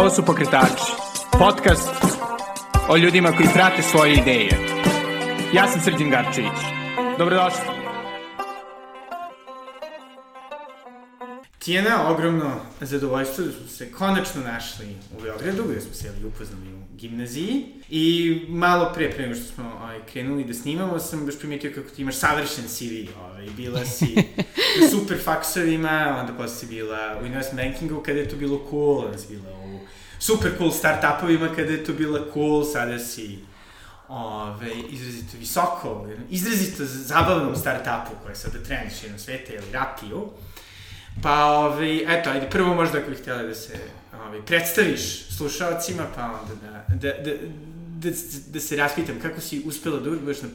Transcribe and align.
Ovo 0.00 0.10
su 0.10 0.24
Pokretači, 0.24 0.92
podcast 1.38 1.90
o 2.88 2.96
ljudima 2.96 3.32
koji 3.32 3.48
prate 3.54 3.82
svoje 3.82 4.14
ideje. 4.14 4.50
Ja 5.54 5.66
sam 5.68 5.80
Srđan 5.80 6.10
Garčević. 6.10 6.60
Dobrodošli. 7.18 7.60
Tijena, 11.58 12.10
ogromno 12.10 12.60
zadovoljstvo 12.80 13.44
da 13.44 13.52
smo 13.52 13.68
se 13.68 13.92
konačno 13.92 14.42
našli 14.42 14.86
u 15.18 15.22
Beogradu, 15.22 15.64
gde 15.70 15.80
smo 15.80 15.94
se 15.94 16.06
jeli 16.06 16.24
upoznali 16.24 16.74
u 16.74 16.96
gimnaziji. 16.96 17.64
I 17.90 18.36
malo 18.48 18.92
pre, 18.94 19.10
pre 19.10 19.22
nego 19.22 19.34
što 19.34 19.54
smo 19.54 19.72
ovaj, 19.80 19.98
krenuli 20.12 20.44
da 20.44 20.54
snimamo, 20.54 20.98
sam 20.98 21.26
baš 21.26 21.38
primetio 21.38 21.72
kako 21.74 21.88
ti 21.88 22.02
imaš 22.02 22.16
savršen 22.16 22.64
CV. 22.68 23.18
Ovaj, 23.20 23.46
bila 23.56 23.84
si 23.84 24.14
u 24.84 24.88
super 24.90 25.18
faksovima, 25.24 26.16
onda 26.20 26.32
posle 26.32 26.56
si 26.56 26.66
bila 26.66 27.20
u 27.22 27.26
investment 27.26 27.62
bankingu 27.62 28.02
kada 28.02 28.18
je 28.18 28.28
to 28.28 28.36
bilo 28.36 28.66
cool, 28.70 28.98
onda 28.98 29.18
si 29.18 29.36
bila 29.36 29.59
super 30.20 30.50
cool 30.58 30.70
startupovima 30.70 31.48
kada 31.48 31.72
je 31.72 31.84
to 31.84 31.92
bila 31.92 32.20
cool, 32.32 32.64
sada 32.64 32.98
si 32.98 33.38
ove, 34.08 34.70
izrazito 34.90 35.36
visoko, 35.38 36.08
izrazito 36.30 36.84
zabavnom 36.84 37.56
startupu 37.56 38.16
koja 38.22 38.34
sada 38.34 38.58
trend 38.62 38.90
širom 39.00 39.18
sveta, 39.18 39.52
ili 39.52 39.72
Rapiju. 39.72 40.28
Pa, 41.22 41.44
ove, 41.44 42.02
eto, 42.08 42.30
ajde, 42.30 42.50
prvo 42.50 42.74
možda 42.74 42.98
ako 42.98 43.10
bih 43.10 43.18
htjela 43.18 43.42
da 43.42 43.54
se 43.54 43.78
ove, 44.26 44.46
predstaviš 44.46 45.28
slušalcima, 45.36 46.06
pa 46.14 46.24
onda 46.24 46.54
da, 46.62 46.94
da, 46.94 47.22
da, 47.22 47.32
da, 47.98 48.16
da 48.46 48.60
se 48.60 48.76
raspitam 48.76 49.20
kako 49.22 49.40
si 49.40 49.62
uspela 49.66 50.00
da 50.00 50.10
uvijek 50.10 50.42
na 50.42 50.48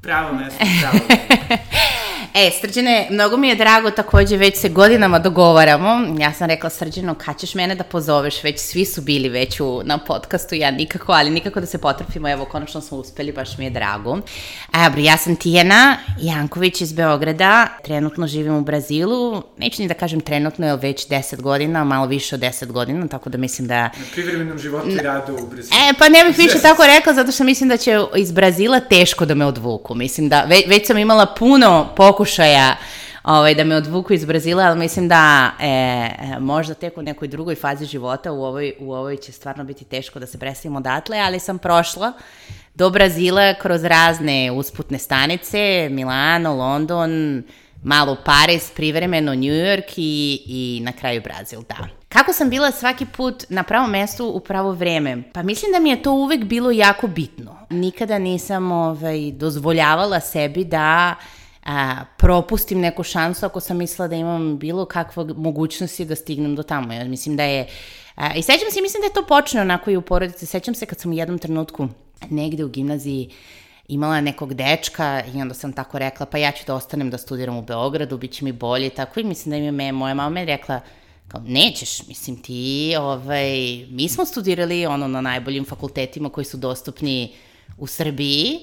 pravo 0.00 0.34
mesto, 0.34 0.64
pravo 0.80 0.98
E, 2.34 2.50
Srđane, 2.60 3.06
mnogo 3.10 3.36
mi 3.36 3.48
je 3.48 3.54
drago, 3.54 3.90
takođe 3.90 4.36
već 4.36 4.56
se 4.56 4.68
godinama 4.68 5.18
dogovaramo. 5.18 6.16
Ja 6.18 6.32
sam 6.32 6.48
rekla 6.48 6.70
Srđano, 6.70 7.14
kad 7.14 7.38
ćeš 7.38 7.54
mene 7.54 7.74
da 7.74 7.84
pozoveš? 7.84 8.44
Već 8.44 8.60
svi 8.60 8.84
su 8.84 9.00
bili 9.00 9.28
već 9.28 9.60
u, 9.60 9.82
na 9.84 9.98
podcastu, 9.98 10.54
ja 10.54 10.70
nikako, 10.70 11.12
ali 11.12 11.30
nikako 11.30 11.60
da 11.60 11.66
se 11.66 11.78
potrafimo. 11.78 12.30
Evo, 12.30 12.44
konačno 12.44 12.80
smo 12.80 12.98
uspeli, 12.98 13.32
baš 13.32 13.58
mi 13.58 13.64
je 13.64 13.70
drago. 13.70 14.18
A, 14.72 14.90
bro, 14.90 15.00
ja 15.00 15.16
sam 15.16 15.36
Tijena 15.36 15.96
Janković 16.20 16.80
iz 16.80 16.92
Beograda, 16.92 17.66
trenutno 17.84 18.26
živim 18.26 18.54
u 18.54 18.62
Brazilu. 18.62 19.42
Neću 19.58 19.82
ni 19.82 19.88
da 19.88 19.94
kažem 19.94 20.20
trenutno, 20.20 20.66
je 20.66 20.76
već 20.76 21.08
10 21.08 21.40
godina, 21.40 21.84
malo 21.84 22.06
više 22.06 22.34
od 22.34 22.40
10 22.40 22.66
godina, 22.66 23.08
tako 23.08 23.30
da 23.30 23.38
mislim 23.38 23.68
da... 23.68 23.82
Na 23.82 23.90
privremenom 24.12 24.58
životu 24.58 24.88
i 24.88 24.98
radu 24.98 25.32
u 25.32 25.46
Brazilu. 25.46 25.80
E, 25.90 25.92
pa 25.98 26.08
ne 26.08 26.24
bih 26.24 26.38
više 26.38 26.58
tako 26.62 26.86
rekla, 26.86 27.14
zato 27.14 27.32
što 27.32 27.44
mislim 27.44 27.68
da 27.68 27.76
će 27.76 27.98
iz 28.16 28.32
Brazila 28.32 28.80
teško 28.80 29.24
da 29.24 29.34
me 29.34 29.46
odvuku. 29.46 29.94
Mislim 29.94 30.28
da 30.28 30.42
već, 30.42 30.66
već 30.66 30.86
sam 30.86 30.98
imala 30.98 31.26
puno 31.26 31.88
pokušaja 32.12 32.76
ovaj, 33.24 33.54
da 33.54 33.64
me 33.64 33.76
odvuku 33.76 34.12
iz 34.12 34.24
Brazila, 34.24 34.64
ali 34.64 34.78
mislim 34.78 35.08
da 35.08 35.50
e, 35.60 36.10
možda 36.40 36.74
tek 36.74 36.98
u 36.98 37.02
nekoj 37.02 37.28
drugoj 37.28 37.54
fazi 37.54 37.86
života 37.86 38.32
u 38.32 38.44
ovoj, 38.44 38.72
u 38.80 38.92
ovoj 38.92 39.16
će 39.16 39.32
stvarno 39.32 39.64
biti 39.64 39.84
teško 39.84 40.18
da 40.18 40.26
se 40.26 40.38
predstavimo 40.38 40.78
odatle, 40.78 41.18
ali 41.18 41.40
sam 41.40 41.58
prošla 41.58 42.12
do 42.74 42.90
Brazila 42.90 43.54
kroz 43.54 43.84
razne 43.84 44.50
usputne 44.50 44.98
stanice, 44.98 45.88
Milano, 45.90 46.54
London, 46.54 47.42
malo 47.82 48.16
Paris, 48.24 48.70
privremeno 48.76 49.34
New 49.34 49.54
York 49.54 49.92
i, 49.96 50.42
i 50.46 50.80
na 50.84 50.92
kraju 50.92 51.22
Brazil, 51.24 51.60
da. 51.68 51.76
Kako 52.08 52.32
sam 52.32 52.50
bila 52.50 52.72
svaki 52.72 53.06
put 53.06 53.44
na 53.48 53.62
pravom 53.62 53.90
mestu 53.90 54.26
u 54.26 54.40
pravo 54.40 54.72
vreme? 54.72 55.22
Pa 55.32 55.42
mislim 55.42 55.72
da 55.72 55.80
mi 55.80 55.90
je 55.90 56.02
to 56.02 56.12
uvek 56.12 56.44
bilo 56.44 56.70
jako 56.70 57.06
bitno. 57.06 57.56
Nikada 57.70 58.18
nisam 58.18 58.72
ovaj, 58.72 59.30
dozvoljavala 59.32 60.20
sebi 60.20 60.64
da 60.64 61.14
a, 61.62 62.04
propustim 62.16 62.80
neku 62.80 63.02
šansu 63.02 63.46
ako 63.46 63.60
sam 63.60 63.76
mislila 63.76 64.08
da 64.08 64.16
imam 64.16 64.58
bilo 64.58 64.84
kakve 64.84 65.24
mogućnosti 65.24 66.04
da 66.04 66.14
stignem 66.14 66.56
do 66.56 66.62
tamo. 66.62 66.92
Ja 66.92 67.04
mislim 67.04 67.36
da 67.36 67.42
je... 67.42 67.68
A, 68.14 68.34
I 68.34 68.42
sećam 68.42 68.70
se, 68.70 68.80
mislim 68.82 69.00
da 69.00 69.06
je 69.06 69.12
to 69.12 69.26
počne 69.26 69.60
onako 69.60 69.90
i 69.90 69.96
u 69.96 70.02
porodici. 70.02 70.46
Sećam 70.46 70.74
se 70.74 70.86
kad 70.86 71.00
sam 71.00 71.10
u 71.10 71.14
jednom 71.14 71.38
trenutku 71.38 71.88
negde 72.30 72.64
u 72.64 72.68
gimnaziji 72.68 73.30
imala 73.88 74.20
nekog 74.20 74.54
dečka 74.54 75.22
i 75.34 75.40
onda 75.40 75.54
sam 75.54 75.72
tako 75.72 75.98
rekla, 75.98 76.26
pa 76.26 76.38
ja 76.38 76.52
ću 76.52 76.62
da 76.66 76.74
ostanem 76.74 77.10
da 77.10 77.18
studiram 77.18 77.56
u 77.56 77.62
Beogradu, 77.62 78.18
bit 78.18 78.32
će 78.32 78.44
mi 78.44 78.52
bolje 78.52 78.86
i 78.86 78.90
tako. 78.90 79.20
I 79.20 79.24
mislim 79.24 79.50
da 79.50 79.58
mi 79.58 79.72
me, 79.72 79.92
moja 79.92 80.14
mama 80.14 80.30
me 80.30 80.44
rekla, 80.44 80.80
kao, 81.28 81.40
nećeš, 81.46 82.06
mislim 82.06 82.42
ti, 82.42 82.94
ovaj, 83.00 83.86
mi 83.90 84.08
smo 84.08 84.24
studirali 84.24 84.86
ono 84.86 85.08
na 85.08 85.20
najboljim 85.20 85.64
fakultetima 85.64 86.28
koji 86.28 86.44
su 86.44 86.56
dostupni 86.56 87.32
u 87.78 87.86
Srbiji, 87.86 88.60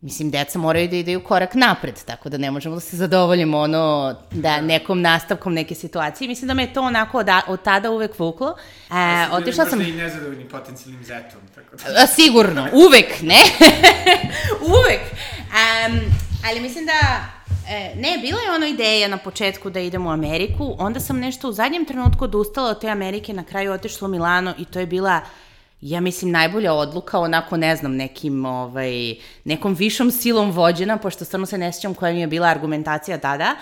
Mislim, 0.00 0.30
deca 0.30 0.58
moraju 0.58 0.88
da 0.88 0.96
ideju 0.96 1.24
korak 1.24 1.54
napred, 1.54 2.04
tako 2.04 2.28
da 2.28 2.38
ne 2.38 2.50
možemo 2.50 2.74
da 2.74 2.80
se 2.80 2.96
zadovoljimo 2.96 3.58
ono, 3.58 4.14
da 4.30 4.60
nekom 4.60 5.00
nastavkom 5.00 5.54
neke 5.54 5.74
situacije. 5.74 6.28
Mislim 6.28 6.48
da 6.48 6.54
me 6.54 6.72
to 6.72 6.82
onako 6.82 7.18
od, 7.18 7.28
od 7.46 7.62
tada 7.62 7.90
uvek 7.90 8.18
vuklo. 8.18 8.56
E, 8.90 9.32
otišla 9.32 9.66
sam... 9.66 9.80
I 9.80 9.92
nezadovoljni 9.92 10.48
potencijalnim 10.48 11.04
zetom, 11.04 11.40
tako 11.54 11.76
da... 11.76 12.06
Sigurno, 12.06 12.68
uvek, 12.72 13.22
ne? 13.22 13.38
uvek. 14.78 15.02
Um, 15.48 16.00
ali 16.50 16.60
mislim 16.60 16.86
da 16.86 16.92
E, 17.70 17.94
ne, 17.96 18.18
bila 18.18 18.40
je 18.40 18.52
ono 18.54 18.66
ideja 18.66 19.08
na 19.08 19.16
početku 19.16 19.70
da 19.70 19.80
idemo 19.80 20.08
u 20.08 20.12
Ameriku, 20.12 20.76
onda 20.78 21.00
sam 21.00 21.18
nešto 21.18 21.48
u 21.48 21.52
zadnjem 21.52 21.84
trenutku 21.84 22.24
odustala 22.24 22.70
od 22.70 22.80
te 22.80 22.88
Amerike, 22.88 23.32
na 23.32 23.44
kraju 23.44 23.72
otišla 23.72 24.08
u 24.08 24.10
Milano 24.10 24.54
i 24.58 24.64
to 24.64 24.80
je 24.80 24.86
bila 24.86 25.20
ja 25.80 26.00
mislim, 26.00 26.30
najbolja 26.30 26.72
odluka, 26.72 27.18
onako, 27.18 27.56
ne 27.56 27.76
znam, 27.76 27.96
nekim, 27.96 28.44
ovaj, 28.44 29.14
nekom 29.44 29.74
višom 29.74 30.10
silom 30.10 30.50
vođena, 30.50 30.96
pošto 30.96 31.24
stvarno 31.24 31.46
se 31.46 31.58
ne 31.58 31.72
sjećam 31.72 31.94
koja 31.94 32.12
mi 32.12 32.20
je 32.20 32.26
bila 32.26 32.48
argumentacija 32.48 33.18
tada, 33.18 33.56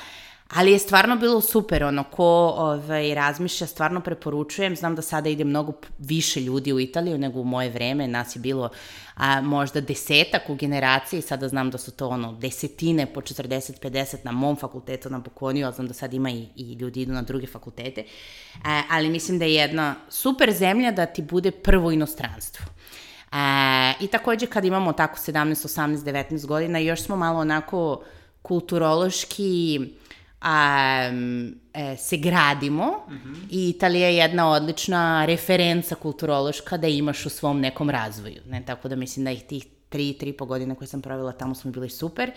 ali 0.48 0.72
je 0.72 0.78
stvarno 0.78 1.16
bilo 1.16 1.40
super, 1.40 1.84
ono, 1.84 2.04
ko 2.04 2.24
ovaj, 2.56 3.14
razmišlja, 3.14 3.66
stvarno 3.66 4.00
preporučujem, 4.00 4.76
znam 4.76 4.94
da 4.94 5.02
sada 5.02 5.28
ide 5.28 5.44
mnogo 5.44 5.72
više 5.98 6.40
ljudi 6.40 6.72
u 6.72 6.80
Italiju 6.80 7.18
nego 7.18 7.40
u 7.40 7.44
moje 7.44 7.70
vreme, 7.70 8.08
nas 8.08 8.36
je 8.36 8.40
bilo 8.40 8.70
a, 9.14 9.40
možda 9.40 9.80
desetak 9.80 10.50
u 10.50 10.54
generaciji, 10.54 11.22
sada 11.22 11.48
znam 11.48 11.70
da 11.70 11.78
su 11.78 11.90
to 11.90 12.08
ono 12.08 12.32
desetine 12.32 13.06
po 13.06 13.20
40-50 13.20 14.16
na 14.22 14.32
mom 14.32 14.56
fakultetu 14.56 15.10
na 15.10 15.18
Bokoniju, 15.18 15.66
a 15.66 15.72
znam 15.72 15.86
da 15.86 15.94
sad 15.94 16.14
ima 16.14 16.30
i, 16.30 16.46
i 16.56 16.72
ljudi 16.72 17.00
idu 17.02 17.12
na 17.12 17.22
druge 17.22 17.46
fakultete, 17.46 18.04
a, 18.64 18.82
ali 18.90 19.08
mislim 19.08 19.38
da 19.38 19.44
je 19.44 19.54
jedna 19.54 19.94
super 20.08 20.52
zemlja 20.52 20.90
da 20.90 21.06
ti 21.06 21.22
bude 21.22 21.50
prvo 21.50 21.90
inostranstvo. 21.90 22.66
A, 23.32 23.92
I 24.00 24.06
takođe 24.06 24.46
kad 24.46 24.64
imamo 24.64 24.92
tako 24.92 25.18
17, 25.18 25.32
18, 25.32 25.96
19 25.96 26.46
godina, 26.46 26.78
još 26.78 27.02
smo 27.02 27.16
malo 27.16 27.40
onako 27.40 28.02
kulturološki 28.42 29.80
a, 30.40 31.10
e, 31.74 31.96
se 31.96 32.16
gradimo 32.16 32.86
mm 33.08 33.14
-hmm. 33.14 33.36
i 33.50 33.68
Italija 33.68 34.08
je 34.08 34.16
jedna 34.16 34.50
odlična 34.50 35.24
referenca 35.26 35.94
kulturološka 35.94 36.76
da 36.76 36.86
imaš 36.86 37.26
u 37.26 37.28
svom 37.28 37.60
nekom 37.60 37.90
razvoju. 37.90 38.42
Ne? 38.46 38.62
Tako 38.66 38.88
da 38.88 38.96
mislim 38.96 39.24
da 39.24 39.30
ih 39.30 39.42
tih 39.42 39.66
tri, 39.88 40.12
tri 40.12 40.32
po 40.32 40.46
godine 40.46 40.74
koje 40.74 40.88
sam 40.88 41.02
pravila 41.02 41.32
tamo 41.32 41.54
smo 41.54 41.70
bili 41.70 41.90
super. 41.90 42.30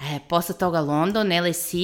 E, 0.00 0.18
posle 0.28 0.54
toga 0.58 0.80
London, 0.80 1.32
LSE, 1.48 1.76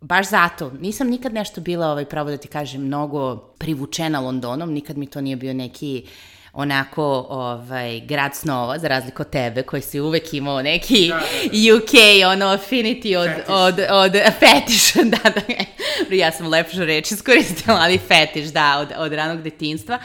baš 0.00 0.30
zato, 0.30 0.70
nisam 0.80 1.08
nikad 1.08 1.34
nešto 1.34 1.60
bila, 1.60 1.86
ovaj, 1.86 2.04
pravo 2.04 2.30
da 2.30 2.36
ti 2.36 2.48
kažem, 2.48 2.82
mnogo 2.82 3.36
privučena 3.36 4.20
Londonom, 4.20 4.72
nikad 4.72 4.98
mi 4.98 5.06
to 5.06 5.20
nije 5.20 5.36
bio 5.36 5.54
neki 5.54 6.02
uh, 6.04 6.10
onako 6.56 7.26
ovaj, 7.28 8.00
grad 8.00 8.34
snova, 8.34 8.78
za 8.78 8.88
razliku 8.88 9.22
od 9.22 9.30
tebe, 9.30 9.62
koji 9.62 9.82
si 9.82 10.00
uvek 10.00 10.34
imao 10.34 10.62
neki 10.62 11.08
da, 11.08 11.14
da, 11.14 11.20
da. 11.20 11.76
UK, 11.76 11.92
ono, 12.32 12.46
affinity 12.46 13.16
od, 13.16 13.28
fetiš. 13.28 13.48
od, 13.48 13.78
od, 13.78 14.14
od 14.14 14.22
fetiš, 14.40 14.92
da, 14.94 15.30
da, 15.30 16.14
ja 16.16 16.32
sam 16.32 16.46
lepšu 16.48 16.84
reč 16.84 17.10
iskoristila, 17.10 17.78
ali 17.80 17.98
fetiš, 17.98 18.46
da, 18.46 18.78
od, 18.78 18.88
od 18.96 19.12
ranog 19.12 19.42
detinstva. 19.42 19.98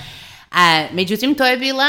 A, 0.51 0.85
međutim, 0.93 1.35
to 1.35 1.45
je 1.45 1.57
bila, 1.57 1.85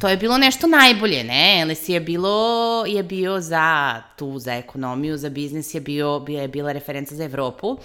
to 0.00 0.08
je 0.08 0.16
bilo 0.16 0.38
nešto 0.38 0.66
najbolje, 0.66 1.24
ne? 1.24 1.64
LS 1.64 1.88
je 1.88 2.00
bilo, 2.00 2.84
je 2.86 3.02
bio 3.02 3.40
za 3.40 4.02
tu, 4.16 4.38
za 4.38 4.54
ekonomiju, 4.54 5.16
za 5.16 5.28
biznis 5.28 5.74
je 5.74 5.80
bio, 5.80 6.20
bio 6.20 6.40
je 6.40 6.48
bila 6.48 6.72
referenca 6.72 7.14
za 7.14 7.24
Evropu. 7.24 7.78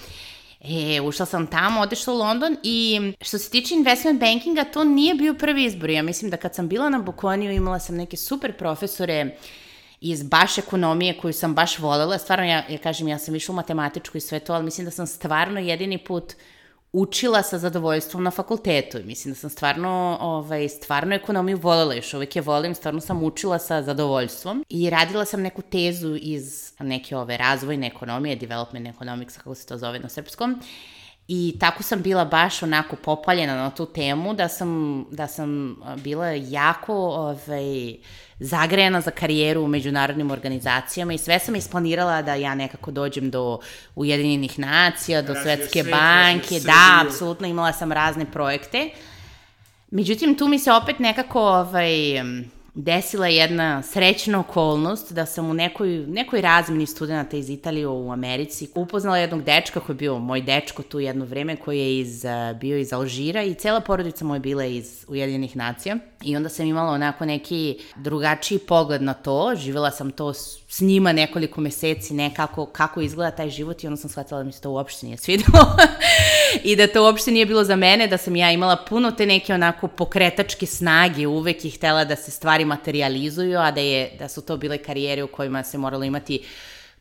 E, 0.69 1.01
ušla 1.01 1.25
sam 1.25 1.47
tamo, 1.47 1.81
otišla 1.81 2.13
u 2.13 2.17
London 2.17 2.57
i 2.63 2.99
što 3.21 3.37
se 3.37 3.49
tiče 3.49 3.75
investment 3.75 4.19
bankinga, 4.19 4.63
to 4.63 4.83
nije 4.83 5.15
bio 5.15 5.33
prvi 5.33 5.63
izbor. 5.63 5.89
Ja 5.89 6.03
mislim 6.03 6.31
da 6.31 6.37
kad 6.37 6.55
sam 6.55 6.67
bila 6.67 6.89
na 6.89 6.99
Bokoniju 6.99 7.51
imala 7.51 7.79
sam 7.79 7.95
neke 7.95 8.17
super 8.17 8.57
profesore 8.57 9.37
iz 10.01 10.23
baš 10.23 10.57
ekonomije 10.57 11.17
koju 11.17 11.33
sam 11.33 11.53
baš 11.53 11.79
volela. 11.79 12.17
Stvarno, 12.17 12.45
ja, 12.45 12.63
ja 12.69 12.77
kažem, 12.77 13.07
ja 13.07 13.19
sam 13.19 13.35
išla 13.35 13.53
u 13.53 13.55
matematičku 13.55 14.17
i 14.17 14.21
sve 14.21 14.39
to, 14.39 14.53
ali 14.53 14.63
mislim 14.63 14.85
da 14.85 14.91
sam 14.91 15.07
stvarno 15.07 15.59
jedini 15.59 15.97
put 15.97 16.23
uh, 16.23 16.54
učila 16.95 17.43
sa 17.43 17.57
zadovoljstvom 17.57 18.23
na 18.23 18.31
fakultetu. 18.31 18.97
Mislim 19.05 19.33
da 19.33 19.39
sam 19.39 19.49
stvarno, 19.49 20.17
ovaj, 20.21 20.69
stvarno 20.69 21.15
ekonomiju 21.15 21.57
volela, 21.57 21.93
još 21.93 22.13
uvek 22.13 22.35
je 22.35 22.41
volim, 22.41 22.75
stvarno 22.75 23.01
sam 23.01 23.23
učila 23.23 23.59
sa 23.59 23.81
zadovoljstvom 23.81 24.65
i 24.69 24.89
radila 24.89 25.25
sam 25.25 25.41
neku 25.41 25.61
tezu 25.61 26.15
iz 26.21 26.71
neke 26.79 27.17
ove 27.17 27.37
razvojne 27.37 27.87
ekonomije, 27.87 28.35
development 28.35 28.87
economics, 28.87 29.37
kako 29.37 29.55
se 29.55 29.65
to 29.65 29.77
zove 29.77 29.99
na 29.99 30.09
srpskom, 30.09 30.61
I 31.27 31.55
tako 31.59 31.83
sam 31.83 32.01
bila 32.01 32.25
baš 32.25 32.63
onako 32.63 32.95
popaljena 32.95 33.55
na 33.55 33.69
tu 33.69 33.85
temu 33.85 34.33
da 34.33 34.47
sam, 34.47 35.05
da 35.11 35.27
sam 35.27 35.77
bila 35.97 36.27
jako 36.27 36.93
ovaj, 36.93 37.95
zagrejana 38.39 39.01
za 39.01 39.11
karijeru 39.11 39.63
u 39.63 39.67
međunarodnim 39.67 40.31
organizacijama 40.31 41.13
i 41.13 41.17
sve 41.17 41.39
sam 41.39 41.55
isplanirala 41.55 42.21
da 42.21 42.33
ja 42.33 42.55
nekako 42.55 42.91
dođem 42.91 43.31
do 43.31 43.59
Ujedinjenih 43.95 44.59
nacija, 44.59 45.21
do 45.21 45.35
Svetske 45.43 45.83
banke, 45.83 46.59
da, 46.59 47.03
apsolutno 47.05 47.47
imala 47.47 47.73
sam 47.73 47.91
razne 47.91 48.25
projekte. 48.31 48.89
Međutim, 49.91 50.37
tu 50.37 50.47
mi 50.47 50.59
se 50.59 50.71
opet 50.71 50.99
nekako 50.99 51.41
ovaj, 51.41 52.23
desila 52.75 53.27
jedna 53.27 53.83
srećna 53.83 54.39
okolnost 54.39 55.13
da 55.13 55.25
sam 55.25 55.49
u 55.49 55.53
nekoj, 55.53 55.89
nekoj 56.07 56.41
razmini 56.41 56.85
studenta 56.85 57.37
iz 57.37 57.49
Italije 57.49 57.87
u 57.87 58.11
Americi 58.11 58.67
upoznala 58.75 59.17
jednog 59.17 59.43
dečka 59.43 59.79
koji 59.79 59.93
je 59.93 59.97
bio 59.97 60.19
moj 60.19 60.41
dečko 60.41 60.83
tu 60.83 60.99
jedno 60.99 61.25
vreme 61.25 61.55
koji 61.55 61.79
je 61.79 61.99
iz, 61.99 62.25
eh, 62.25 62.57
bio 62.59 62.77
iz 62.77 62.93
Alžira 62.93 63.43
i 63.43 63.53
cela 63.53 63.79
porodica 63.79 64.25
mu 64.25 64.33
je 64.33 64.39
bila 64.39 64.65
iz 64.65 65.05
Ujedinjenih 65.07 65.55
nacija. 65.55 65.97
I 66.23 66.35
onda 66.35 66.49
sam 66.49 66.65
imala 66.65 66.91
onako 66.91 67.25
neki 67.25 67.77
drugačiji 67.95 68.59
pogled 68.59 69.01
na 69.01 69.13
to, 69.13 69.53
živela 69.55 69.91
sam 69.91 70.11
to 70.11 70.33
s 70.75 70.81
njima 70.81 71.11
nekoliko 71.13 71.61
meseci, 71.61 72.13
nekako 72.13 72.65
kako 72.65 73.01
izgleda 73.01 73.31
taj 73.31 73.49
život 73.49 73.83
i 73.83 73.87
onda 73.87 73.97
sam 73.97 74.09
shvatila 74.09 74.37
da 74.37 74.43
mi 74.43 74.51
se 74.51 74.61
to 74.61 74.71
uopšte 74.71 75.05
nije 75.05 75.17
svidelo 75.17 75.77
i 76.63 76.75
da 76.75 76.87
to 76.87 77.03
uopšte 77.03 77.31
nije 77.31 77.45
bilo 77.45 77.63
za 77.63 77.75
mene, 77.75 78.07
da 78.07 78.17
sam 78.17 78.35
ja 78.35 78.51
imala 78.51 78.75
puno 78.89 79.11
te 79.11 79.25
neke 79.25 79.53
onako 79.53 79.87
pokretačke 79.87 80.65
snage 80.65 81.27
uvek 81.27 81.65
i 81.65 81.69
htela 81.69 82.05
da 82.05 82.15
se 82.15 82.31
stvari 82.31 82.65
materializuju, 82.65 83.59
a 83.59 83.71
da, 83.71 83.81
je, 83.81 84.17
da 84.19 84.27
su 84.29 84.41
to 84.41 84.57
bile 84.57 84.77
karijere 84.77 85.23
u 85.23 85.27
kojima 85.27 85.63
se 85.63 85.77
moralo 85.77 86.03
imati 86.03 86.43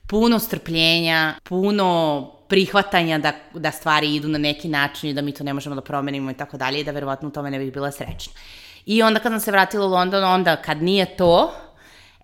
puno 0.07 0.39
strpljenja, 0.39 1.35
puno 1.45 2.31
prihvatanja 2.49 3.19
da, 3.19 3.33
da 3.55 3.71
stvari 3.71 4.15
idu 4.15 4.29
na 4.29 4.39
neki 4.39 4.69
način 4.69 5.11
i 5.11 5.15
da 5.15 5.23
mi 5.23 5.33
to 5.33 5.45
ne 5.45 5.53
možemo 5.53 5.75
da 5.75 5.81
promenimo 5.81 6.31
i 6.31 6.35
tako 6.35 6.57
dalje 6.57 6.81
i 6.81 6.85
da 6.85 6.91
verovatno 6.91 7.29
u 7.29 7.33
tome 7.33 7.51
ne 7.51 7.59
bih 7.59 7.73
bila 7.73 7.91
srećna. 7.91 8.33
I 8.87 9.03
onda 9.03 9.21
kad 9.21 9.33
sam 9.33 9.41
se 9.41 9.51
vratila 9.51 9.87
u 9.87 9.91
London, 9.91 10.25
onda 10.25 10.57
kad 10.57 10.83
nije 10.83 11.17
to, 11.17 11.55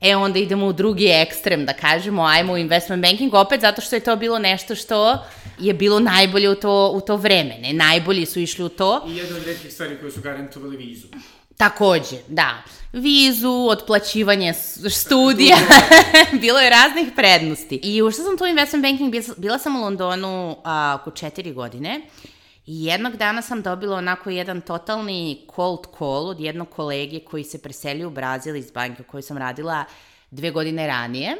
e 0.00 0.17
onda 0.17 0.38
idemo 0.38 0.67
u 0.67 0.73
drugi 0.73 1.06
ekstrem, 1.06 1.67
da 1.67 1.73
kažemo, 1.73 2.23
ajmo 2.23 2.52
u 2.52 2.56
investment 2.56 3.02
banking, 3.02 3.35
opet 3.35 3.61
zato 3.61 3.81
što 3.81 3.97
je 3.97 4.00
to 4.00 4.17
bilo 4.17 4.38
nešto 4.38 4.75
što 4.75 5.19
je 5.58 5.75
bilo 5.75 6.00
najbolje 6.00 6.50
u 6.50 6.55
to, 6.55 6.91
u 6.94 7.00
to 7.00 7.17
vreme, 7.17 7.58
ne, 7.61 7.73
najbolji 7.73 8.26
su 8.26 8.41
išli 8.41 8.64
u 8.64 8.69
to. 8.69 9.05
I 9.08 9.17
jedna 9.17 9.37
od 9.37 9.44
redkih 9.44 9.73
stvari 9.73 9.97
koje 10.00 10.12
su 10.12 10.20
garantovali 10.20 10.76
vizu. 10.76 11.06
Takođe, 11.56 12.17
da. 12.29 12.62
Vizu, 12.93 13.67
otplaćivanje 13.70 14.55
studija, 14.91 15.56
bilo 16.41 16.58
je 16.58 16.70
raznih 16.70 17.08
prednosti. 17.17 17.81
I 17.82 18.03
ušla 18.03 18.25
sam 18.25 18.38
tu 18.38 18.44
u 18.44 18.46
investment 18.46 18.85
banking, 18.85 19.11
bila, 19.11 19.25
bila 19.37 19.58
sam 19.58 19.76
u 19.76 19.81
Londonu 19.81 20.56
a, 20.64 20.99
oko 21.00 21.11
četiri 21.11 21.53
godine 21.53 22.00
i 22.66 22.84
jednog 22.84 23.16
dana 23.16 23.42
sam 23.42 23.62
dobila 23.62 23.96
onako 23.96 24.30
jedan 24.30 24.60
totalni 24.60 25.46
cold 25.54 25.80
call 25.98 26.28
od 26.28 26.40
jednog 26.40 26.68
kolege 26.68 27.20
koji 27.20 27.44
se 27.44 27.62
preselio 27.62 28.08
u 28.08 28.10
Brazil 28.10 28.56
iz 28.56 28.70
banke 28.70 29.02
u 29.02 29.10
kojoj 29.10 29.22
sam 29.22 29.38
radila 29.38 29.84
dve 30.30 30.50
godine 30.50 30.86
ranije. 30.86 31.36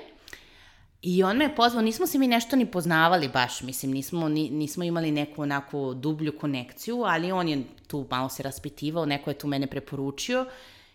I 1.03 1.23
on 1.23 1.37
me 1.37 1.45
je 1.45 1.57
pozvao, 1.57 1.83
nismo 1.83 2.07
se 2.07 2.19
mi 2.19 2.29
nešto 2.29 2.57
ni 2.57 2.67
poznavali 2.67 3.29
baš, 3.29 3.63
mislim, 3.63 3.93
nismo, 3.93 4.29
ni, 4.29 4.51
nismo 4.51 4.85
imali 4.85 5.11
neku 5.11 5.43
onako 5.43 5.95
dublju 5.95 6.39
konekciju, 6.39 7.03
ali 7.07 7.33
on 7.33 7.49
je 7.49 7.63
tu 7.87 8.07
malo 8.11 8.29
se 8.29 8.43
raspitivao, 8.43 9.07
neko 9.07 9.31
je 9.31 9.39
tu 9.39 9.47
mene 9.47 9.67
preporučio. 9.67 10.47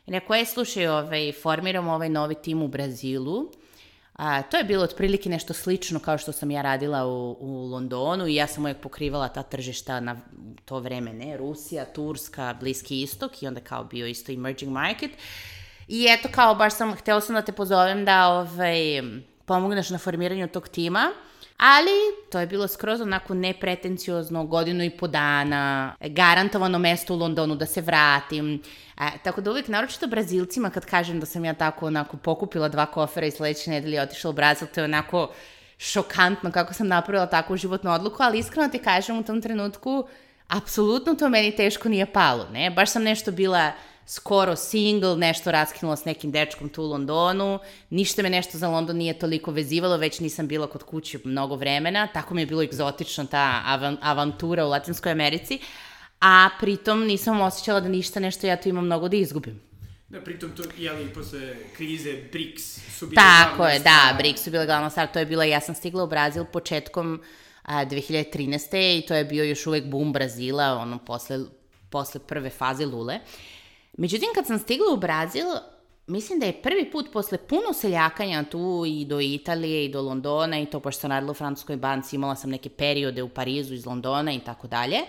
I 0.07 0.11
neko 0.11 0.35
je, 0.35 0.45
slušaj, 0.45 0.87
ovaj, 0.87 1.31
formiramo 1.41 1.93
ovaj 1.93 2.09
novi 2.09 2.35
tim 2.35 2.61
u 2.61 2.67
Brazilu. 2.67 3.51
A, 4.15 4.41
to 4.41 4.57
je 4.57 4.63
bilo 4.63 4.83
otprilike 4.83 5.29
nešto 5.29 5.53
slično 5.53 5.99
kao 5.99 6.17
što 6.17 6.31
sam 6.31 6.51
ja 6.51 6.61
radila 6.61 7.05
u, 7.05 7.37
u 7.39 7.67
Londonu 7.71 8.27
i 8.27 8.35
ja 8.35 8.47
sam 8.47 8.63
uvijek 8.63 8.77
pokrivala 8.77 9.27
ta 9.27 9.43
tržišta 9.43 9.99
na 9.99 10.17
to 10.65 10.79
vreme, 10.79 11.13
ne, 11.13 11.37
Rusija, 11.37 11.85
Turska, 11.85 12.55
Bliski 12.59 13.01
istok 13.01 13.43
i 13.43 13.47
onda 13.47 13.59
kao 13.59 13.83
bio 13.83 14.07
isto 14.07 14.31
emerging 14.31 14.71
market. 14.71 15.11
I 15.87 16.07
eto 16.09 16.29
kao, 16.31 16.55
baš 16.55 16.73
sam, 16.73 16.95
htela 16.95 17.21
sam 17.21 17.35
da 17.35 17.41
te 17.41 17.51
pozovem 17.51 18.05
da 18.05 18.27
ovaj, 18.27 18.77
pomogneš 19.45 19.89
na 19.89 19.97
formiranju 19.97 20.47
tog 20.47 20.67
tima, 20.67 21.11
ali 21.57 21.91
to 22.31 22.39
je 22.39 22.47
bilo 22.47 22.67
skroz 22.67 23.01
onako 23.01 23.33
nepretenciozno, 23.33 24.45
godinu 24.45 24.83
i 24.83 24.89
po 24.89 25.07
dana, 25.07 25.95
garantovano 26.01 26.79
mesto 26.79 27.13
u 27.13 27.17
Londonu 27.17 27.55
da 27.55 27.65
se 27.65 27.81
vratim. 27.81 28.61
E, 28.97 29.17
tako 29.23 29.41
da 29.41 29.51
uvijek, 29.51 29.67
naročito 29.67 30.07
Brazilcima, 30.07 30.69
kad 30.69 30.85
kažem 30.85 31.19
da 31.19 31.25
sam 31.25 31.45
ja 31.45 31.53
tako 31.53 31.87
onako 31.87 32.17
pokupila 32.17 32.69
dva 32.69 32.85
kofera 32.85 33.27
i 33.27 33.31
sledeće 33.31 33.69
nedelje 33.69 34.01
otišla 34.01 34.29
u 34.29 34.33
Brazil, 34.33 34.67
to 34.67 34.79
je 34.81 34.85
onako 34.85 35.29
šokantno 35.77 36.51
kako 36.51 36.73
sam 36.73 36.87
napravila 36.87 37.25
takvu 37.25 37.57
životnu 37.57 37.91
odluku, 37.91 38.23
ali 38.23 38.39
iskreno 38.39 38.69
ti 38.69 38.79
kažem 38.79 39.17
u 39.17 39.23
tom 39.23 39.41
trenutku, 39.41 40.07
apsolutno 40.47 41.15
to 41.15 41.29
meni 41.29 41.55
teško 41.55 41.89
nije 41.89 42.05
palo, 42.05 42.47
ne? 42.51 42.71
Baš 42.71 42.91
sam 42.91 43.03
nešto 43.03 43.31
bila 43.31 43.71
skoro 44.05 44.55
single, 44.55 45.17
nešto 45.17 45.51
raskinula 45.51 45.95
s 45.95 46.05
nekim 46.05 46.31
dečkom 46.31 46.69
tu 46.69 46.83
u 46.83 46.87
Londonu, 46.87 47.59
ništa 47.89 48.23
me 48.23 48.29
nešto 48.29 48.57
za 48.57 48.67
London 48.69 48.97
nije 48.97 49.19
toliko 49.19 49.51
vezivalo, 49.51 49.97
već 49.97 50.19
nisam 50.19 50.47
bila 50.47 50.67
kod 50.67 50.83
kuće 50.83 51.19
mnogo 51.23 51.55
vremena, 51.55 52.07
tako 52.07 52.33
mi 52.33 52.41
je 52.41 52.45
bilo 52.45 52.63
egzotično 52.63 53.25
ta 53.25 53.61
avan, 53.65 53.97
avantura 54.01 54.65
u 54.65 54.69
Latinskoj 54.69 55.11
Americi, 55.11 55.59
a 56.21 56.49
pritom 56.59 57.03
nisam 57.03 57.41
osjećala 57.41 57.79
da 57.79 57.89
ništa 57.89 58.19
nešto 58.19 58.47
ja 58.47 58.61
tu 58.61 58.69
imam 58.69 58.85
mnogo 58.85 59.07
da 59.07 59.17
izgubim. 59.17 59.61
Da, 60.07 60.21
pritom 60.21 60.51
to, 60.51 60.63
jeli, 60.77 61.13
posle 61.13 61.55
krize 61.77 62.13
BRICS 62.31 62.97
su 62.97 63.07
bile 63.07 63.15
Tako 63.15 63.55
glavna 63.57 63.73
je, 63.73 63.79
stvar. 63.79 64.13
da, 64.13 64.17
BRICS 64.17 64.43
su 64.43 64.51
bila 64.51 64.65
glavna 64.65 64.89
stvar, 64.89 65.07
to 65.07 65.19
je 65.19 65.25
bila, 65.25 65.43
ja 65.43 65.61
sam 65.61 65.75
stigla 65.75 66.03
u 66.03 66.07
Brazil 66.07 66.45
početkom 66.45 67.21
a, 67.63 67.85
2013. 67.85 68.97
i 68.97 69.05
to 69.07 69.15
je 69.15 69.25
bio 69.25 69.43
još 69.43 69.67
uvek 69.67 69.85
boom 69.85 70.13
Brazila, 70.13 70.73
ono, 70.73 70.97
posle, 70.97 71.39
posle 71.89 72.21
prve 72.27 72.49
faze 72.49 72.85
Lule. 72.85 73.19
Međutim, 73.97 74.29
kad 74.35 74.47
sam 74.47 74.59
stigla 74.59 74.93
u 74.93 74.97
Brazil, 74.97 75.45
mislim 76.07 76.39
da 76.39 76.45
je 76.45 76.61
prvi 76.61 76.91
put 76.91 77.11
posle 77.13 77.37
puno 77.37 77.73
seljakanja 77.73 78.43
tu 78.43 78.83
i 78.87 79.05
do 79.05 79.19
Italije 79.19 79.85
i 79.85 79.89
do 79.89 80.01
Londona 80.01 80.59
i 80.59 80.65
to 80.65 80.79
pošto 80.79 81.01
sam 81.01 81.11
radila 81.11 81.31
u 81.31 81.33
Francuskoj 81.33 81.75
banci, 81.75 82.15
imala 82.15 82.35
sam 82.35 82.49
neke 82.49 82.69
periode 82.69 83.23
u 83.23 83.29
Parizu 83.29 83.73
iz 83.73 83.85
Londona 83.85 84.33
i 84.33 84.39
tako 84.39 84.67
dalje, 84.67 84.99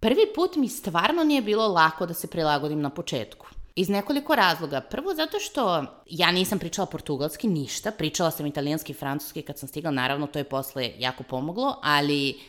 prvi 0.00 0.26
put 0.34 0.56
mi 0.56 0.68
stvarno 0.68 1.24
nije 1.24 1.42
bilo 1.42 1.68
lako 1.68 2.06
da 2.06 2.14
se 2.14 2.26
prilagodim 2.26 2.80
na 2.80 2.90
početku. 2.90 3.46
Iz 3.74 3.88
nekoliko 3.88 4.34
razloga. 4.34 4.80
Prvo 4.80 5.14
zato 5.14 5.38
što 5.38 5.84
ja 6.06 6.30
nisam 6.30 6.58
pričala 6.58 6.86
portugalski 6.86 7.48
ništa, 7.48 7.90
pričala 7.90 8.30
sam 8.30 8.46
italijanski 8.46 8.92
i 8.92 8.94
francuski 8.94 9.42
kad 9.42 9.58
sam 9.58 9.68
stigla, 9.68 9.90
naravno 9.90 10.26
to 10.26 10.38
je 10.38 10.44
posle 10.44 10.92
jako 10.98 11.22
pomoglo, 11.22 11.78
ali 11.82 12.40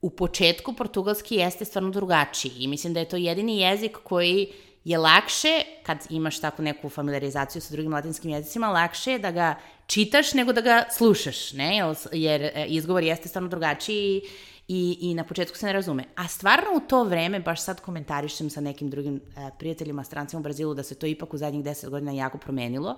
u 0.00 0.10
početku 0.10 0.72
portugalski 0.72 1.34
jeste 1.34 1.64
stvarno 1.64 1.90
drugačiji 1.90 2.52
i 2.58 2.68
mislim 2.68 2.94
da 2.94 3.00
je 3.00 3.08
to 3.08 3.16
jedini 3.16 3.60
jezik 3.60 3.96
koji 4.04 4.52
je 4.84 4.98
lakše, 4.98 5.62
kad 5.82 5.98
imaš 6.10 6.40
takvu 6.40 6.64
neku 6.64 6.88
familiarizaciju 6.88 7.62
sa 7.62 7.72
drugim 7.72 7.92
latinskim 7.92 8.30
jezicima, 8.30 8.68
lakše 8.68 9.12
je 9.12 9.18
da 9.18 9.30
ga 9.30 9.54
čitaš 9.86 10.34
nego 10.34 10.52
da 10.52 10.60
ga 10.60 10.84
slušaš, 10.96 11.52
ne? 11.52 11.94
Jer- 12.12 12.50
e, 12.54 12.66
izgovor 12.68 13.02
jeste 13.02 13.28
stvarno 13.28 13.48
drugačiji 13.48 14.22
i, 14.68 14.98
i 15.00 15.14
na 15.14 15.24
početku 15.24 15.58
se 15.58 15.66
ne 15.66 15.72
razume. 15.72 16.04
A 16.16 16.28
stvarno 16.28 16.66
u 16.76 16.80
to 16.80 17.04
vreme, 17.04 17.40
baš 17.40 17.62
sad 17.64 17.80
komentarišem 17.80 18.50
sa 18.50 18.60
nekim 18.60 18.90
drugim 18.90 19.16
e, 19.16 19.50
prijateljima, 19.58 20.04
strancima 20.04 20.40
u 20.40 20.42
Brazilu, 20.42 20.74
da 20.74 20.82
se 20.82 20.94
to 20.94 21.06
ipak 21.06 21.34
u 21.34 21.36
zadnjih 21.36 21.64
deset 21.64 21.90
godina 21.90 22.12
jako 22.12 22.38
promenilo, 22.38 22.96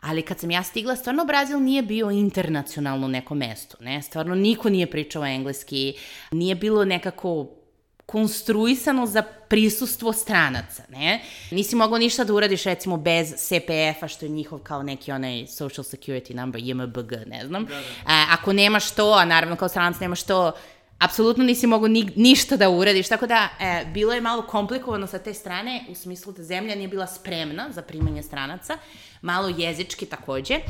Ali 0.00 0.22
kad 0.22 0.38
sam 0.38 0.50
ja 0.50 0.62
stigla, 0.62 0.96
stvarno 0.96 1.24
Brazil 1.24 1.60
nije 1.60 1.82
bio 1.82 2.10
internacionalno 2.10 3.08
neko 3.08 3.34
mesto, 3.34 3.76
ne? 3.80 4.02
Stvarno 4.02 4.34
niko 4.34 4.68
nije 4.68 4.90
pričao 4.90 5.24
engleski, 5.24 5.94
nije 6.30 6.54
bilo 6.54 6.84
nekako 6.84 7.48
konstruisano 8.06 9.06
za 9.06 9.22
prisustvo 9.22 10.12
stranaca, 10.12 10.82
ne? 10.88 11.22
Nisi 11.50 11.76
mogao 11.76 11.98
ništa 11.98 12.24
da 12.24 12.34
uradiš 12.34 12.64
recimo 12.64 12.96
bez 12.96 13.34
CPF-a, 13.36 14.08
što 14.08 14.24
je 14.24 14.28
njihov 14.28 14.58
kao 14.58 14.82
neki 14.82 15.12
onaj 15.12 15.46
social 15.46 15.84
security 15.84 16.34
number, 16.34 16.60
JMBG, 16.64 17.12
ne 17.26 17.46
znam. 17.46 17.64
Da, 17.64 17.74
da. 17.74 17.80
A, 18.06 18.26
ako 18.30 18.52
nemaš 18.52 18.90
to, 18.90 19.12
a 19.12 19.24
naravno 19.24 19.56
kao 19.56 19.68
stranac 19.68 20.00
nemaš 20.00 20.22
to, 20.22 20.52
apsolutno 20.98 21.44
nisi 21.44 21.66
mogao 21.66 21.88
ni, 21.88 22.10
ništa 22.16 22.56
da 22.56 22.70
uradiš, 22.70 23.08
tako 23.08 23.26
da 23.26 23.48
e, 23.60 23.84
bilo 23.94 24.12
je 24.12 24.20
malo 24.20 24.42
komplikovano 24.42 25.06
sa 25.06 25.18
te 25.18 25.34
strane, 25.34 25.84
u 25.88 25.94
smislu 25.94 26.32
da 26.32 26.42
zemlja 26.42 26.74
nije 26.74 26.88
bila 26.88 27.06
spremna 27.06 27.66
za 27.70 27.82
primanje 27.82 28.22
stranaca, 28.22 28.78
malo 29.22 29.48
jezički 29.48 30.06
takođe, 30.06 30.60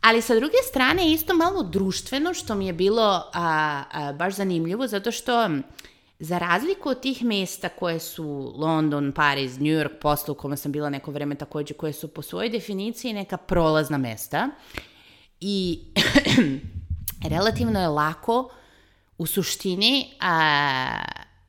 ali 0.00 0.22
sa 0.22 0.34
druge 0.34 0.56
strane 0.68 1.12
isto 1.12 1.34
malo 1.34 1.62
društveno, 1.62 2.34
što 2.34 2.54
mi 2.54 2.66
je 2.66 2.72
bilo 2.72 3.30
a, 3.34 3.82
a, 3.92 4.12
baš 4.12 4.34
zanimljivo, 4.34 4.86
zato 4.86 5.12
što 5.12 5.50
za 6.18 6.38
razliku 6.38 6.88
od 6.88 7.00
tih 7.00 7.24
mesta 7.24 7.68
koje 7.68 8.00
su 8.00 8.52
London, 8.56 9.12
Pariz, 9.12 9.58
New 9.58 9.66
York, 9.66 10.00
posle 10.00 10.32
u 10.32 10.34
kome 10.34 10.56
sam 10.56 10.72
bila 10.72 10.90
neko 10.90 11.10
vreme 11.10 11.34
takođe, 11.34 11.74
koje 11.74 11.92
su 11.92 12.08
po 12.08 12.22
svojoj 12.22 12.48
definiciji 12.48 13.12
neka 13.12 13.36
prolazna 13.36 13.98
mesta 13.98 14.48
i 15.40 15.80
relativno 17.30 17.80
je 17.80 17.88
lako 17.88 18.50
u 19.18 19.26
suštini 19.26 20.10
a, 20.20 21.02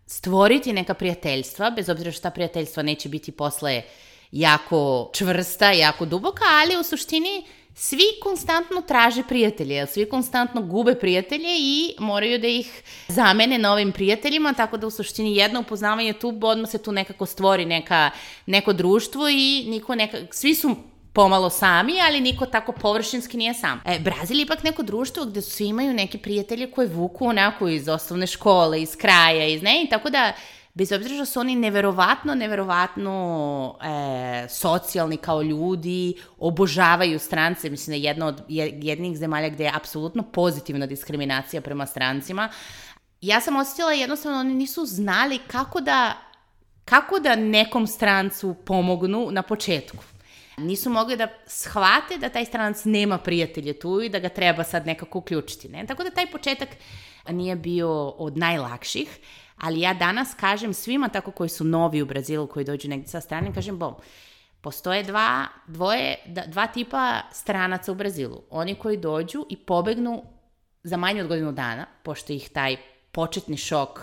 stvoriti 0.06 0.74
neka 0.74 0.94
prijateljstva, 0.94 1.70
bez 1.70 1.90
obzira 1.90 2.12
što 2.12 2.22
ta 2.22 2.30
prijateljstva 2.30 2.84
neće 2.84 3.10
biti 3.10 3.32
posle 3.32 3.82
jako 4.32 5.10
čvrsta, 5.14 5.72
jako 5.72 6.06
duboka, 6.06 6.44
ali 6.62 6.80
u 6.80 6.84
suštini 6.84 7.46
svi 7.82 8.04
konstantno 8.24 8.82
traže 8.82 9.24
prijatelje, 9.24 9.88
svi 9.88 10.10
konstantno 10.10 10.62
gube 10.62 10.96
prijatelje 10.96 11.50
i 11.60 11.96
moraju 12.00 12.40
da 12.40 12.48
ih 12.48 12.84
zamene 13.08 13.58
novim 13.58 13.92
prijateljima, 13.92 14.54
tako 14.54 14.78
da 14.78 14.88
u 14.88 14.92
suštini 14.92 15.36
jedno 15.36 15.60
upoznavanje 15.60 16.14
tu, 16.14 16.40
odmah 16.42 16.70
se 16.70 16.78
tu 16.78 16.92
nekako 16.92 17.26
stvori 17.26 17.66
neka, 17.66 18.12
neko 18.46 18.74
društvo 18.74 19.30
i 19.30 19.66
niko 19.68 19.96
neka, 19.96 20.18
svi 20.32 20.56
su 20.56 20.76
pomalo 21.14 21.50
sami, 21.50 21.94
ali 22.08 22.22
niko 22.22 22.46
tako 22.46 22.72
površinski 22.72 23.38
nije 23.38 23.54
sam. 23.54 23.82
E, 23.86 24.00
Brazil 24.00 24.38
je 24.38 24.44
ipak 24.44 24.64
neko 24.64 24.84
društvo 24.84 25.26
gde 25.26 25.42
svi 25.42 25.66
imaju 25.66 25.94
neke 25.94 26.18
prijatelje 26.18 26.72
koje 26.72 26.88
vuku 26.88 27.26
onako 27.26 27.68
iz 27.68 27.88
osnovne 27.88 28.28
škole, 28.28 28.82
iz 28.82 28.96
kraja, 28.96 29.48
iz 29.48 29.62
ne, 29.62 29.84
i 29.84 29.90
tako 29.90 30.10
da 30.10 30.34
bez 30.74 30.92
obzira 30.92 31.16
što 31.16 31.26
su 31.26 31.40
oni 31.40 31.56
neverovatno, 31.56 32.36
neverovatno 32.36 33.76
e, 33.82 34.48
socijalni 34.50 35.18
kao 35.18 35.42
ljudi, 35.42 36.14
obožavaju 36.38 37.20
strance, 37.20 37.70
mislim 37.70 37.92
da 37.92 37.96
je 37.96 38.04
jedna 38.04 38.28
od 38.28 38.42
jednih 38.82 39.18
zemalja 39.18 39.50
gde 39.50 39.64
je 39.64 39.72
apsolutno 39.76 40.24
pozitivna 40.24 40.86
diskriminacija 40.86 41.62
prema 41.62 41.86
strancima, 41.86 42.50
ja 43.22 43.42
sam 43.42 43.56
osjetila 43.56 43.92
jednostavno 43.92 44.40
oni 44.40 44.54
nisu 44.54 44.86
znali 44.86 45.40
kako 45.48 45.82
da, 45.82 46.14
kako 46.86 47.20
da 47.20 47.36
nekom 47.36 47.88
strancu 47.88 48.56
pomognu 48.66 49.28
na 49.32 49.42
početku. 49.42 50.04
Nisu 50.58 50.90
mogli 50.90 51.18
da 51.18 51.28
shvate 51.48 52.18
da 52.18 52.30
taj 52.30 52.46
stranac 52.46 52.86
nema 52.86 53.18
prijatelje 53.18 53.80
tu 53.80 54.02
i 54.02 54.10
da 54.10 54.20
ga 54.20 54.30
treba 54.30 54.64
sad 54.64 54.86
nekako 54.86 55.20
uključiti. 55.20 55.70
Ne? 55.70 55.86
Tako 55.86 56.04
da 56.04 56.10
taj 56.12 56.32
početak 56.32 56.70
nije 57.30 57.56
bio 57.56 58.10
od 58.10 58.38
najlakših, 58.38 59.20
ali 59.60 59.80
ja 59.80 59.94
danas 59.94 60.34
kažem 60.34 60.74
svima 60.74 61.10
tako 61.10 61.32
koji 61.32 61.50
su 61.50 61.64
novi 61.64 62.02
u 62.02 62.06
Brazilu, 62.06 62.48
koji 62.48 62.66
dođu 62.66 62.90
negdje 62.90 63.08
sa 63.08 63.22
strane, 63.22 63.54
kažem, 63.54 63.78
bom, 63.78 63.96
postoje 64.62 65.04
dva, 65.04 65.48
dvoje, 65.68 66.16
dva 66.48 66.68
tipa 66.68 67.22
stranaca 67.32 67.92
u 67.92 67.96
Brazilu. 67.96 68.42
Oni 68.50 68.76
koji 68.76 68.98
dođu 68.98 69.46
i 69.50 69.58
pobegnu 69.58 70.24
za 70.84 70.98
manje 70.98 71.22
od 71.22 71.28
godinu 71.28 71.52
dana, 71.52 71.86
pošto 72.04 72.34
ih 72.34 72.50
taj 72.50 72.78
početni 73.12 73.58
šok 73.58 74.00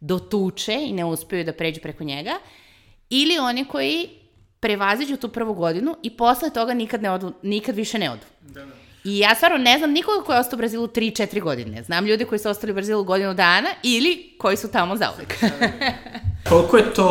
dotuče 0.00 0.74
i 0.74 0.92
ne 0.92 1.04
uspeju 1.04 1.44
da 1.44 1.52
pređu 1.52 1.80
preko 1.80 2.04
njega, 2.04 2.38
ili 3.10 3.38
oni 3.38 3.64
koji 3.64 4.08
prevaziđu 4.60 5.16
tu 5.16 5.28
prvu 5.28 5.54
godinu 5.54 5.96
i 6.02 6.16
posle 6.16 6.50
toga 6.50 6.74
nikad, 6.74 7.02
ne 7.02 7.10
odu, 7.10 7.32
nikad 7.42 7.76
više 7.76 7.98
ne 7.98 8.10
odu. 8.10 8.26
Da, 8.40 8.64
da. 8.64 8.81
I 9.04 9.18
ja 9.18 9.34
stvarno 9.34 9.58
ne 9.58 9.78
znam 9.78 9.90
nikoga 9.90 10.24
ko 10.26 10.32
je 10.32 10.38
ostao 10.38 10.56
u 10.56 10.58
Brazilu 10.58 10.86
3-4 10.86 11.40
godine. 11.40 11.82
Znam 11.82 12.06
ljudi 12.06 12.24
koji 12.24 12.38
su 12.38 12.48
ostali 12.48 12.72
u 12.72 12.74
Brazilu 12.74 13.04
godinu 13.04 13.34
dana 13.34 13.68
ili 13.82 14.34
koji 14.38 14.56
su 14.56 14.70
tamo 14.70 14.96
zauvek. 14.96 15.34
Koliko 16.48 16.76
je 16.76 16.94
to 16.94 17.08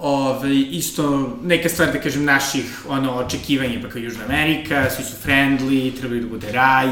ove, 0.00 0.38
ovaj, 0.38 0.64
isto 0.70 1.36
neka 1.42 1.68
stvar, 1.68 1.92
da 1.92 2.00
kažem, 2.00 2.24
naših 2.24 2.84
ono, 2.88 3.14
očekivanja, 3.14 3.78
pa 3.82 3.88
kao 3.88 3.98
Južna 3.98 4.24
Amerika, 4.24 4.90
svi 4.90 5.04
su 5.04 5.16
friendly, 5.24 5.98
trebali 5.98 6.20
da 6.20 6.26
bude 6.26 6.52
raj, 6.52 6.88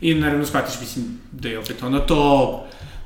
i 0.00 0.14
naravno 0.14 0.46
shvatiš, 0.46 0.80
mislim, 0.80 1.20
da 1.32 1.48
je 1.48 1.58
opet 1.58 1.82
ono 1.82 1.98
to 1.98 2.64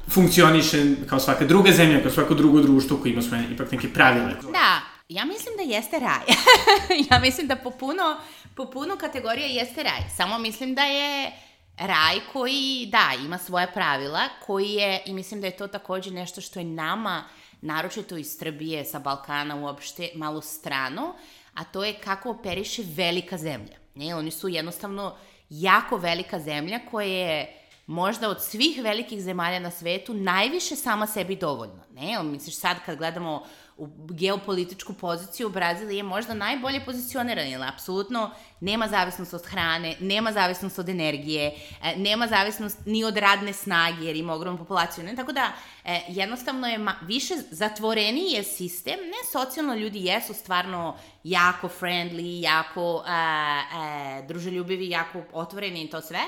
funkcioniše 0.09 0.85
kao 1.09 1.21
svaka 1.21 1.45
druga 1.45 1.73
zemlja, 1.73 2.03
kao 2.03 2.11
svako 2.11 2.35
drugo 2.35 2.61
društvo 2.61 2.97
koje 2.97 3.13
ima 3.13 3.23
svoje 3.23 3.45
ipak 3.53 3.73
neke 3.73 3.93
pravile. 3.93 4.35
Da, 4.53 4.81
ja 5.09 5.25
mislim 5.25 5.55
da 5.57 5.63
jeste 5.63 5.99
raj. 5.99 6.25
ja 7.11 7.19
mislim 7.19 7.47
da 7.47 7.57
po 7.57 7.71
puno, 7.71 8.17
po 8.57 8.71
puno 8.71 8.97
kategorija 8.97 9.47
jeste 9.47 9.83
raj. 9.83 10.01
Samo 10.17 10.39
mislim 10.39 10.75
da 10.75 10.83
je 10.83 11.33
raj 11.79 12.21
koji, 12.33 12.89
da, 12.93 13.13
ima 13.25 13.39
svoje 13.39 13.73
pravila, 13.73 14.21
koji 14.47 14.71
je, 14.71 15.03
i 15.07 15.13
mislim 15.13 15.41
da 15.41 15.47
je 15.47 15.57
to 15.57 15.67
takođe 15.67 16.11
nešto 16.11 16.41
što 16.41 16.59
je 16.59 16.65
nama, 16.65 17.25
naročito 17.61 18.17
iz 18.17 18.37
Srbije, 18.39 18.85
sa 18.85 18.99
Balkana 18.99 19.57
uopšte, 19.57 20.11
malo 20.15 20.41
strano, 20.43 21.15
a 21.55 21.65
to 21.65 21.85
je 21.85 21.95
kako 21.95 22.31
operiše 22.31 22.83
velika 22.87 23.39
zemlja. 23.39 23.77
Ne, 23.95 24.15
oni 24.15 24.31
su 24.31 24.49
jednostavno 24.49 25.17
jako 25.51 25.97
velika 25.97 26.41
zemlja 26.41 26.81
koja 26.91 27.07
je 27.07 27.63
možda 27.87 28.29
od 28.29 28.43
svih 28.43 28.83
velikih 28.83 29.23
zemalja 29.23 29.59
na 29.59 29.71
svetu 29.71 30.15
najviše 30.15 30.77
sama 30.77 31.07
sebi 31.07 31.37
dovoljna. 31.37 31.85
Ne, 31.93 32.23
misliš 32.23 32.57
sad 32.57 32.77
kad 32.87 32.99
gledamo 32.99 33.47
u 33.77 33.89
geopolitičku 34.11 34.93
poziciju, 34.93 35.49
Brazil 35.49 35.91
je 35.91 36.03
možda 36.03 36.35
najbolje 36.35 36.85
pozicioniran, 36.85 37.47
jer 37.47 37.63
apsolutno 37.63 38.31
nema 38.61 38.89
zavisnost 38.89 39.35
od 39.35 39.47
hrane, 39.47 39.97
nema 40.01 40.33
zavisnost 40.33 40.79
od 40.79 40.89
energije, 40.89 41.53
e, 41.83 41.97
nema 41.97 42.27
zavisnost 42.27 42.79
ni 42.87 43.05
od 43.05 43.17
radne 43.17 43.53
snage, 43.53 44.05
jer 44.05 44.17
ima 44.17 44.35
ogromnu 44.35 44.59
populaciju. 44.59 45.05
Ne? 45.05 45.17
Tako 45.17 45.33
da, 45.33 45.53
e, 45.85 46.01
jednostavno 46.09 46.67
je 46.67 46.81
više 47.03 47.35
zatvoreniji 47.51 48.33
je 48.33 48.45
sistem, 48.45 48.97
ne 48.97 49.31
socijalno 49.33 49.75
ljudi 49.75 50.05
jesu 50.05 50.35
stvarno 50.35 50.97
jako 51.25 51.69
friendly, 51.81 52.41
jako 52.41 53.03
a, 53.07 53.63
a, 53.73 54.23
druželjubivi, 54.29 54.91
jako 54.91 55.23
otvoreni 55.33 55.83
i 55.83 55.91
to 55.91 56.01
sve, 56.01 56.21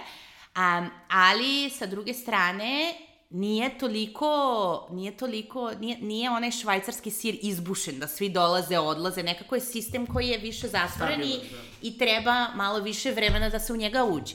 Um, 0.58 0.90
ali 1.08 1.70
sa 1.70 1.86
druge 1.86 2.14
strane 2.14 2.94
nije 3.30 3.78
toliko, 3.78 4.88
nije 4.90 5.16
toliko, 5.16 5.70
nije, 5.80 5.98
nije 5.98 6.30
onaj 6.30 6.50
švajcarski 6.50 7.10
sir 7.10 7.38
izbušen, 7.42 7.98
da 7.98 8.08
svi 8.08 8.28
dolaze, 8.28 8.78
odlaze, 8.78 9.22
nekako 9.22 9.54
je 9.54 9.60
sistem 9.60 10.06
koji 10.06 10.28
je 10.28 10.38
više 10.38 10.68
zatvoren 10.68 11.22
i, 11.22 11.36
da. 11.50 11.58
i 11.82 11.98
treba 11.98 12.48
malo 12.54 12.80
više 12.80 13.10
vremena 13.10 13.48
da 13.48 13.60
se 13.60 13.72
u 13.72 13.76
njega 13.76 14.04
uđe. 14.04 14.34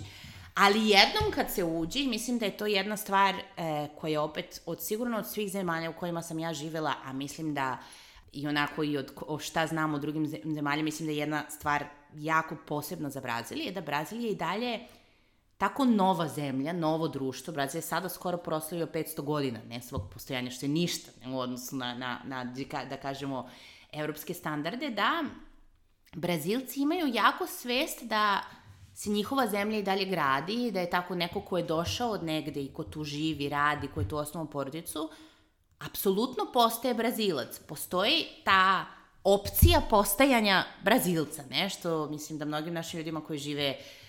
Ali 0.56 0.90
jednom 0.90 1.32
kad 1.36 1.52
se 1.52 1.64
uđe, 1.64 2.00
mislim 2.08 2.38
da 2.40 2.46
je 2.46 2.58
to 2.58 2.66
jedna 2.66 2.98
stvar 2.98 3.36
e, 3.36 3.88
koja 3.96 4.22
opet, 4.22 4.62
od 4.66 4.84
sigurno 4.84 5.18
od 5.18 5.28
svih 5.28 5.52
zemalja 5.52 5.90
u 5.90 5.94
kojima 5.94 6.22
sam 6.22 6.40
ja 6.40 6.54
živela, 6.54 6.94
a 7.04 7.14
mislim 7.14 7.54
da 7.54 7.78
i 8.34 8.48
onako 8.48 8.84
i 8.84 8.98
od 8.98 9.12
o 9.28 9.40
šta 9.40 9.68
znam 9.68 9.94
o 9.94 10.00
drugim 10.00 10.28
zemaljama, 10.28 10.84
mislim 10.84 11.08
da 11.08 11.12
je 11.12 11.18
jedna 11.18 11.44
stvar 11.50 11.86
jako 12.16 12.56
posebna 12.68 13.10
za 13.10 13.22
Brazil, 13.22 13.60
je 13.60 13.72
da 13.72 13.82
Brazil 13.82 14.22
je 14.22 14.32
i 14.32 14.36
dalje 14.36 14.80
tako 15.58 15.86
nova 15.86 16.28
zemlja, 16.28 16.74
novo 16.74 17.08
društvo, 17.08 17.54
Brazil 17.54 17.78
je 17.78 17.82
sada 17.82 18.10
skoro 18.10 18.38
proslavio 18.38 18.86
500 18.86 19.22
godina, 19.22 19.60
ne 19.70 19.82
svog 19.82 20.10
postojanja, 20.14 20.52
što 20.52 20.66
je 20.66 20.70
ništa 20.70 21.12
u 21.28 21.40
odnosu 21.40 21.76
na, 21.76 21.94
na, 21.94 22.22
na 22.26 22.54
da 22.90 22.98
kažemo, 22.98 23.50
evropske 23.92 24.34
standarde, 24.34 24.90
da 24.90 25.24
Brazilci 26.14 26.82
imaju 26.82 27.08
jako 27.14 27.48
svest 27.48 28.04
da 28.04 28.42
se 28.94 29.10
njihova 29.10 29.48
zemlja 29.48 29.80
i 29.80 29.84
dalje 29.84 30.06
gradi, 30.06 30.72
da 30.72 30.80
je 30.80 30.90
tako 30.90 31.16
neko 31.16 31.42
ko 31.42 31.58
je 31.58 31.64
došao 31.64 32.10
od 32.10 32.24
negde 32.24 32.62
i 32.62 32.74
ko 32.74 32.84
tu 32.84 33.04
živi, 33.04 33.50
radi, 33.50 33.88
ko 33.88 34.00
je 34.00 34.10
tu 34.10 34.18
osnovu 34.18 34.48
porodicu, 34.48 35.10
apsolutno 35.80 36.52
postaje 36.54 36.94
Brazilac. 36.94 37.60
Postoji 37.60 38.26
ta 38.46 38.86
opcija 39.24 39.82
postajanja 39.90 40.64
Brazilca, 40.84 41.44
nešto, 41.50 42.08
mislim 42.10 42.40
da 42.40 42.46
mnogim 42.46 42.74
našim 42.74 42.98
ljudima 42.98 43.22
koji 43.22 43.40
žive 43.40 43.70
uh, 43.80 44.03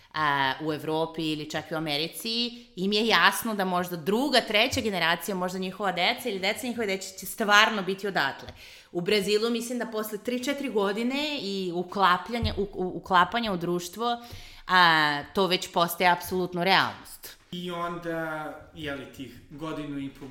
u 0.60 0.72
Evropi 0.72 1.32
ili 1.32 1.50
čak 1.50 1.70
i 1.70 1.74
u 1.74 1.76
Americi, 1.76 2.66
im 2.76 2.92
je 2.92 3.06
jasno 3.06 3.54
da 3.54 3.64
možda 3.64 3.96
druga, 3.96 4.40
treća 4.40 4.80
generacija, 4.80 5.34
možda 5.34 5.58
njihova 5.58 5.92
deca 5.92 6.28
ili 6.28 6.38
deca 6.38 6.66
njihove 6.66 6.86
deće 6.86 7.18
će 7.18 7.26
stvarno 7.26 7.82
biti 7.82 8.08
odatle. 8.08 8.48
U 8.92 9.00
Brazilu 9.00 9.50
mislim 9.50 9.78
da 9.78 9.86
posle 9.86 10.18
3-4 10.18 10.72
godine 10.72 11.38
i 11.40 11.72
uklapljanja, 11.74 12.54
u, 12.56 12.62
u, 12.62 12.92
uklapanja 12.96 13.52
u 13.52 13.56
društvo, 13.56 14.22
a, 14.66 15.22
to 15.34 15.46
već 15.46 15.72
postaje 15.72 16.10
apsolutno 16.10 16.64
realnost. 16.64 17.36
I 17.52 17.70
onda, 17.70 18.50
jeli, 18.74 19.12
tih 19.12 19.40
godinu 19.50 19.98
i 19.98 20.08
po 20.08 20.26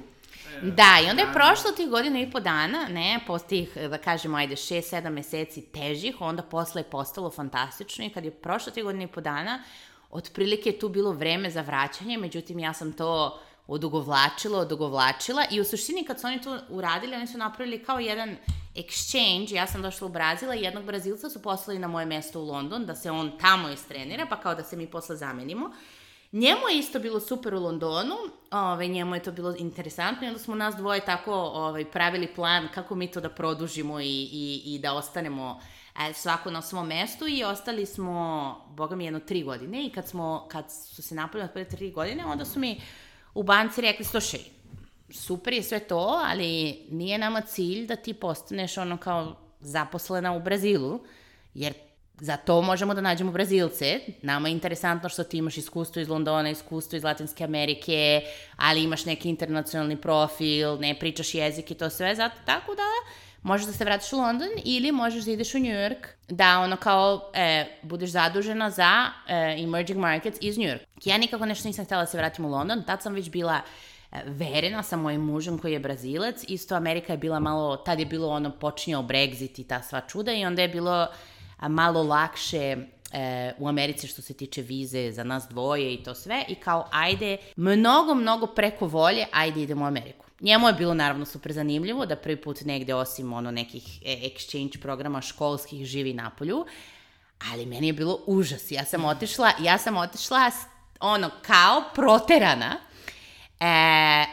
Da, 0.61 0.99
i 1.05 1.09
onda 1.09 1.21
je 1.21 1.33
prošlo 1.33 1.71
tih 1.71 1.89
godina 1.89 2.19
i 2.19 2.31
po 2.31 2.39
dana, 2.39 2.87
ne, 2.89 3.19
posle 3.27 3.47
tih, 3.47 3.77
da 3.89 3.97
kažemo, 3.97 4.37
ajde, 4.37 4.55
6-7 4.55 5.09
meseci 5.09 5.61
težih, 5.61 6.21
onda 6.21 6.43
posle 6.43 6.81
je 6.81 6.89
postalo 6.89 7.29
fantastično 7.29 8.05
i 8.05 8.09
kad 8.09 8.25
je 8.25 8.31
prošlo 8.31 8.71
tih 8.71 8.83
godina 8.83 9.03
i 9.03 9.07
po 9.07 9.21
dana, 9.21 9.63
otprilike 10.09 10.69
je 10.69 10.79
tu 10.79 10.89
bilo 10.89 11.11
vreme 11.11 11.49
za 11.49 11.61
vraćanje, 11.61 12.17
međutim 12.17 12.59
ja 12.59 12.73
sam 12.73 12.93
to 12.93 13.39
odugovlačila, 13.67 14.59
odugovlačila 14.59 15.45
i 15.51 15.61
u 15.61 15.63
suštini 15.63 16.03
kad 16.03 16.21
su 16.21 16.27
oni 16.27 16.41
to 16.41 16.59
uradili, 16.69 17.15
oni 17.15 17.27
su 17.27 17.37
napravili 17.37 17.83
kao 17.83 17.99
jedan 17.99 18.37
exchange, 18.75 19.53
ja 19.53 19.67
sam 19.67 19.81
došla 19.81 20.07
u 20.07 20.09
Brazila 20.09 20.55
i 20.55 20.61
jednog 20.61 20.83
Brazilca 20.83 21.29
su 21.29 21.41
poslali 21.41 21.79
na 21.79 21.87
moje 21.87 22.05
mesto 22.05 22.39
u 22.39 22.45
London, 22.45 22.85
da 22.85 22.95
se 22.95 23.11
on 23.11 23.31
tamo 23.41 23.69
istrenira, 23.69 24.25
pa 24.29 24.39
kao 24.39 24.55
da 24.55 24.63
se 24.63 24.75
mi 24.75 24.87
posle 24.87 25.15
zamenimo. 25.15 25.71
Njemu 26.33 26.61
je 26.71 26.79
isto 26.79 26.99
bilo 26.99 27.19
super 27.19 27.55
u 27.55 27.59
Londonu, 27.59 28.15
ovaj, 28.51 28.87
njemu 28.87 29.15
je 29.15 29.23
to 29.23 29.31
bilo 29.31 29.55
interesantno 29.57 30.25
i 30.25 30.27
onda 30.27 30.39
smo 30.39 30.55
nas 30.55 30.75
dvoje 30.75 31.05
tako 31.05 31.33
ovaj, 31.33 31.91
pravili 31.91 32.33
plan 32.35 32.67
kako 32.73 32.95
mi 32.95 33.11
to 33.11 33.21
da 33.21 33.29
produžimo 33.29 33.99
i, 33.99 34.29
i, 34.31 34.61
i 34.65 34.79
da 34.79 34.93
ostanemo 34.93 35.61
e, 36.09 36.13
svako 36.13 36.51
na 36.51 36.61
svom 36.61 36.87
mestu 36.87 37.27
i 37.27 37.43
ostali 37.43 37.85
smo, 37.85 38.55
boga 38.69 38.95
mi, 38.95 39.05
jedno 39.05 39.19
tri 39.19 39.43
godine 39.43 39.85
i 39.85 39.89
kad, 39.89 40.07
smo, 40.07 40.47
kad 40.51 40.65
su 40.71 41.01
se 41.01 41.15
napravili 41.15 41.49
od 41.61 41.67
tri 41.67 41.91
godine, 41.91 42.25
onda 42.25 42.45
su 42.45 42.59
mi 42.59 42.81
u 43.33 43.43
banci 43.43 43.81
rekli, 43.81 44.05
slušaj, 44.05 44.39
super 45.11 45.53
je 45.53 45.63
sve 45.63 45.79
to, 45.79 46.21
ali 46.25 46.79
nije 46.89 47.17
nama 47.17 47.41
cilj 47.41 47.87
da 47.87 47.95
ti 47.95 48.13
postaneš 48.13 48.77
ono 48.77 48.97
kao 48.97 49.35
zaposlena 49.59 50.33
u 50.33 50.39
Brazilu, 50.39 50.99
jer 51.53 51.73
Za 52.19 52.37
to 52.37 52.61
možemo 52.61 52.93
da 52.93 53.01
nađemo 53.01 53.31
Brazilce. 53.31 53.99
Nama 54.21 54.47
je 54.47 54.51
interesantno 54.51 55.09
što 55.09 55.23
ti 55.23 55.37
imaš 55.37 55.57
iskustvo 55.57 56.01
iz 56.01 56.09
Londona, 56.09 56.49
iskustvo 56.49 56.97
iz 56.97 57.03
Latinske 57.03 57.43
Amerike, 57.43 58.21
ali 58.57 58.83
imaš 58.83 59.05
neki 59.05 59.29
internacionalni 59.29 60.01
profil, 60.01 60.79
ne 60.79 60.99
pričaš 60.99 61.35
jezik 61.35 61.71
i 61.71 61.75
to 61.75 61.89
sve, 61.89 62.15
zato 62.15 62.35
tako 62.45 62.75
da 62.75 63.13
možeš 63.43 63.67
da 63.67 63.73
se 63.73 63.85
vratiš 63.85 64.13
u 64.13 64.17
London 64.17 64.49
ili 64.65 64.91
možeš 64.91 65.25
da 65.25 65.31
ideš 65.31 65.55
u 65.55 65.59
New 65.59 65.71
York, 65.71 66.07
da 66.29 66.59
ono 66.59 66.77
kao 66.77 67.31
e, 67.33 67.65
budeš 67.81 68.09
zadužena 68.09 68.69
za 68.69 69.05
e, 69.27 69.55
emerging 69.63 69.99
markets 69.99 70.37
iz 70.41 70.57
New 70.57 70.67
York. 70.67 70.79
Ja 71.05 71.17
nikako 71.17 71.45
nešto 71.45 71.67
nisam 71.67 71.85
htela 71.85 72.01
da 72.01 72.07
se 72.07 72.17
vratim 72.17 72.45
u 72.45 72.49
London, 72.49 72.83
tad 72.83 73.01
sam 73.01 73.13
već 73.13 73.29
bila 73.29 73.61
e, 74.11 74.21
verena 74.25 74.83
sa 74.83 74.97
mojim 74.97 75.21
mužem 75.21 75.57
koji 75.57 75.73
je 75.73 75.79
Brazilac, 75.79 76.43
isto 76.47 76.75
Amerika 76.75 77.13
je 77.13 77.17
bila 77.17 77.39
malo, 77.39 77.77
tad 77.77 77.99
je 77.99 78.05
bilo 78.05 78.27
ono 78.27 78.51
počinjao 78.51 79.03
Brexit 79.03 79.59
i 79.59 79.63
ta 79.63 79.81
sva 79.81 80.01
čuda 80.01 80.33
i 80.33 80.45
onda 80.45 80.61
je 80.61 80.69
bilo 80.69 81.07
malo 81.61 82.03
lakše 82.03 82.77
e, 83.13 83.53
u 83.57 83.67
Americi 83.67 84.07
što 84.07 84.21
se 84.21 84.33
tiče 84.33 84.61
vize 84.61 85.11
za 85.11 85.23
nas 85.23 85.47
dvoje 85.49 85.93
i 85.93 86.03
to 86.03 86.15
sve 86.15 86.45
i 86.47 86.55
kao 86.55 86.87
ajde, 86.91 87.37
mnogo, 87.55 88.13
mnogo 88.13 88.47
preko 88.47 88.87
volje, 88.87 89.25
ajde 89.31 89.61
idemo 89.61 89.85
u 89.85 89.87
Ameriku. 89.87 90.25
Njemu 90.39 90.67
je 90.67 90.73
bilo 90.73 90.93
naravno 90.93 91.25
super 91.25 91.53
zanimljivo 91.53 92.05
da 92.05 92.15
prvi 92.15 92.41
put 92.41 92.61
negde 92.61 92.95
osim 92.95 93.33
ono 93.33 93.51
nekih 93.51 93.99
e, 94.05 94.29
exchange 94.29 94.81
programa 94.81 95.21
školskih 95.21 95.85
živi 95.85 96.13
na 96.13 96.29
polju, 96.29 96.65
ali 97.51 97.65
meni 97.65 97.87
je 97.87 97.93
bilo 97.93 98.19
užas. 98.25 98.71
Ja 98.71 98.85
sam 98.85 99.05
otišla, 99.05 99.51
ja 99.59 99.77
sam 99.77 99.97
otišla 99.97 100.51
ono 100.99 101.29
kao 101.41 101.83
proterana, 101.95 102.79
e, 103.59 103.65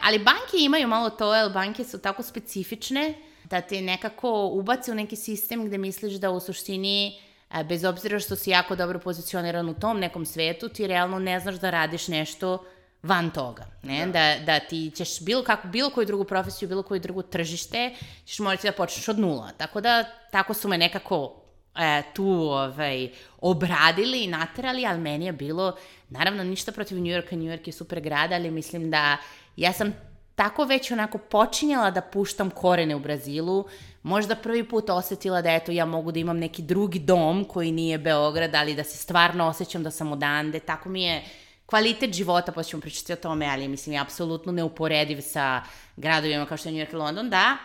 ali 0.03 0.19
banke 0.19 0.57
imaju 0.59 0.87
malo 0.87 1.09
to, 1.09 1.35
jer 1.35 1.51
banke 1.53 1.83
su 1.83 1.99
tako 1.99 2.23
specifične 2.23 3.30
da 3.51 3.61
te 3.61 3.81
nekako 3.81 4.45
ubaci 4.45 4.91
u 4.91 4.95
neki 4.95 5.15
sistem 5.15 5.65
gde 5.65 5.77
misliš 5.77 6.13
da 6.13 6.31
u 6.31 6.39
suštini 6.39 7.19
e, 7.53 7.63
bez 7.63 7.83
obzira 7.83 8.19
što 8.19 8.35
si 8.35 8.49
jako 8.49 8.75
dobro 8.75 8.99
pozicioniran 8.99 9.69
u 9.69 9.73
tom 9.73 9.99
nekom 9.99 10.25
svetu, 10.25 10.69
ti 10.69 10.87
realno 10.87 11.19
ne 11.19 11.39
znaš 11.39 11.55
da 11.55 11.69
radiš 11.69 12.07
nešto 12.07 12.65
van 13.03 13.29
toga, 13.31 13.65
ne? 13.83 14.05
Da. 14.05 14.11
da, 14.11 14.45
da 14.45 14.59
ti 14.59 14.91
ćeš 14.95 15.21
bilo, 15.21 15.43
kako, 15.43 15.67
bilo 15.67 15.89
koju 15.89 16.05
drugu 16.05 16.23
profesiju, 16.23 16.69
bilo 16.69 16.83
koju 16.83 16.99
drugu 16.99 17.21
tržište, 17.21 17.95
ćeš 18.25 18.39
morati 18.39 18.67
da 18.67 18.71
počneš 18.71 19.07
od 19.09 19.19
nula. 19.19 19.51
Tako 19.57 19.81
da, 19.81 20.03
tako 20.31 20.53
su 20.53 20.67
me 20.67 20.77
nekako 20.77 21.41
e, 21.75 22.01
tu 22.13 22.25
ovaj, 22.33 23.09
obradili 23.41 24.23
i 24.23 24.27
naterali, 24.27 24.85
ali 24.85 24.99
meni 24.99 25.25
je 25.25 25.31
bilo, 25.31 25.75
naravno, 26.09 26.43
ništa 26.43 26.71
protiv 26.71 26.97
New 26.97 27.11
Yorka, 27.11 27.35
New 27.35 27.51
York 27.51 27.67
je 27.67 27.73
super 27.73 27.99
grad, 27.99 28.31
ali 28.31 28.51
mislim 28.51 28.91
da 28.91 29.17
ja 29.55 29.73
sam 29.73 30.10
tako 30.41 30.63
već 30.65 30.91
onako 30.91 31.17
počinjala 31.17 31.91
da 31.91 32.01
puštam 32.01 32.49
korene 32.49 32.95
u 32.95 32.99
Brazilu, 32.99 33.65
možda 34.03 34.35
prvi 34.35 34.63
put 34.63 34.89
osetila 34.89 35.41
da 35.41 35.51
eto 35.53 35.71
ja 35.71 35.85
mogu 35.85 36.11
da 36.11 36.19
imam 36.19 36.37
neki 36.37 36.61
drugi 36.61 36.99
dom 36.99 37.45
koji 37.45 37.71
nije 37.71 37.97
Beograd, 37.97 38.55
ali 38.55 38.75
da 38.75 38.83
se 38.83 38.97
stvarno 38.97 39.47
osjećam 39.47 39.83
da 39.83 39.91
sam 39.91 40.11
odande, 40.11 40.59
tako 40.59 40.89
mi 40.89 41.03
je 41.03 41.23
kvalitet 41.65 42.13
života, 42.13 42.51
pa 42.51 42.63
ćemo 42.63 42.81
pričati 42.81 43.13
o 43.13 43.15
tome, 43.15 43.45
ali 43.51 43.67
mislim 43.67 43.93
je 43.93 43.99
apsolutno 43.99 44.51
neuporediv 44.51 45.21
sa 45.21 45.61
gradovima 45.97 46.45
kao 46.45 46.57
što 46.57 46.69
je 46.69 46.73
New 46.73 46.85
York 46.85 46.93
i 46.93 46.95
London, 46.95 47.29
da, 47.29 47.57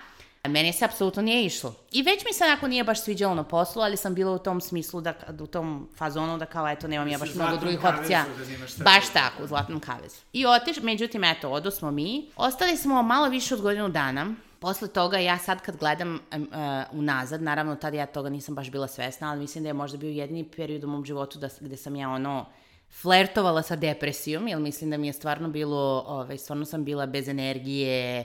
meni 0.49 0.73
se 0.73 0.85
apsolutno 0.85 1.23
nije 1.23 1.45
išlo. 1.45 1.75
I 1.93 2.03
već 2.03 2.25
mi 2.25 2.33
se 2.33 2.45
onako 2.45 2.69
nije 2.69 2.85
baš 2.85 3.03
sviđalo 3.03 3.35
na 3.35 3.45
poslu, 3.45 3.83
ali 3.83 3.97
sam 3.97 4.15
bila 4.15 4.33
u 4.33 4.39
tom 4.39 4.61
smislu, 4.61 5.01
da, 5.01 5.15
u 5.41 5.47
tom 5.47 5.89
fazonu 5.97 6.39
da 6.39 6.47
kao, 6.47 6.69
eto, 6.69 6.89
nemam 6.89 7.09
ja 7.09 7.19
baš 7.19 7.35
mnogo 7.35 7.57
drugih 7.57 7.85
opcija. 7.85 8.25
Da 8.77 8.85
baš 8.85 9.13
tako, 9.13 9.43
u 9.45 9.47
Zlatnom 9.47 9.81
kavezu. 9.81 10.17
I 10.33 10.47
otiš, 10.47 10.77
međutim, 10.83 11.25
eto, 11.25 11.51
odo 11.51 11.71
smo 11.71 11.91
mi. 11.91 12.31
Ostali 12.37 12.77
smo 12.77 13.03
malo 13.03 13.29
više 13.29 13.55
od 13.55 13.61
godinu 13.61 13.89
dana. 13.89 14.35
Posle 14.59 14.89
toga, 14.89 15.19
ja 15.19 15.39
sad 15.39 15.61
kad 15.61 15.77
gledam 15.77 16.15
uh, 16.15 16.39
unazad, 16.93 17.43
naravno 17.43 17.77
tad 17.77 17.95
ja 17.95 18.07
toga 18.07 18.29
nisam 18.29 18.55
baš 18.55 18.71
bila 18.71 18.89
svesna, 18.89 19.31
ali 19.31 19.41
mislim 19.41 19.65
da 19.65 19.71
je 19.71 19.75
možda 19.75 19.99
bio 19.99 20.11
jedini 20.11 20.45
period 20.45 20.85
u 20.85 20.89
mom 20.89 21.05
životu 21.05 21.39
da, 21.39 21.49
gde 21.61 21.77
sam 21.77 21.97
ja 21.97 22.11
ono 22.11 22.47
flertovala 23.03 23.63
sa 23.63 23.77
depresijom, 23.77 24.49
jer 24.49 24.59
mislim 24.59 24.91
da 24.91 24.97
mi 24.97 25.07
je 25.07 25.13
stvarno 25.13 25.49
bilo, 25.49 26.05
ovaj, 26.07 26.39
stvarno 26.39 26.65
sam 26.65 26.85
bila 26.85 27.07
bez 27.07 27.29
energije, 27.29 28.25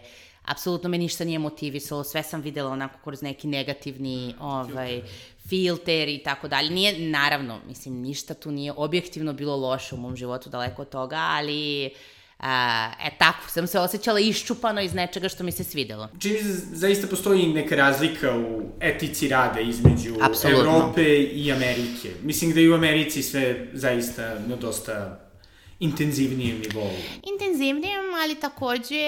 apsolutno 0.51 0.89
me 0.89 0.97
ništa 0.97 1.23
nije 1.23 1.39
motivisalo, 1.39 2.03
sve 2.03 2.23
sam 2.23 2.41
videla 2.41 2.71
onako 2.71 2.99
kroz 3.03 3.21
neki 3.21 3.47
negativni 3.47 4.35
ovaj, 4.39 5.01
filter 5.47 6.09
i 6.09 6.21
tako 6.23 6.47
dalje. 6.47 6.69
Nije, 6.69 7.09
naravno, 7.09 7.59
mislim, 7.67 8.01
ništa 8.01 8.33
tu 8.33 8.51
nije 8.51 8.73
objektivno 8.75 9.33
bilo 9.33 9.55
loše 9.55 9.95
u 9.95 9.97
mom 9.97 10.15
životu, 10.15 10.49
daleko 10.49 10.81
od 10.81 10.89
toga, 10.89 11.17
ali 11.17 11.91
A, 12.41 12.91
e 13.05 13.09
tako, 13.17 13.49
sam 13.49 13.67
se 13.67 13.79
osjećala 13.79 14.19
iščupano 14.19 14.81
iz 14.81 14.93
nečega 14.93 15.29
što 15.29 15.43
mi 15.43 15.51
se 15.51 15.63
svidelo. 15.63 16.07
Čini 16.19 16.37
se, 16.37 16.53
zaista 16.73 17.07
postoji 17.07 17.53
neka 17.53 17.75
razlika 17.75 18.37
u 18.37 18.61
etici 18.79 19.27
rada 19.27 19.59
između 19.59 20.15
Absolutno. 20.21 20.61
Evrope 20.61 21.03
i 21.17 21.51
Amerike. 21.51 22.09
Mislim 22.23 22.53
da 22.53 22.59
i 22.59 22.69
u 22.69 22.73
Americi 22.73 23.23
sve 23.23 23.67
zaista 23.73 24.39
na 24.47 24.55
dosta 24.55 25.20
intenzivnijem 25.81 26.61
nivou. 26.61 26.89
Intenzivnijem, 27.23 28.01
ali 28.23 28.35
takođe 28.35 29.05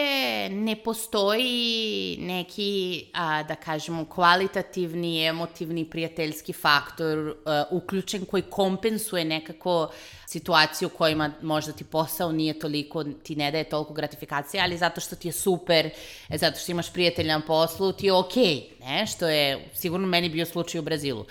ne 0.49 0.75
postoji 0.75 2.17
neki, 2.19 3.05
a, 3.13 3.43
da 3.43 3.55
kažemo, 3.55 4.05
kvalitativni, 4.05 5.25
emotivni, 5.25 5.85
prijateljski 5.85 6.53
faktor 6.53 7.35
a, 7.45 7.63
uključen 7.71 8.25
koji 8.25 8.43
kompensuje 8.43 9.25
nekako 9.25 9.91
situaciju 10.27 10.87
u 10.87 10.97
kojima 10.97 11.31
možda 11.41 11.71
ti 11.71 11.83
posao 11.83 12.31
nije 12.31 12.59
toliko, 12.59 13.03
ti 13.03 13.35
ne 13.35 13.51
daje 13.51 13.69
toliko 13.69 13.93
gratifikacije, 13.93 14.63
ali 14.63 14.77
zato 14.77 15.01
što 15.01 15.15
ti 15.15 15.27
je 15.27 15.31
super, 15.31 15.85
e, 16.29 16.37
zato 16.37 16.59
što 16.59 16.71
imaš 16.71 16.93
prijatelja 16.93 17.37
na 17.37 17.45
poslu, 17.45 17.91
ti 17.93 18.05
je 18.05 18.13
okej, 18.13 18.43
okay, 18.43 18.85
ne? 18.85 19.07
Što 19.07 19.27
je 19.27 19.69
sigurno 19.73 20.07
meni 20.07 20.29
bio 20.29 20.45
slučaj 20.45 20.79
u 20.79 20.83
Brazilu. 20.83 21.25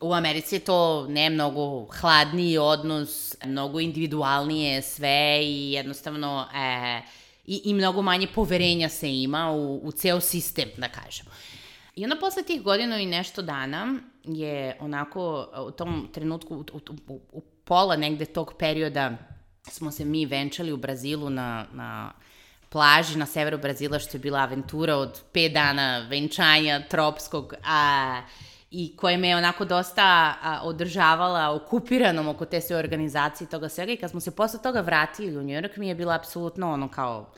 U 0.00 0.14
Americi 0.14 0.54
je 0.54 0.60
to 0.60 1.06
ne 1.08 1.30
mnogo 1.30 1.86
hladniji 2.00 2.58
odnos, 2.58 3.36
mnogo 3.44 3.80
individualnije 3.80 4.82
sve 4.82 5.40
i 5.42 5.72
jednostavno 5.72 6.46
e, 6.54 7.00
i, 7.46 7.60
i 7.64 7.74
mnogo 7.74 8.02
manje 8.02 8.26
poverenja 8.34 8.88
se 8.88 9.14
ima 9.14 9.50
u, 9.50 9.80
u 9.82 9.92
ceo 9.92 10.20
sistem, 10.20 10.68
da 10.76 10.88
kažem. 10.88 11.26
I 11.94 12.04
onda 12.04 12.16
posle 12.20 12.42
tih 12.42 12.62
godina 12.62 12.98
i 12.98 13.06
nešto 13.06 13.42
dana 13.42 13.94
je 14.24 14.76
onako 14.80 15.48
u 15.66 15.70
tom 15.70 16.08
trenutku, 16.12 16.56
u, 16.56 16.64
u, 17.08 17.20
u 17.32 17.40
pola 17.40 17.96
negde 17.96 18.24
tog 18.24 18.54
perioda 18.58 19.16
smo 19.70 19.90
se 19.90 20.04
mi 20.04 20.26
venčali 20.26 20.72
u 20.72 20.76
Brazilu 20.76 21.30
na, 21.30 21.66
na 21.72 22.12
plaži 22.68 23.18
na 23.18 23.26
severu 23.26 23.58
Brazila, 23.58 23.98
što 23.98 24.16
je 24.16 24.20
bila 24.20 24.38
aventura 24.38 24.96
od 24.96 25.22
5 25.32 25.52
dana 25.52 26.06
venčanja 26.10 26.82
tropskog, 26.88 27.54
a 27.64 28.22
i 28.70 28.96
koja 28.96 29.18
me 29.18 29.28
je 29.28 29.36
onako 29.36 29.64
dosta 29.64 30.34
a, 30.42 30.60
održavala 30.62 31.54
okupiranom 31.54 32.28
oko 32.28 32.44
te 32.44 32.60
sve 32.60 32.76
organizacije 32.76 33.46
i 33.46 33.50
toga 33.50 33.68
svega. 33.68 33.92
I 33.92 33.96
kad 33.96 34.10
smo 34.10 34.20
se 34.20 34.36
posle 34.36 34.62
toga 34.62 34.80
vratili 34.80 35.36
u 35.36 35.42
New 35.42 35.60
York 35.60 35.76
mi 35.76 35.88
je 35.88 35.94
bila 35.94 36.14
apsolutno 36.14 36.72
ono 36.72 36.88
kao 36.88 37.32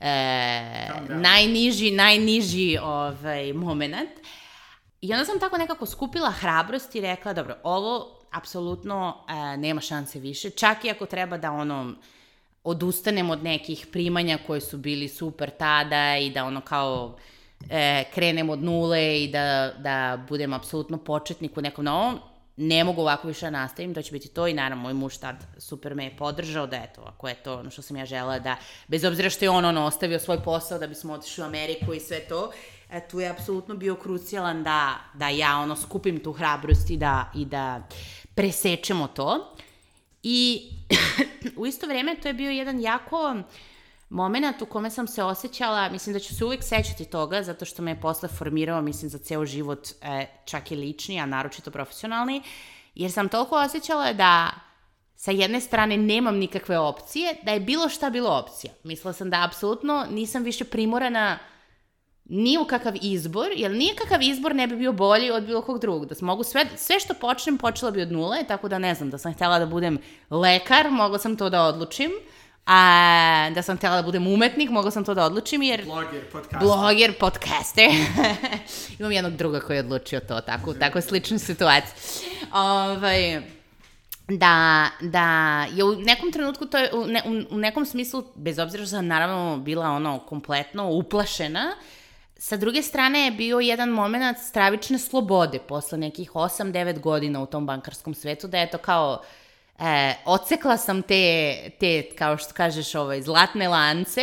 e, 0.00 0.88
najniži, 1.08 1.90
najniži 1.90 2.78
ovaj, 2.82 3.52
moment. 3.52 4.10
I 5.00 5.12
onda 5.12 5.24
sam 5.24 5.40
tako 5.40 5.58
nekako 5.58 5.86
skupila 5.86 6.30
hrabrost 6.30 6.94
i 6.94 7.00
rekla, 7.00 7.32
dobro, 7.32 7.56
ovo 7.62 8.20
apsolutno 8.30 9.24
e, 9.28 9.56
nema 9.56 9.80
šanse 9.80 10.18
više, 10.18 10.50
čak 10.50 10.84
i 10.84 10.90
ako 10.90 11.06
treba 11.06 11.38
da 11.38 11.52
ono 11.52 11.94
odustanem 12.64 13.30
od 13.30 13.42
nekih 13.42 13.86
primanja 13.92 14.38
koje 14.46 14.60
su 14.60 14.78
bili 14.78 15.08
super 15.08 15.50
tada 15.50 16.16
i 16.16 16.30
da 16.30 16.44
ono 16.44 16.60
kao 16.60 17.16
e, 17.70 18.04
krenem 18.14 18.50
od 18.50 18.62
nule 18.62 19.22
i 19.22 19.28
da, 19.28 19.72
da 19.78 20.24
budem 20.28 20.52
apsolutno 20.52 20.98
početnik 20.98 21.56
u 21.56 21.60
nekom 21.60 21.84
novom, 21.84 22.20
ne 22.56 22.84
mogu 22.84 23.00
ovako 23.00 23.28
više 23.28 23.46
da 23.46 23.50
nastavim, 23.50 23.94
to 23.94 24.02
će 24.02 24.12
biti 24.12 24.28
to 24.28 24.46
i 24.46 24.54
naravno 24.54 24.82
moj 24.82 24.94
muž 24.94 25.16
tad 25.16 25.36
super 25.58 25.94
me 25.94 26.04
je 26.04 26.16
podržao 26.16 26.66
da 26.66 26.76
eto, 26.76 27.02
ako 27.06 27.28
je 27.28 27.34
to 27.34 27.58
ono 27.58 27.70
što 27.70 27.82
sam 27.82 27.96
ja 27.96 28.06
žela 28.06 28.38
da, 28.38 28.56
bez 28.88 29.04
obzira 29.04 29.30
što 29.30 29.44
je 29.44 29.50
on 29.50 29.64
ono 29.64 29.84
ostavio 29.84 30.18
svoj 30.18 30.42
posao 30.42 30.78
da 30.78 30.86
bismo 30.86 31.12
otišli 31.12 31.42
u 31.42 31.46
Ameriku 31.46 31.94
i 31.94 32.00
sve 32.00 32.20
to, 32.20 32.52
e, 32.90 33.08
tu 33.08 33.20
je 33.20 33.28
apsolutno 33.28 33.74
bio 33.74 33.94
krucijalan 33.94 34.62
da, 34.62 34.94
da 35.14 35.28
ja 35.28 35.58
ono 35.58 35.76
skupim 35.76 36.22
tu 36.22 36.32
hrabrost 36.32 36.90
i 36.90 36.96
da, 36.96 37.30
i 37.34 37.44
da 37.44 37.82
presečemo 38.34 39.06
to. 39.06 39.56
I 40.22 40.70
u 41.56 41.66
isto 41.66 41.86
vreme 41.86 42.16
to 42.22 42.28
je 42.28 42.34
bio 42.34 42.50
jedan 42.50 42.80
jako 42.80 43.36
moment 44.08 44.62
u 44.62 44.66
kome 44.66 44.90
sam 44.90 45.06
se 45.06 45.22
osjećala, 45.22 45.88
mislim 45.88 46.12
da 46.12 46.18
ću 46.18 46.34
se 46.34 46.44
uvek 46.44 46.62
sećati 46.62 47.04
toga, 47.04 47.42
zato 47.42 47.64
što 47.64 47.82
me 47.82 47.90
je 47.90 48.00
posle 48.00 48.28
formirao, 48.28 48.82
mislim, 48.82 49.10
za 49.10 49.18
ceo 49.18 49.46
život, 49.46 49.88
e, 50.02 50.26
čak 50.44 50.72
i 50.72 50.76
lični, 50.76 51.20
a 51.20 51.26
naročito 51.26 51.70
profesionalni, 51.70 52.42
jer 52.94 53.12
sam 53.12 53.28
toliko 53.28 53.56
osjećala 53.56 54.12
da 54.12 54.50
sa 55.16 55.30
jedne 55.30 55.60
strane 55.60 55.96
nemam 55.96 56.36
nikakve 56.36 56.78
opcije, 56.78 57.36
da 57.42 57.52
je 57.52 57.60
bilo 57.60 57.88
šta 57.88 58.10
bilo 58.10 58.30
opcija. 58.30 58.72
Mislila 58.82 59.12
sam 59.12 59.30
da 59.30 59.44
apsolutno 59.44 60.06
nisam 60.10 60.42
više 60.42 60.64
primorana 60.64 61.38
ni 62.24 62.58
u 62.58 62.64
kakav 62.64 62.94
izbor, 63.02 63.46
jer 63.56 63.70
nikakav 63.70 64.22
izbor 64.22 64.54
ne 64.54 64.66
bi 64.66 64.76
bio 64.76 64.92
bolji 64.92 65.30
od 65.30 65.44
bilo 65.44 65.62
kog 65.62 65.78
drugog. 65.78 66.06
Da 66.06 66.14
mogu 66.20 66.44
sve, 66.44 66.66
sve 66.76 67.00
što 67.00 67.14
počnem, 67.14 67.58
počela 67.58 67.90
bi 67.90 68.02
od 68.02 68.12
nule, 68.12 68.44
tako 68.48 68.68
da 68.68 68.78
ne 68.78 68.94
znam, 68.94 69.10
da 69.10 69.18
sam 69.18 69.34
htjela 69.34 69.58
da 69.58 69.66
budem 69.66 69.98
lekar, 70.30 70.90
mogla 70.90 71.18
sam 71.18 71.36
to 71.36 71.50
da 71.50 71.62
odlučim. 71.62 72.10
A 72.66 73.50
da 73.54 73.62
sam 73.62 73.76
htjela 73.76 73.96
da 73.96 74.02
budem 74.02 74.26
umetnik, 74.26 74.70
mogla 74.70 74.90
sam 74.90 75.04
to 75.04 75.14
da 75.14 75.24
odlučim 75.24 75.62
jer... 75.62 75.84
Bloger, 75.84 76.24
podcaster. 76.32 76.58
Bloger, 76.60 77.18
podcaster. 77.18 77.90
Imam 78.98 79.12
jednog 79.12 79.36
druga 79.36 79.60
koji 79.60 79.76
je 79.76 79.80
odlučio 79.80 80.20
to, 80.20 80.40
tako, 80.40 80.70
u 80.70 80.74
tako 80.74 81.00
sličnoj 81.00 81.38
situaciji. 81.38 82.30
Ovaj, 82.52 83.42
da, 84.28 84.86
da 85.00 85.66
je 85.72 85.84
u 85.84 85.96
nekom 85.96 86.32
trenutku 86.32 86.66
to 86.66 86.78
je, 86.78 86.90
u, 86.94 87.06
ne, 87.06 87.22
u, 87.26 87.54
u 87.54 87.58
nekom 87.58 87.86
smislu, 87.86 88.24
bez 88.34 88.58
obzira 88.58 88.84
što 88.84 88.90
sam 88.90 89.06
naravno 89.06 89.58
bila 89.58 89.90
ono 89.90 90.18
kompletno 90.18 90.90
uplašena, 90.90 91.76
sa 92.36 92.56
druge 92.56 92.82
strane 92.82 93.24
je 93.24 93.30
bio 93.30 93.60
jedan 93.60 93.88
moment 93.88 94.38
stravične 94.38 94.98
slobode 94.98 95.58
posle 95.58 95.98
nekih 95.98 96.30
8-9 96.30 97.00
godina 97.00 97.42
u 97.42 97.46
tom 97.46 97.66
bankarskom 97.66 98.14
svetu, 98.14 98.48
da 98.48 98.58
je 98.58 98.70
to 98.70 98.78
kao 98.78 99.22
e, 99.78 100.14
ocekla 100.24 100.76
sam 100.76 101.02
te, 101.02 101.54
te, 101.80 102.02
kao 102.18 102.38
što 102.38 102.54
kažeš, 102.54 102.94
ovaj, 102.94 103.22
zlatne 103.22 103.68
lance 103.68 104.22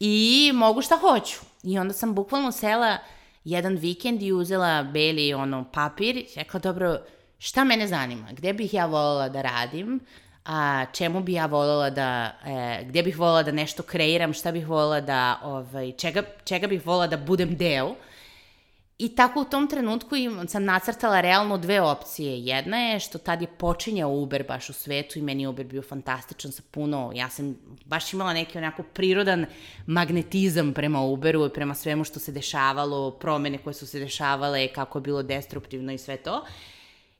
i 0.00 0.50
mogu 0.54 0.82
šta 0.82 0.96
hoću. 0.96 1.38
I 1.62 1.78
onda 1.78 1.94
sam 1.94 2.14
bukvalno 2.14 2.52
sela 2.52 2.98
jedan 3.44 3.76
vikend 3.76 4.22
i 4.22 4.32
uzela 4.32 4.82
beli 4.82 5.34
ono 5.34 5.64
papir 5.72 6.16
i 6.16 6.26
rekla, 6.36 6.60
dobro, 6.60 6.98
šta 7.38 7.64
mene 7.64 7.86
zanima, 7.86 8.32
gde 8.32 8.52
bih 8.52 8.74
ja 8.74 8.86
voljela 8.86 9.28
da 9.28 9.42
radim, 9.42 10.00
a, 10.44 10.84
čemu 10.92 11.20
bi 11.20 11.32
ja 11.32 11.46
voljela 11.46 11.90
da, 11.90 12.32
e, 12.46 12.84
gde 12.84 13.02
bih 13.02 13.18
voljela 13.18 13.42
da 13.42 13.52
nešto 13.52 13.82
kreiram, 13.82 14.32
šta 14.32 14.52
bih 14.52 14.68
voljela 14.68 15.00
da, 15.00 15.40
ovaj, 15.42 15.92
čega, 15.92 16.22
čega 16.44 16.66
bih 16.66 16.86
voljela 16.86 17.06
da 17.06 17.16
budem 17.16 17.56
deo. 17.56 17.94
I 18.98 19.08
tako 19.08 19.40
u 19.40 19.44
tom 19.44 19.66
trenutku 19.68 20.14
sam 20.48 20.64
nacrtala 20.64 21.20
realno 21.20 21.58
dve 21.58 21.80
opcije. 21.80 22.40
Jedna 22.44 22.76
je 22.76 23.00
što 23.00 23.18
tad 23.18 23.42
je 23.42 23.48
počinjao 23.58 24.10
Uber 24.10 24.44
baš 24.48 24.70
u 24.70 24.72
svetu 24.72 25.18
i 25.18 25.22
meni 25.22 25.42
je 25.42 25.48
Uber 25.48 25.66
bio 25.66 25.82
fantastičan 25.82 26.52
sa 26.52 26.62
puno, 26.70 27.12
ja 27.14 27.28
sam 27.30 27.56
baš 27.84 28.12
imala 28.12 28.32
neki 28.32 28.58
onako 28.58 28.82
prirodan 28.82 29.46
magnetizam 29.86 30.72
prema 30.72 31.02
Uberu 31.02 31.46
i 31.46 31.52
prema 31.52 31.74
svemu 31.74 32.04
što 32.04 32.20
se 32.20 32.32
dešavalo, 32.32 33.10
promene 33.10 33.58
koje 33.58 33.74
su 33.74 33.86
se 33.86 33.98
dešavale, 33.98 34.68
kako 34.68 34.98
je 34.98 35.02
bilo 35.02 35.22
destruktivno 35.22 35.92
i 35.92 35.98
sve 35.98 36.16
to. 36.16 36.44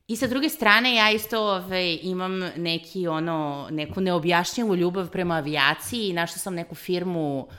I 0.08 0.16
sa 0.16 0.26
druge 0.26 0.48
strane, 0.48 0.94
ja 0.94 1.10
isto 1.10 1.40
ove, 1.40 1.98
imam 2.02 2.38
neki, 2.56 3.08
ono, 3.08 3.68
neku 3.70 4.00
neobjašnjivu 4.00 4.76
ljubav 4.76 5.10
prema 5.10 5.34
avijaciji 5.34 6.08
i 6.08 6.12
našla 6.12 6.38
sam 6.38 6.54
neku 6.54 6.74
firmu 6.74 7.48
a, 7.50 7.54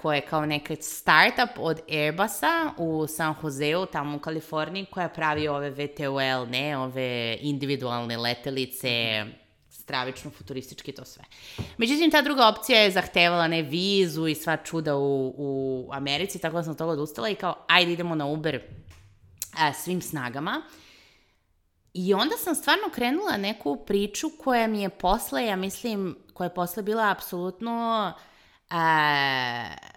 koja 0.00 0.14
je 0.14 0.20
kao 0.20 0.46
neka 0.46 0.76
startup 0.80 1.58
od 1.58 1.80
Airbusa 1.90 2.70
u 2.76 3.06
San 3.06 3.34
Joseu, 3.42 3.86
tamo 3.86 4.16
u 4.16 4.20
Kaliforniji, 4.20 4.86
koja 4.90 5.08
pravi 5.08 5.48
ove 5.48 5.70
VTOL, 5.70 6.46
ne, 6.50 6.78
ove 6.78 7.38
individualne 7.40 8.16
letelice, 8.16 9.24
stravično 9.70 10.30
futuristički 10.30 10.92
to 10.92 11.04
sve. 11.04 11.24
Međutim, 11.76 12.10
ta 12.10 12.22
druga 12.22 12.48
opcija 12.48 12.80
je 12.80 12.90
zahtevala 12.90 13.48
ne 13.48 13.62
vizu 13.62 14.26
i 14.26 14.34
sva 14.34 14.56
čuda 14.56 14.96
u, 14.96 15.34
u 15.36 15.88
Americi, 15.92 16.38
tako 16.38 16.56
da 16.56 16.62
sam 16.62 16.76
toga 16.76 16.92
odustala 16.92 17.28
i 17.28 17.34
kao, 17.34 17.64
ajde 17.68 17.92
idemo 17.92 18.14
na 18.14 18.26
Uber 18.26 18.60
a, 19.58 19.72
svim 19.72 20.02
snagama. 20.02 20.62
I 21.94 22.14
onda 22.14 22.36
sam 22.36 22.54
stvarno 22.54 22.84
krenula 22.94 23.36
neku 23.36 23.84
priču 23.86 24.30
koja 24.38 24.66
mi 24.66 24.82
je 24.82 24.88
posle, 24.88 25.46
ja 25.46 25.56
mislim, 25.56 26.16
koja 26.34 26.46
je 26.46 26.54
posle 26.54 26.82
bila 26.82 27.10
apsolutno 27.10 28.12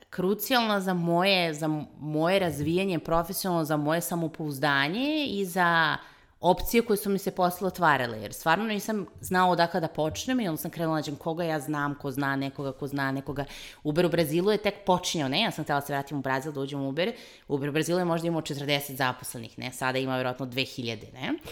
krucijalna 0.09 0.81
za 0.81 0.93
moje, 0.93 1.53
za 1.53 1.67
moje 1.99 2.39
razvijanje 2.39 2.99
profesionalno, 2.99 3.65
za 3.65 3.77
moje 3.77 4.01
samopouzdanje 4.01 5.25
i 5.29 5.45
za 5.45 5.97
opcije 6.39 6.81
koje 6.81 6.97
su 6.97 7.09
mi 7.09 7.19
se 7.19 7.31
posle 7.31 7.67
otvarale, 7.67 8.21
jer 8.21 8.33
stvarno 8.33 8.65
nisam 8.65 9.05
znao 9.21 9.49
odakle 9.49 9.79
da 9.79 9.87
počnem 9.87 10.39
i 10.39 10.47
onda 10.47 10.61
sam 10.61 10.71
krenula 10.71 10.95
da 10.95 10.99
nađem 10.99 11.15
koga 11.15 11.43
ja 11.43 11.59
znam, 11.59 11.95
ko 11.95 12.11
zna 12.11 12.35
nekoga, 12.35 12.71
ko 12.71 12.87
zna 12.87 13.11
nekoga. 13.11 13.45
Uber 13.83 14.05
u 14.05 14.09
Brazilu 14.09 14.51
je 14.51 14.57
tek 14.57 14.75
počinjao, 14.85 15.29
ne, 15.29 15.41
ja 15.41 15.51
sam 15.51 15.63
htela 15.63 15.79
da 15.79 15.85
se 15.85 15.93
vratim 15.93 16.17
u 16.17 16.21
Brazil, 16.21 16.51
da 16.51 16.61
uđem 16.61 16.81
u 16.81 16.89
Uber. 16.89 17.13
Uber 17.47 17.69
u 17.69 17.71
Brazilu 17.71 17.99
je 17.99 18.05
možda 18.05 18.27
imao 18.27 18.41
40 18.41 18.95
zaposlenih, 18.95 19.59
ne, 19.59 19.71
sada 19.71 19.99
ima 19.99 20.15
vjerojatno 20.15 20.45
2000, 20.45 21.13
ne. 21.13 21.31
Uh, 21.31 21.49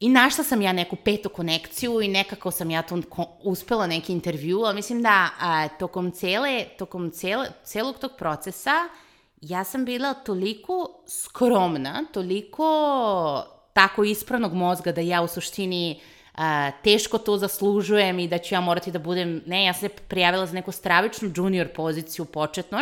I 0.00 0.08
našla 0.08 0.44
sam 0.44 0.62
ja 0.62 0.72
neku 0.72 0.96
petu 0.96 1.28
konekciju 1.28 2.00
i 2.00 2.08
nekako 2.08 2.50
sam 2.50 2.70
ja 2.70 2.82
tu 2.82 3.02
uspela 3.42 3.86
neki 3.86 4.12
intervju, 4.12 4.60
ali 4.60 4.74
mislim 4.74 5.02
da 5.02 5.28
a, 5.40 5.68
tokom, 5.68 6.10
cele, 6.10 6.64
tokom 6.78 7.10
cele, 7.10 7.46
celog 7.64 7.98
tog 7.98 8.10
procesa 8.18 8.88
ja 9.40 9.64
sam 9.64 9.84
bila 9.84 10.14
toliko 10.14 11.02
skromna, 11.08 12.04
toliko 12.12 13.44
tako 13.72 14.04
ispravnog 14.04 14.54
mozga 14.54 14.92
da 14.92 15.00
ja 15.00 15.22
u 15.22 15.28
suštini 15.28 16.00
a, 16.34 16.70
teško 16.84 17.18
to 17.18 17.38
zaslužujem 17.38 18.18
i 18.18 18.28
da 18.28 18.38
ću 18.38 18.54
ja 18.54 18.60
morati 18.60 18.90
da 18.90 18.98
budem, 18.98 19.42
ne, 19.46 19.64
ja 19.64 19.72
sam 19.72 19.80
se 19.80 19.88
prijavila 19.88 20.46
za 20.46 20.54
neku 20.54 20.72
stravičnu 20.72 21.32
junior 21.36 21.68
poziciju 21.68 22.24
početno, 22.24 22.78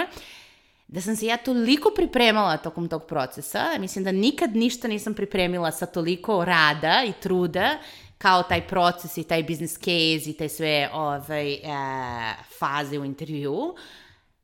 da 0.95 1.01
sam 1.01 1.17
se 1.17 1.27
ja 1.27 1.37
toliko 1.37 1.91
pripremala 1.97 2.57
tokom 2.57 2.89
tog 2.89 3.05
procesa, 3.07 3.65
mislim 3.79 4.05
da 4.05 4.13
nikad 4.13 4.57
ništa 4.57 4.89
nisam 4.89 5.15
pripremila 5.15 5.73
sa 5.73 5.87
toliko 5.87 6.45
rada 6.45 7.03
i 7.07 7.13
truda 7.23 7.79
kao 8.19 8.43
taj 8.43 8.67
proces 8.69 9.17
i 9.17 9.23
taj 9.23 9.43
business 9.43 9.75
case 9.79 10.31
i 10.31 10.35
taj 10.39 10.49
sve 10.49 10.91
ovaj, 10.93 11.53
e, 11.53 11.61
faze 12.59 12.99
u 12.99 13.05
intervju, 13.05 13.75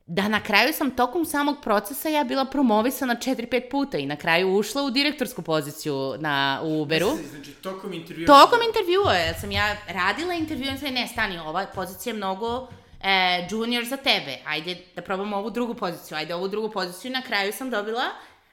da 0.06 0.28
na 0.28 0.42
kraju 0.42 0.72
sam 0.72 0.90
tokom 0.90 1.24
samog 1.24 1.56
procesa 1.62 2.08
ja 2.08 2.24
bila 2.24 2.44
promovisana 2.44 3.16
4-5 3.16 3.70
puta 3.70 3.98
i 3.98 4.06
na 4.06 4.16
kraju 4.16 4.56
ušla 4.56 4.82
u 4.82 4.90
direktorsku 4.90 5.42
poziciju 5.42 6.14
na 6.18 6.60
Uberu. 6.64 7.10
Znači, 7.30 7.52
tokom 7.52 7.92
intervjua? 7.92 8.26
Tokom 8.26 8.58
intervjua, 8.66 9.14
ja 9.14 9.34
sam 9.34 9.50
ja 9.50 9.76
radila 9.88 10.34
intervju 10.34 10.74
i 10.74 10.78
sam 10.78 10.94
ne, 10.94 11.08
stani, 11.08 11.38
ova 11.38 11.66
pozicija 11.74 12.10
je 12.10 12.16
mnogo 12.16 12.68
e, 13.02 13.46
junior 13.50 13.84
za 13.84 13.96
tebe, 13.96 14.38
ajde 14.44 14.76
da 14.96 15.02
probamo 15.02 15.36
ovu 15.36 15.50
drugu 15.50 15.74
poziciju, 15.74 16.16
ajde 16.16 16.34
ovu 16.34 16.48
drugu 16.48 16.70
poziciju, 16.70 17.12
na 17.12 17.22
kraju 17.22 17.52
sam 17.52 17.70
dobila 17.70 18.04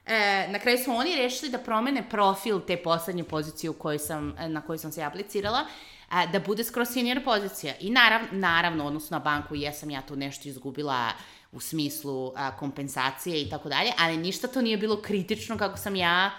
E, 0.08 0.48
na 0.48 0.58
kraju 0.58 0.78
su 0.78 0.90
oni 0.90 1.16
rešili 1.16 1.50
da 1.50 1.58
promene 1.58 2.08
profil 2.10 2.60
te 2.60 2.76
poslednje 2.76 3.24
pozicije 3.24 3.70
u 3.70 3.74
kojoj 3.74 3.98
sam, 3.98 4.34
e, 4.38 4.48
na 4.48 4.60
koju 4.60 4.78
sam 4.78 4.92
se 4.92 5.02
aplicirala, 5.02 5.66
a, 6.08 6.26
da 6.26 6.40
bude 6.40 6.64
skroz 6.64 6.88
senior 6.88 7.24
pozicija. 7.24 7.74
I 7.80 7.90
narav, 7.90 8.20
naravno, 8.32 8.86
odnosno 8.86 9.18
na 9.18 9.24
banku, 9.24 9.54
jesam 9.54 9.90
ja 9.90 10.02
tu 10.02 10.16
nešto 10.16 10.48
izgubila 10.48 11.12
u 11.52 11.60
smislu 11.60 12.32
a, 12.36 12.56
kompensacije 12.56 13.42
i 13.42 13.50
tako 13.50 13.68
dalje, 13.68 13.92
ali 13.98 14.16
ništa 14.16 14.48
to 14.48 14.62
nije 14.62 14.76
bilo 14.76 15.02
kritično 15.02 15.58
kako 15.58 15.76
sam 15.76 15.96
ja 15.96 16.30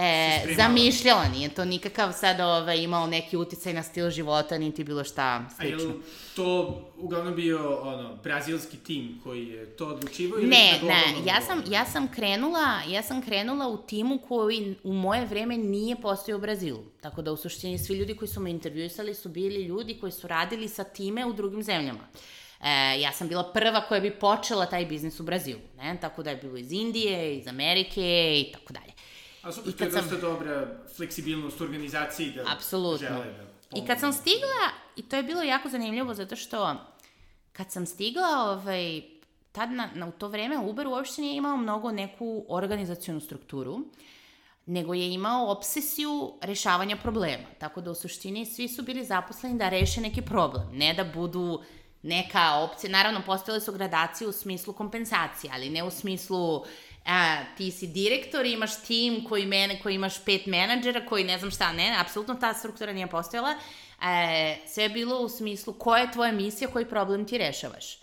e, 0.00 0.54
zamišljala, 0.56 1.28
nije 1.28 1.48
to 1.48 1.64
nikakav 1.64 2.12
sad 2.12 2.40
ovaj, 2.40 2.78
imao 2.78 3.06
neki 3.06 3.36
uticaj 3.36 3.72
na 3.72 3.82
stil 3.82 4.10
života, 4.10 4.58
niti 4.58 4.84
bilo 4.84 5.04
šta 5.04 5.48
slično. 5.56 5.90
A 5.90 5.92
je 5.92 6.00
to 6.36 6.80
uglavnom 6.98 7.34
bio 7.34 7.80
ono, 7.82 8.16
brazilski 8.22 8.76
tim 8.76 9.20
koji 9.24 9.46
je 9.46 9.76
to 9.76 9.86
odlučivao 9.86 10.38
ili 10.38 10.48
ne, 10.48 10.78
ne, 10.82 11.02
ja 11.26 11.40
sam, 11.40 11.62
ja 11.66 11.84
sam 11.84 12.08
krenula, 12.08 12.82
ja 12.88 13.02
sam 13.02 13.22
krenula 13.22 13.68
u 13.68 13.76
timu 13.76 14.18
koji 14.18 14.74
u 14.84 14.92
moje 14.92 15.26
vreme 15.26 15.56
nije 15.56 15.96
postojao 15.96 16.38
u 16.38 16.40
Brazilu. 16.40 16.84
Tako 17.00 17.22
da 17.22 17.32
u 17.32 17.36
suštini 17.36 17.78
svi 17.78 17.94
ljudi 17.94 18.16
koji 18.16 18.28
su 18.28 18.40
me 18.40 18.50
intervjuisali 18.50 19.14
su 19.14 19.28
bili 19.28 19.62
ljudi 19.62 19.98
koji 20.00 20.12
su 20.12 20.28
radili 20.28 20.68
sa 20.68 20.84
time 20.84 21.26
u 21.26 21.32
drugim 21.32 21.62
zemljama. 21.62 22.08
E, 22.60 23.00
ja 23.00 23.12
sam 23.12 23.28
bila 23.28 23.52
prva 23.52 23.80
koja 23.80 24.00
bi 24.00 24.10
počela 24.10 24.66
taj 24.66 24.86
biznis 24.86 25.20
u 25.20 25.22
Brazilu, 25.22 25.60
ne? 25.76 25.96
Tako 26.00 26.22
da 26.22 26.30
je 26.30 26.36
bilo 26.36 26.56
iz 26.56 26.72
Indije, 26.72 27.36
iz 27.36 27.48
Amerike 27.48 28.02
i 28.40 28.52
tako 28.52 28.72
dalje. 28.72 28.92
A 29.42 29.52
super, 29.52 29.72
to 29.72 29.84
je 29.84 29.90
dosta 29.90 30.08
sam... 30.08 30.20
dobra 30.20 30.66
fleksibilnost 30.96 31.60
u 31.60 31.64
organizaciji 31.64 32.32
da 32.32 32.44
Apsolutno. 32.52 33.08
žele 33.08 33.24
da 33.24 33.44
pomogu. 33.70 33.84
I 33.84 33.86
kad 33.86 34.00
sam 34.00 34.12
stigla, 34.12 34.70
i 34.96 35.02
to 35.02 35.16
je 35.16 35.22
bilo 35.22 35.42
jako 35.42 35.68
zanimljivo 35.68 36.14
zato 36.14 36.36
što 36.36 36.76
kad 37.52 37.72
sam 37.72 37.86
stigla, 37.86 38.50
ovaj, 38.50 39.02
tad 39.52 39.70
na, 39.70 39.90
na, 39.94 40.06
u 40.06 40.12
to 40.12 40.28
vreme 40.28 40.58
Uber 40.58 40.86
uopšte 40.86 41.22
nije 41.22 41.36
imao 41.36 41.56
mnogo 41.56 41.92
neku 41.92 42.44
organizacionu 42.48 43.20
strukturu, 43.20 43.80
nego 44.66 44.94
je 44.94 45.12
imao 45.12 45.50
obsesiju 45.50 46.32
rešavanja 46.40 46.96
problema. 46.96 47.44
Tako 47.58 47.80
da 47.80 47.90
u 47.90 47.94
suštini 47.94 48.46
svi 48.46 48.68
su 48.68 48.82
bili 48.82 49.04
zaposleni 49.04 49.58
da 49.58 49.68
reše 49.68 50.00
neki 50.00 50.22
problem, 50.22 50.68
ne 50.72 50.94
da 50.94 51.04
budu 51.04 51.62
neka 52.02 52.54
opcija. 52.54 52.90
Naravno, 52.90 53.22
postojale 53.26 53.60
su 53.60 53.72
gradacije 53.72 54.28
u 54.28 54.32
smislu 54.32 54.72
kompensacije, 54.72 55.50
ali 55.54 55.70
ne 55.70 55.84
u 55.84 55.90
smislu 55.90 56.64
a, 57.06 57.44
ti 57.56 57.70
si 57.70 57.86
direktor, 57.86 58.46
imaš 58.46 58.82
tim 58.82 59.24
koji, 59.24 59.46
mene, 59.46 59.80
koji 59.82 59.94
imaš 59.94 60.24
pet 60.24 60.46
menadžera, 60.46 61.06
koji 61.06 61.24
ne 61.24 61.38
znam 61.38 61.50
šta, 61.50 61.72
ne, 61.72 61.96
apsolutno 62.00 62.34
ta 62.34 62.54
struktura 62.54 62.92
nije 62.92 63.06
postojala. 63.06 63.54
E, 64.02 64.56
sve 64.66 64.82
je 64.82 64.88
bilo 64.88 65.18
u 65.18 65.28
smislu 65.28 65.72
koja 65.72 66.02
je 66.02 66.12
tvoja 66.12 66.32
misija, 66.32 66.70
koji 66.70 66.88
problem 66.88 67.26
ti 67.26 67.38
rešavaš. 67.38 67.98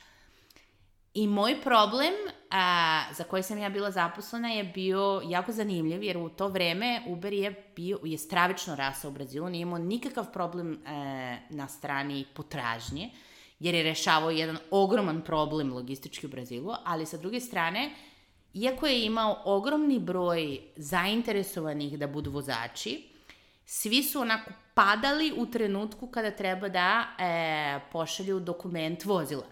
I 1.13 1.27
moj 1.27 1.62
problem 1.62 2.13
a, 2.51 3.03
za 3.13 3.23
koji 3.23 3.43
sam 3.43 3.57
ja 3.57 3.69
bila 3.69 3.91
zaposlena 3.91 4.49
je 4.49 4.63
bio 4.63 5.21
jako 5.25 5.51
zanimljiv, 5.51 6.03
jer 6.03 6.17
u 6.17 6.29
to 6.29 6.47
vreme 6.47 7.01
Uber 7.07 7.33
je, 7.33 7.71
bio, 7.75 7.99
je 8.03 8.17
stravično 8.17 8.75
rasao 8.75 9.12
u 9.12 9.13
Brazilu, 9.13 9.49
nije 9.49 9.62
imao 9.62 9.77
nikakav 9.77 10.31
problem 10.33 10.73
e, 10.73 10.77
na 11.49 11.67
strani 11.67 12.25
potražnje, 12.33 13.10
jer 13.60 13.75
je 13.75 13.83
rešavao 13.83 14.31
jedan 14.31 14.57
ogroman 14.71 15.21
problem 15.21 15.73
logistički 15.73 16.25
u 16.25 16.29
Brazilu, 16.29 16.73
ali 16.86 17.05
sa 17.05 17.17
druge 17.17 17.39
strane, 17.39 17.91
iako 18.53 18.88
je 18.88 19.05
imao 19.05 19.41
ogromni 19.45 19.99
broj 19.99 20.60
zainteresovanih 20.75 21.99
da 21.99 22.07
budu 22.07 22.31
vozači, 22.31 23.03
svi 23.65 24.03
su 24.03 24.19
onako 24.19 24.51
padali 24.73 25.33
u 25.38 25.45
trenutku 25.45 26.07
kada 26.07 26.31
treba 26.31 26.69
da 26.69 27.07
e, 27.19 27.79
pošalju 27.91 28.39
dokument 28.39 29.05
vozila. 29.05 29.45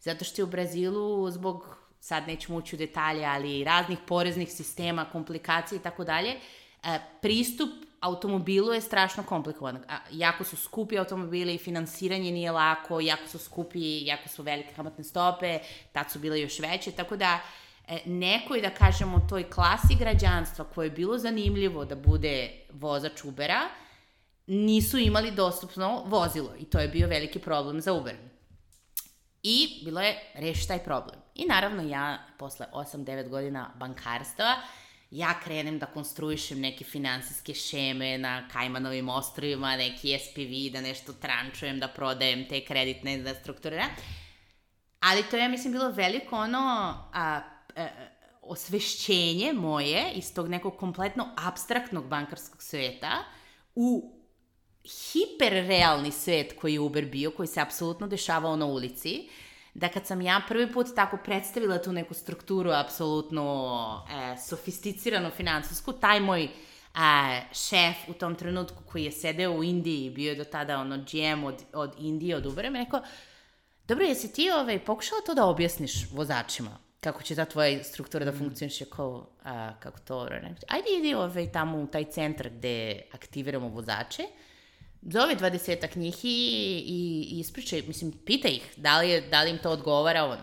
Zato 0.00 0.24
što 0.24 0.40
je 0.42 0.44
u 0.44 0.48
Brazilu 0.48 1.30
zbog, 1.30 1.76
sad 2.00 2.26
nećemo 2.26 2.58
ući 2.58 2.76
u 2.76 2.78
detalje, 2.78 3.24
ali 3.24 3.64
raznih 3.64 3.98
poreznih 4.06 4.52
sistema, 4.52 5.04
komplikacije 5.04 5.76
i 5.76 5.82
tako 5.82 6.04
dalje, 6.04 6.30
e, 6.30 6.98
pristup 7.22 7.70
automobilu 8.00 8.72
je 8.72 8.80
strašno 8.80 9.22
komplikovan. 9.22 9.78
Jako 10.10 10.44
su 10.44 10.56
skupi 10.56 10.98
automobili, 10.98 11.58
finansiranje 11.58 12.30
nije 12.32 12.52
lako, 12.52 13.00
jako 13.00 13.28
su 13.28 13.38
skupi, 13.38 14.06
jako 14.06 14.28
su 14.28 14.42
velike 14.42 14.74
kamatne 14.76 15.04
stope, 15.04 15.58
tad 15.92 16.10
su 16.10 16.18
bile 16.18 16.40
još 16.40 16.58
veće, 16.58 16.92
tako 16.92 17.16
da 17.16 17.40
nekoj, 18.06 18.60
da 18.60 18.70
kažemo, 18.70 19.26
toj 19.28 19.50
klasi 19.50 19.94
građanstva 19.98 20.64
koje 20.64 20.86
je 20.86 20.90
bilo 20.90 21.18
zanimljivo 21.18 21.84
da 21.84 21.96
bude 21.96 22.50
vozač 22.72 23.24
Ubera, 23.24 23.60
nisu 24.46 24.98
imali 24.98 25.30
dostupno 25.30 26.02
vozilo 26.06 26.54
i 26.58 26.64
to 26.64 26.78
je 26.78 26.88
bio 26.88 27.08
veliki 27.08 27.38
problem 27.38 27.80
za 27.80 27.92
Uber. 27.92 28.16
I 29.42 29.80
bilo 29.84 30.00
je 30.00 30.32
reši 30.34 30.68
taj 30.68 30.78
problem. 30.78 31.16
I 31.34 31.44
naravno 31.44 31.82
ja, 31.82 32.18
posle 32.38 32.66
8-9 32.72 33.28
godina 33.28 33.70
bankarstva, 33.76 34.54
ja 35.10 35.40
krenem 35.44 35.78
da 35.78 35.86
konstruišem 35.86 36.60
neke 36.60 36.84
finansijske 36.84 37.54
šeme 37.54 38.18
na 38.18 38.48
Kajmanovim 38.52 39.08
ostrovima, 39.08 39.76
neki 39.76 40.18
SPV, 40.18 40.72
da 40.72 40.80
nešto 40.80 41.12
trančujem, 41.12 41.78
da 41.80 41.88
prodajem 41.88 42.48
te 42.48 42.64
kreditne, 42.64 43.34
strukturiram. 43.40 43.90
Ali 45.00 45.22
to 45.22 45.36
je, 45.36 45.42
ja 45.42 45.48
mislim, 45.48 45.72
bilo 45.72 45.90
veliko 45.90 46.36
ono 46.36 46.94
a, 47.12 47.40
osvešćenje 48.42 49.52
moje 49.52 50.12
iz 50.14 50.34
tog 50.34 50.48
nekog 50.48 50.76
kompletno 50.76 51.28
abstraktnog 51.36 52.08
bankarskog 52.08 52.62
sveta 52.62 53.24
u 53.74 54.14
hiperrealni 54.84 56.10
svet 56.10 56.60
koji 56.60 56.72
je 56.72 56.80
Uber 56.80 57.06
bio, 57.06 57.30
koji 57.30 57.46
se 57.46 57.60
apsolutno 57.60 58.06
dešavao 58.06 58.56
na 58.56 58.66
ulici, 58.66 59.28
da 59.74 59.88
kad 59.88 60.06
sam 60.06 60.20
ja 60.20 60.40
prvi 60.48 60.72
put 60.72 60.86
tako 60.94 61.18
predstavila 61.24 61.82
tu 61.82 61.92
neku 61.92 62.14
strukturu 62.14 62.70
apsolutno 62.70 64.06
e, 64.10 64.36
sofisticiranu 64.48 65.30
finansijsku, 65.30 65.92
taj 65.92 66.20
moj 66.20 66.48
a, 66.94 67.40
šef 67.52 67.96
u 68.08 68.12
tom 68.12 68.34
trenutku 68.34 68.82
koji 68.92 69.04
je 69.04 69.12
sedeo 69.12 69.52
u 69.52 69.64
Indiji, 69.64 70.10
bio 70.10 70.30
je 70.30 70.36
do 70.36 70.44
tada 70.44 70.78
ono 70.78 70.96
GM 70.96 71.44
od, 71.44 71.62
od 71.72 71.94
Indije, 71.98 72.36
od 72.36 72.46
Ubera, 72.46 72.70
me 72.70 72.78
rekao, 72.78 73.02
dobro, 73.88 74.04
jesi 74.04 74.32
ti 74.32 74.50
ovaj, 74.50 74.84
pokušala 74.84 75.20
to 75.26 75.34
da 75.34 75.46
objasniš 75.46 76.10
vozačima? 76.12 76.83
Kako 77.04 77.22
će 77.22 77.34
ta 77.34 77.44
tvoja 77.44 77.84
struktura 77.84 78.24
da 78.24 78.32
mm. 78.32 78.38
funkcioniše 78.38 78.84
kao, 78.84 79.26
a, 79.44 79.72
kako 79.80 79.98
to, 79.98 80.28
ajde 80.68 80.88
idi 80.98 81.14
ovaj, 81.14 81.52
tamo 81.52 81.78
u 81.78 81.86
taj 81.86 82.04
centar 82.04 82.48
gde 82.48 83.02
aktiviramo 83.12 83.68
vozače, 83.68 84.22
zove 85.02 85.34
dvadesetak 85.34 85.96
njih 85.96 86.24
i, 86.24 86.28
i, 86.86 87.28
i 87.30 87.38
ispričaj, 87.38 87.82
mislim, 87.82 88.12
pita 88.12 88.48
ih 88.48 88.74
da 88.76 88.98
li, 88.98 89.10
je, 89.10 89.20
da 89.20 89.42
li 89.42 89.50
im 89.50 89.58
to 89.58 89.70
odgovara 89.70 90.24
on. 90.24 90.38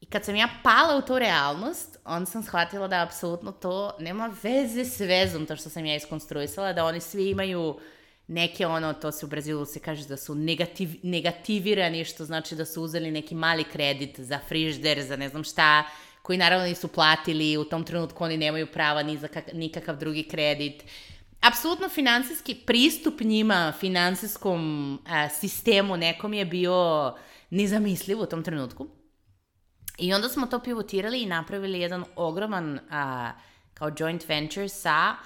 I 0.00 0.06
kad 0.06 0.24
sam 0.24 0.36
ja 0.36 0.48
pala 0.62 0.96
u 0.96 1.06
tu 1.06 1.18
realnost, 1.18 1.98
onda 2.04 2.26
sam 2.26 2.42
shvatila 2.42 2.88
da 2.88 3.02
apsolutno 3.02 3.52
to 3.52 3.96
nema 3.98 4.34
veze 4.42 4.84
s 4.84 5.00
vezom, 5.00 5.46
to 5.46 5.56
što 5.56 5.70
sam 5.70 5.86
ja 5.86 5.96
iskonstruisala, 5.96 6.72
da 6.72 6.84
oni 6.84 7.00
svi 7.00 7.30
imaju 7.30 7.80
neke 8.26 8.66
ono, 8.66 8.92
to 8.92 9.12
se 9.12 9.26
u 9.26 9.28
Brazilu 9.28 9.66
se 9.66 9.80
kaže 9.80 10.08
da 10.08 10.16
su 10.16 10.34
negativ, 10.34 10.90
negativirani, 11.02 12.04
što 12.04 12.24
znači 12.24 12.54
da 12.54 12.64
su 12.64 12.82
uzeli 12.82 13.10
neki 13.10 13.34
mali 13.34 13.64
kredit 13.64 14.20
za 14.20 14.38
frižder, 14.48 15.02
za 15.02 15.16
ne 15.16 15.28
znam 15.28 15.44
šta, 15.44 15.84
koji 16.22 16.38
naravno 16.38 16.66
nisu 16.66 16.88
platili, 16.88 17.56
u 17.56 17.64
tom 17.64 17.84
trenutku 17.84 18.24
oni 18.24 18.36
nemaju 18.36 18.66
prava 18.66 19.02
ni 19.02 19.16
za 19.18 19.28
kak, 19.28 19.52
nikakav 19.52 19.96
drugi 19.96 20.22
kredit. 20.22 20.84
Apsolutno 21.40 21.88
finansijski 21.88 22.54
pristup 22.54 23.20
njima, 23.20 23.72
finansijskom 23.80 24.94
a, 25.06 25.28
sistemu 25.28 25.96
nekom 25.96 26.34
je 26.34 26.44
bio 26.44 27.14
nezamisliv 27.50 28.20
u 28.20 28.26
tom 28.26 28.42
trenutku. 28.42 28.88
I 29.98 30.14
onda 30.14 30.28
smo 30.28 30.46
to 30.46 30.58
pivotirali 30.58 31.22
i 31.22 31.26
napravili 31.26 31.80
jedan 31.80 32.04
ogroman 32.16 32.80
a, 32.90 33.32
kao 33.74 33.90
joint 33.98 34.28
venture 34.28 34.68
sa 34.68 34.90
a, 34.90 35.16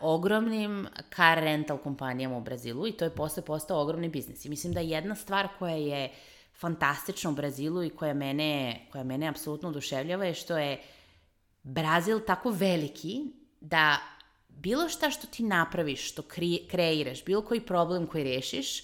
ogromnim 0.00 0.86
car 1.16 1.38
rental 1.38 1.78
kompanijama 1.78 2.36
u 2.36 2.40
Brazilu 2.40 2.86
i 2.86 2.92
to 2.92 3.04
je 3.04 3.14
posle 3.14 3.42
postao 3.42 3.82
ogromni 3.82 4.08
biznis. 4.08 4.44
I 4.44 4.48
mislim 4.48 4.72
da 4.72 4.80
jedna 4.80 5.14
stvar 5.14 5.48
koja 5.58 5.74
je 5.74 6.10
fantastična 6.58 7.30
u 7.30 7.34
Brazilu 7.34 7.84
i 7.84 7.90
koja 7.90 8.14
mene, 8.14 8.80
koja 8.92 9.04
mene 9.04 9.28
apsolutno 9.28 9.68
oduševljava 9.68 10.24
je 10.24 10.34
što 10.34 10.58
je 10.58 10.82
Brazil 11.62 12.20
tako 12.26 12.50
veliki 12.50 13.24
da 13.60 13.98
bilo 14.48 14.88
šta 14.88 15.10
što 15.10 15.26
ti 15.26 15.42
napraviš, 15.42 16.08
što 16.10 16.22
kreiraš, 16.68 17.24
bilo 17.24 17.42
koji 17.42 17.60
problem 17.60 18.06
koji 18.06 18.24
rešiš, 18.24 18.82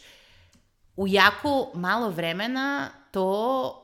u 0.97 1.09
jako 1.09 1.71
malo 1.75 2.11
vremena 2.11 2.91
to 3.11 3.84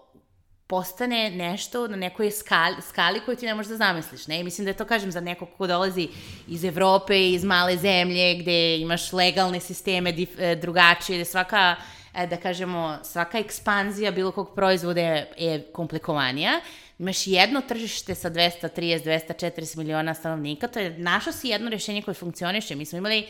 postane 0.70 1.30
nešto 1.30 1.88
na 1.88 1.96
nekoj 1.96 2.30
skali, 2.30 2.76
skali 2.88 3.20
koju 3.20 3.36
ti 3.36 3.46
ne 3.46 3.54
možeš 3.54 3.70
da 3.70 3.76
zamisliš. 3.76 4.26
Ne? 4.26 4.40
I 4.40 4.44
mislim 4.44 4.64
da 4.64 4.70
je 4.70 4.76
to, 4.76 4.84
kažem, 4.84 5.10
za 5.10 5.20
nekog 5.20 5.48
ko 5.58 5.66
dolazi 5.66 6.08
iz 6.48 6.64
Evrope, 6.64 7.30
iz 7.30 7.44
male 7.44 7.76
zemlje, 7.76 8.34
gde 8.34 8.78
imaš 8.78 9.12
legalne 9.12 9.60
sisteme 9.60 10.12
dif, 10.12 10.38
e, 10.38 10.54
drugačije, 10.56 11.18
gde 11.18 11.24
svaka, 11.24 11.76
e, 12.14 12.26
da 12.26 12.36
kažemo, 12.36 12.98
svaka 13.02 13.38
ekspanzija 13.38 14.10
bilo 14.10 14.30
kog 14.32 14.54
proizvoda 14.54 15.00
je, 15.00 15.66
komplikovanija 15.72 16.60
imaš 16.98 17.26
jedno 17.26 17.60
tržište 17.60 18.14
sa 18.14 18.30
230, 18.30 19.04
240 19.04 19.76
miliona 19.76 20.14
stanovnika, 20.14 20.68
to 20.68 20.78
je, 20.78 20.98
našao 20.98 21.32
si 21.32 21.48
jedno 21.48 21.70
rešenje 21.70 22.02
koje 22.02 22.14
funkcioniše. 22.14 22.76
Mi 22.76 22.86
smo 22.86 22.98
imali 22.98 23.26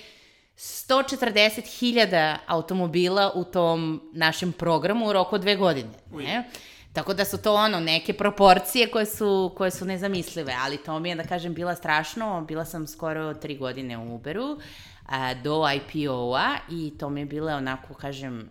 140.000 0.57 2.37
automobila 2.46 3.33
u 3.35 3.44
tom 3.44 4.11
našem 4.12 4.53
programu 4.53 5.09
u 5.09 5.12
roku 5.12 5.38
dve 5.38 5.57
godine. 5.57 5.90
Ne? 6.12 6.44
Tako 6.92 7.14
da 7.14 7.24
su 7.24 7.38
to 7.38 7.55
ono 7.55 7.81
neke 7.81 8.12
proporcije 8.12 8.90
koje 8.90 9.07
su, 9.07 9.53
koje 9.57 9.70
su 9.70 9.85
nezamislive, 9.85 10.55
ali 10.64 10.76
to 10.76 10.98
mi 10.98 11.09
je 11.09 11.14
da 11.14 11.24
kažem 11.24 11.55
bila 11.55 11.74
strašno, 11.74 12.44
bila 12.48 12.64
sam 12.64 12.87
skoro 12.87 13.35
tri 13.35 13.57
godine 13.57 13.98
u 13.98 14.14
Uberu 14.14 14.59
a, 15.07 15.35
do 15.35 15.64
IPO-a 15.74 16.57
i 16.70 16.92
to 16.98 17.11
mi 17.11 17.20
je 17.20 17.26
bilo 17.26 17.53
onako 17.53 17.94
kažem 17.94 18.50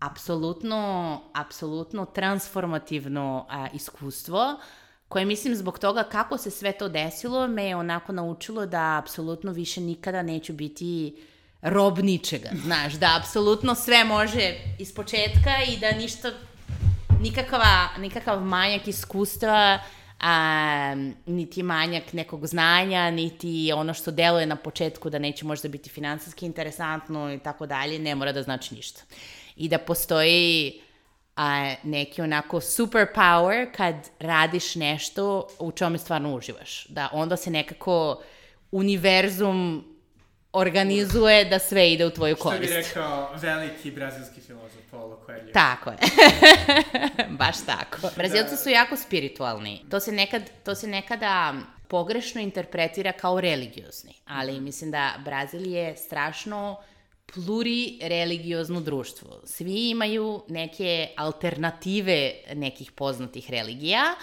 apsolutno, 0.00 1.20
apsolutno 1.34 2.04
transformativno 2.04 3.46
a, 3.48 3.68
iskustvo 3.74 4.60
koje 5.08 5.24
mislim 5.24 5.56
zbog 5.56 5.78
toga 5.78 6.02
kako 6.02 6.38
se 6.38 6.50
sve 6.50 6.72
to 6.72 6.88
desilo 6.88 7.48
me 7.48 7.64
je 7.64 7.76
onako 7.76 8.12
naučilo 8.12 8.66
da 8.66 8.98
apsolutno 8.98 9.52
više 9.52 9.80
nikada 9.80 10.22
neću 10.22 10.52
biti 10.52 11.16
rob 11.62 11.98
ničega, 11.98 12.48
znaš, 12.64 12.92
da 12.92 13.16
apsolutno 13.20 13.74
sve 13.74 14.04
može 14.04 14.54
iz 14.78 14.94
početka 14.94 15.50
i 15.68 15.76
da 15.80 15.90
ništa, 15.90 16.32
nikakva, 17.26 17.88
nikakav 17.98 18.40
manjak 18.40 18.88
iskustva, 18.88 19.78
a, 20.20 20.94
niti 21.26 21.62
manjak 21.62 22.12
nekog 22.12 22.46
znanja, 22.46 23.10
niti 23.10 23.72
ono 23.74 23.94
što 23.94 24.10
deluje 24.10 24.46
na 24.46 24.56
početku 24.56 25.10
da 25.10 25.18
neće 25.18 25.44
možda 25.44 25.68
biti 25.68 25.90
finansijski 25.90 26.46
interesantno 26.46 27.32
i 27.32 27.38
tako 27.38 27.66
dalje, 27.66 27.98
ne 27.98 28.14
mora 28.14 28.32
da 28.32 28.42
znači 28.42 28.74
ništa 28.74 29.02
i 29.56 29.68
da 29.68 29.78
postoji 29.78 30.80
a, 31.36 31.74
neki 31.82 32.22
onako 32.22 32.60
superpower 32.60 33.72
kad 33.76 33.94
radiš 34.18 34.74
nešto 34.74 35.48
u 35.58 35.72
čome 35.72 35.98
stvarno 35.98 36.34
uživaš. 36.34 36.86
Da 36.88 37.08
onda 37.12 37.36
se 37.36 37.50
nekako 37.50 38.22
univerzum 38.70 39.84
organizuje 40.56 41.44
da 41.44 41.58
sve 41.58 41.92
ide 41.92 42.06
u 42.06 42.10
tvoju 42.10 42.36
korist. 42.36 42.72
Što 42.72 42.80
bi 42.80 42.82
rekao 42.82 43.30
veliki 43.34 43.90
brazilski 43.90 44.40
filozof 44.40 44.80
Paulo 44.90 45.22
Coelho. 45.26 45.52
Tako 45.52 45.90
je. 45.90 45.96
Baš 47.40 47.56
tako. 47.66 48.00
Da. 48.02 48.10
Brazilci 48.16 48.56
su 48.56 48.68
jako 48.68 48.96
spiritualni. 48.96 49.84
To 49.90 50.00
se, 50.00 50.12
nekad, 50.12 50.42
to 50.64 50.74
se 50.74 50.86
nekada 50.86 51.54
pogrešno 51.88 52.40
interpretira 52.40 53.12
kao 53.12 53.40
religiozni, 53.40 54.14
ali 54.24 54.60
mislim 54.60 54.90
da 54.90 55.14
Brazil 55.24 55.66
je 55.66 55.96
strašno 55.96 56.76
plurireligiozno 57.34 58.80
društvo. 58.80 59.40
Svi 59.44 59.90
imaju 59.90 60.42
neke 60.48 61.08
alternative 61.16 62.32
nekih 62.54 62.92
poznatih 62.92 63.50
religija 63.50 64.14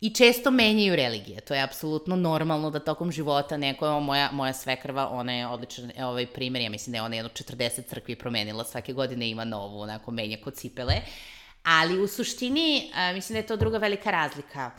i 0.00 0.10
često 0.10 0.50
menjaju 0.50 0.96
religije. 0.96 1.40
To 1.40 1.54
je 1.54 1.62
apsolutno 1.62 2.16
normalno 2.16 2.70
da 2.70 2.78
tokom 2.78 3.12
života 3.12 3.56
neko, 3.56 4.00
moja, 4.00 4.30
moja 4.32 4.52
svekrva, 4.52 5.08
ona 5.08 5.32
je 5.32 5.46
odličan 5.46 5.92
ovaj 5.98 6.26
primjer, 6.26 6.62
ja 6.62 6.70
mislim 6.70 6.92
da 6.92 6.98
je 6.98 7.02
ona 7.02 7.16
jedno 7.16 7.30
40 7.30 7.86
crkvi 7.88 8.16
promenila, 8.16 8.64
svake 8.64 8.92
godine 8.92 9.30
ima 9.30 9.44
novu, 9.44 9.80
onako 9.80 10.10
menja 10.10 10.36
kod 10.44 10.54
cipele, 10.54 10.94
ali 11.62 12.00
u 12.00 12.06
suštini 12.06 12.90
a, 12.94 13.12
mislim 13.12 13.34
da 13.34 13.38
je 13.38 13.46
to 13.46 13.56
druga 13.56 13.78
velika 13.78 14.10
razlika. 14.10 14.70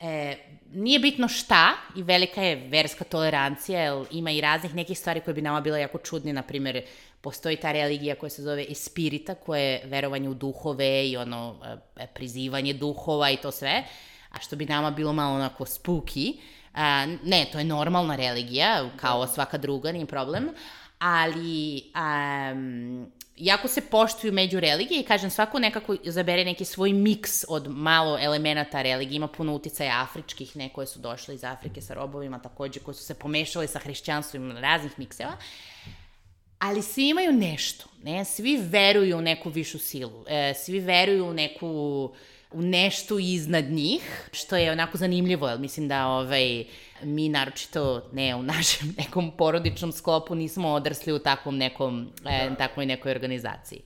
E, 0.00 0.36
nije 0.72 0.98
bitno 0.98 1.28
šta 1.28 1.72
i 1.96 2.02
velika 2.02 2.42
je 2.42 2.68
verska 2.68 3.04
tolerancija, 3.04 3.80
jer 3.80 4.06
ima 4.10 4.30
i 4.30 4.40
raznih 4.40 4.74
nekih 4.74 4.98
stvari 4.98 5.20
koje 5.20 5.34
bi 5.34 5.42
nama 5.42 5.60
bila 5.60 5.78
jako 5.78 5.98
čudne, 5.98 6.32
na 6.32 6.42
primjer, 6.42 6.82
postoji 7.20 7.56
ta 7.56 7.72
religija 7.72 8.14
koja 8.14 8.30
se 8.30 8.42
zove 8.42 8.66
espirita, 8.70 9.34
koja 9.34 9.60
je 9.60 9.82
verovanje 9.84 10.28
u 10.28 10.34
duhove 10.34 11.08
i 11.08 11.16
ono, 11.16 11.56
e, 11.96 12.06
prizivanje 12.14 12.72
duhova 12.72 13.30
i 13.30 13.36
to 13.36 13.50
sve, 13.50 13.84
a 14.30 14.40
što 14.40 14.56
bi 14.56 14.66
nama 14.66 14.90
bilo 14.90 15.12
malo 15.12 15.34
onako 15.34 15.64
spooky. 15.64 16.38
A, 16.74 17.06
ne, 17.24 17.46
to 17.52 17.58
je 17.58 17.64
normalna 17.64 18.16
religija, 18.16 18.90
kao 18.96 19.26
svaka 19.26 19.58
druga, 19.58 19.92
nije 19.92 20.06
problem, 20.06 20.48
ali 20.98 21.82
um, 22.52 23.12
jako 23.36 23.68
se 23.68 23.80
poštuju 23.80 24.32
među 24.32 24.60
religije 24.60 25.00
i 25.00 25.04
kažem, 25.04 25.30
svako 25.30 25.58
nekako 25.58 25.96
zabere 26.04 26.44
neki 26.44 26.64
svoj 26.64 26.92
miks 26.92 27.44
od 27.48 27.68
malo 27.68 28.18
elemenata 28.20 28.82
religije, 28.82 29.16
ima 29.16 29.28
puno 29.28 29.54
uticaja 29.54 30.02
afričkih, 30.02 30.56
ne 30.56 30.68
koje 30.68 30.86
su 30.86 30.98
došle 30.98 31.34
iz 31.34 31.44
Afrike 31.44 31.80
sa 31.80 31.94
robovima 31.94 32.38
takođe, 32.38 32.80
koje 32.80 32.94
su 32.94 33.04
se 33.04 33.14
pomešale 33.14 33.66
sa 33.66 33.78
hrišćanstvom, 33.78 34.56
raznih 34.56 34.98
mikseva 34.98 35.36
ali 36.58 36.82
svi 36.82 37.08
imaju 37.08 37.32
nešto, 37.32 37.84
ne? 38.02 38.24
Svi 38.24 38.56
veruju 38.56 39.18
u 39.18 39.20
neku 39.20 39.50
višu 39.50 39.78
silu, 39.78 40.24
e, 40.28 40.54
svi 40.54 40.80
veruju 40.80 41.26
u 41.26 41.32
neku 41.32 41.66
u 41.68 42.14
nešto 42.52 43.18
iznad 43.18 43.64
njih, 43.70 44.28
što 44.32 44.56
je 44.56 44.72
onako 44.72 44.98
zanimljivo, 44.98 45.48
jer 45.48 45.58
mislim 45.58 45.88
da 45.88 46.06
ovaj, 46.06 46.64
mi 47.02 47.28
naročito 47.28 48.08
ne 48.12 48.34
u 48.34 48.42
našem 48.42 48.94
nekom 48.98 49.30
porodičnom 49.30 49.92
sklopu 49.92 50.34
nismo 50.34 50.68
odrasli 50.68 51.12
u 51.12 51.18
takvom 51.18 51.56
nekom, 51.56 52.08
e, 52.26 52.48
da. 52.48 52.56
takvoj 52.56 52.86
nekoj 52.86 53.10
organizaciji. 53.10 53.80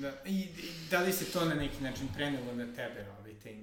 Da. 0.00 0.10
I, 0.24 0.32
I 0.32 0.48
da 0.90 1.00
li 1.00 1.12
se 1.12 1.24
to 1.24 1.44
na 1.44 1.54
neki 1.54 1.82
način 1.82 2.08
prenelo 2.14 2.52
na 2.52 2.64
tebe, 2.64 3.06
ovaj, 3.18 3.32
te 3.42 3.54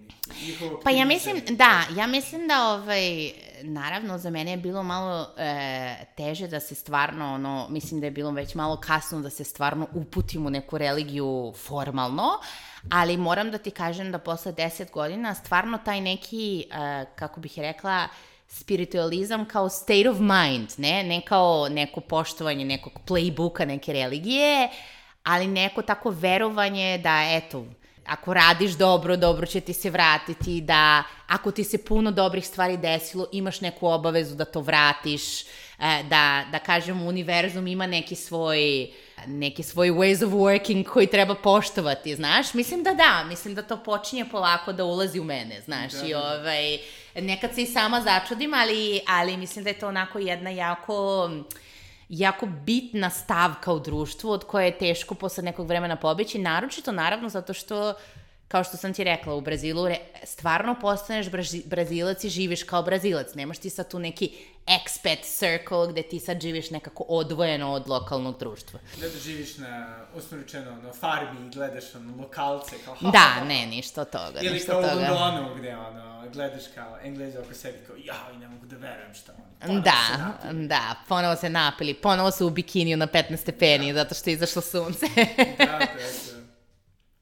njihovo 0.46 0.82
Pa 0.84 0.90
ja 0.92 1.06
mislim, 1.06 1.42
da, 1.50 1.84
ja 1.96 2.08
mislim 2.08 2.48
da, 2.48 2.68
ovaj, 2.68 3.32
naravno, 3.64 4.18
za 4.18 4.30
mene 4.30 4.52
je 4.52 4.58
bilo 4.58 4.84
malo 4.84 5.30
e, 5.38 5.96
teže 6.18 6.48
da 6.48 6.60
se 6.60 6.76
stvarno, 6.76 7.34
ono, 7.34 7.68
mislim 7.70 8.00
da 8.00 8.08
je 8.08 8.12
bilo 8.12 8.32
već 8.32 8.56
malo 8.56 8.78
kasno 8.78 9.22
da 9.22 9.30
se 9.30 9.44
stvarno 9.44 9.88
uputim 9.94 10.46
u 10.46 10.50
neku 10.50 10.78
religiju 10.78 11.54
formalno, 11.68 12.30
ali 12.92 13.18
moram 13.18 13.52
da 13.52 13.58
ti 13.58 13.72
kažem 13.72 14.12
da 14.12 14.20
posle 14.20 14.52
deset 14.52 14.92
godina 14.92 15.36
stvarno 15.36 15.78
taj 15.86 16.02
neki, 16.02 16.66
e, 16.72 17.06
kako 17.16 17.40
bih 17.40 17.54
rekla, 17.58 18.08
spiritualizam 18.48 19.46
kao 19.46 19.70
state 19.70 20.10
of 20.10 20.18
mind, 20.20 20.70
ne, 20.78 21.04
ne 21.04 21.22
kao 21.26 21.70
neko 21.70 22.02
poštovanje 22.02 22.66
nekog 22.66 22.94
playbooka 23.08 23.66
neke 23.66 23.94
religije, 23.94 24.70
ali 25.28 25.48
neko 25.48 25.82
tako 25.82 26.10
verovanje 26.10 26.98
da, 26.98 27.24
eto, 27.32 27.66
ako 28.06 28.34
radiš 28.34 28.72
dobro, 28.72 29.18
dobro 29.18 29.46
će 29.46 29.62
ti 29.62 29.74
se 29.74 29.90
vratiti, 29.90 30.62
da 30.62 31.04
ako 31.28 31.52
ti 31.52 31.64
se 31.64 31.86
puno 31.86 32.12
dobrih 32.12 32.48
stvari 32.48 32.78
desilo, 32.78 33.28
imaš 33.32 33.62
neku 33.62 33.88
obavezu 33.88 34.36
da 34.36 34.46
to 34.46 34.62
vratiš, 34.62 35.42
e, 35.42 35.46
da, 36.10 36.46
da 36.52 36.60
kažem, 36.60 37.02
univerzum 37.02 37.68
ima 37.68 37.88
neki 37.88 38.16
svoj 38.16 38.88
neki 39.26 39.64
svoj 39.64 39.92
ways 39.92 40.26
of 40.26 40.32
working 40.32 40.84
koji 40.84 41.08
treba 41.08 41.36
poštovati, 41.36 42.16
znaš? 42.16 42.54
Mislim 42.54 42.84
da 42.84 42.94
da, 42.94 43.24
mislim 43.24 43.56
da 43.56 43.62
to 43.62 43.78
počinje 43.84 44.26
polako 44.26 44.74
da 44.74 44.86
ulazi 44.86 45.20
u 45.20 45.24
mene, 45.24 45.62
znaš, 45.62 45.92
da, 45.92 46.08
i 46.08 46.12
da. 46.12 46.20
ovaj, 46.20 46.78
nekad 47.16 47.56
se 47.56 47.62
i 47.62 47.66
sama 47.66 48.02
začudim, 48.02 48.54
ali, 48.54 49.00
ali 49.08 49.38
mislim 49.38 49.64
da 49.64 49.70
je 49.70 49.80
to 49.80 49.88
onako 49.88 50.20
jedna 50.20 50.50
jako 50.50 51.30
jako 52.10 52.46
bitna 52.46 53.10
stavka 53.10 53.74
u 53.74 53.80
društvu 53.80 54.32
od 54.32 54.44
koje 54.44 54.66
je 54.66 54.78
teško 54.78 55.16
posle 55.16 55.44
nekog 55.44 55.68
vremena 55.68 55.96
pobeći, 55.96 56.40
naročito 56.40 56.92
naravno 56.92 57.30
zato 57.30 57.54
što 57.54 57.94
kao 58.48 58.64
što 58.64 58.78
sam 58.78 58.94
ti 58.94 59.04
rekla, 59.04 59.34
u 59.34 59.42
Brazilu 59.42 59.88
re, 59.88 59.98
stvarno 60.24 60.76
postaneš 60.82 61.28
brazilac 61.66 62.24
i 62.24 62.30
živiš 62.30 62.64
kao 62.64 62.84
brazilac. 62.84 63.34
Nemaš 63.36 63.58
ti 63.58 63.70
sad 63.70 63.92
tu 63.92 64.00
neki 64.00 64.38
expat 64.68 65.24
circle 65.24 65.88
gde 65.90 66.02
ti 66.02 66.20
sad 66.20 66.42
živiš 66.42 66.70
nekako 66.70 67.06
odvojeno 67.08 67.72
od 67.72 67.90
lokalnog 67.90 68.40
društva. 68.40 68.80
Da 69.00 69.10
da 69.10 69.20
živiš 69.20 69.58
na, 69.58 70.06
usmeričeno, 70.16 70.82
na 70.82 70.94
farmi 70.94 71.48
i 71.48 71.50
gledaš 71.50 71.96
ono, 71.96 72.22
lokalce 72.22 72.76
kao... 72.86 72.96
Ha, 72.96 73.12
da, 73.12 73.18
ha, 73.18 73.44
ne, 73.46 73.66
ništa 73.66 74.02
od 74.02 74.10
toga. 74.10 74.40
Ili 74.42 74.66
kao 74.66 74.80
u 74.80 75.20
Londonu 75.20 75.56
gde 75.56 75.76
ono, 75.76 76.30
gledaš 76.34 76.64
kao 76.76 76.98
engleze 77.04 77.40
oko 77.40 77.54
sebi 77.54 77.78
kao, 77.88 77.96
ja, 77.96 78.32
i 78.36 78.38
ne 78.38 78.48
mogu 78.48 78.66
da 78.66 78.76
verujem 78.76 79.14
šta 79.14 79.34
oni. 79.64 79.82
Da, 79.82 80.34
da, 80.54 80.96
ponovo 81.08 81.36
se 81.36 81.50
napili, 81.50 81.94
ponovo 81.94 82.32
su 82.32 82.48
u 82.48 82.50
bikiniju 82.50 82.98
na 82.98 83.08
15 83.08 83.38
stepeni, 83.38 83.94
da. 83.94 84.00
zato 84.00 84.16
što 84.16 84.30
je 84.30 84.34
izašlo 84.34 84.62
sunce. 84.62 85.06
da, 85.58 85.66
da, 85.66 85.78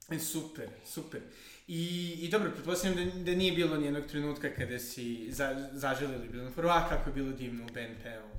da. 0.08 0.18
Super, 0.32 0.68
super. 0.96 1.20
I, 1.68 2.14
i 2.20 2.28
dobro, 2.28 2.50
pretpostavljam 2.50 3.10
da, 3.10 3.24
da 3.24 3.36
nije 3.36 3.52
bilo 3.52 3.76
nijednog 3.76 4.06
trenutka 4.06 4.48
kada 4.54 4.78
si 4.78 5.32
za, 5.32 5.68
zaželili 5.72 6.28
bilo 6.28 6.50
prva, 6.50 6.88
kako 6.88 7.10
je 7.10 7.14
bilo 7.14 7.32
divno 7.32 7.64
u 7.64 7.72
BNP-u. 7.72 8.36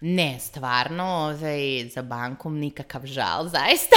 Ne, 0.00 0.38
stvarno, 0.40 1.04
ovaj, 1.04 1.88
za 1.88 2.02
bankom 2.02 2.58
nikakav 2.58 3.06
žal, 3.06 3.48
zaista. 3.56 3.96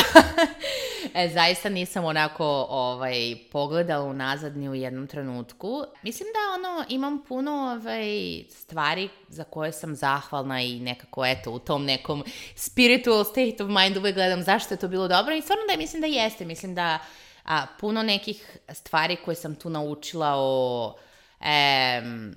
e, 1.13 1.29
zaista 1.33 1.69
nisam 1.69 2.05
onako 2.05 2.45
ovaj, 2.69 3.35
pogledala 3.51 4.05
unazad 4.05 4.57
ni 4.57 4.69
u 4.69 4.75
jednom 4.75 5.07
trenutku. 5.07 5.83
Mislim 6.03 6.27
da 6.33 6.69
ono, 6.69 6.85
imam 6.89 7.23
puno 7.27 7.51
ovaj, 7.51 8.43
stvari 8.49 9.09
za 9.27 9.43
koje 9.43 9.71
sam 9.71 9.95
zahvalna 9.95 10.61
i 10.61 10.79
nekako, 10.79 11.25
eto, 11.25 11.51
u 11.51 11.59
tom 11.59 11.85
nekom 11.85 12.23
spiritual 12.55 13.23
state 13.23 13.63
of 13.63 13.69
mind 13.69 13.97
uvek 13.97 14.15
gledam 14.15 14.43
zašto 14.43 14.73
je 14.73 14.79
to 14.79 14.87
bilo 14.87 15.07
dobro 15.07 15.35
i 15.35 15.41
stvarno 15.41 15.63
da 15.71 15.77
mislim 15.77 16.01
da 16.01 16.07
jeste. 16.07 16.45
Mislim 16.45 16.75
da 16.75 16.99
a, 17.49 17.65
puno 17.79 18.03
nekih 18.03 18.57
stvari 18.73 19.15
koje 19.25 19.35
sam 19.35 19.55
tu 19.55 19.69
naučila 19.69 20.33
o 20.37 20.95
em, 21.41 22.35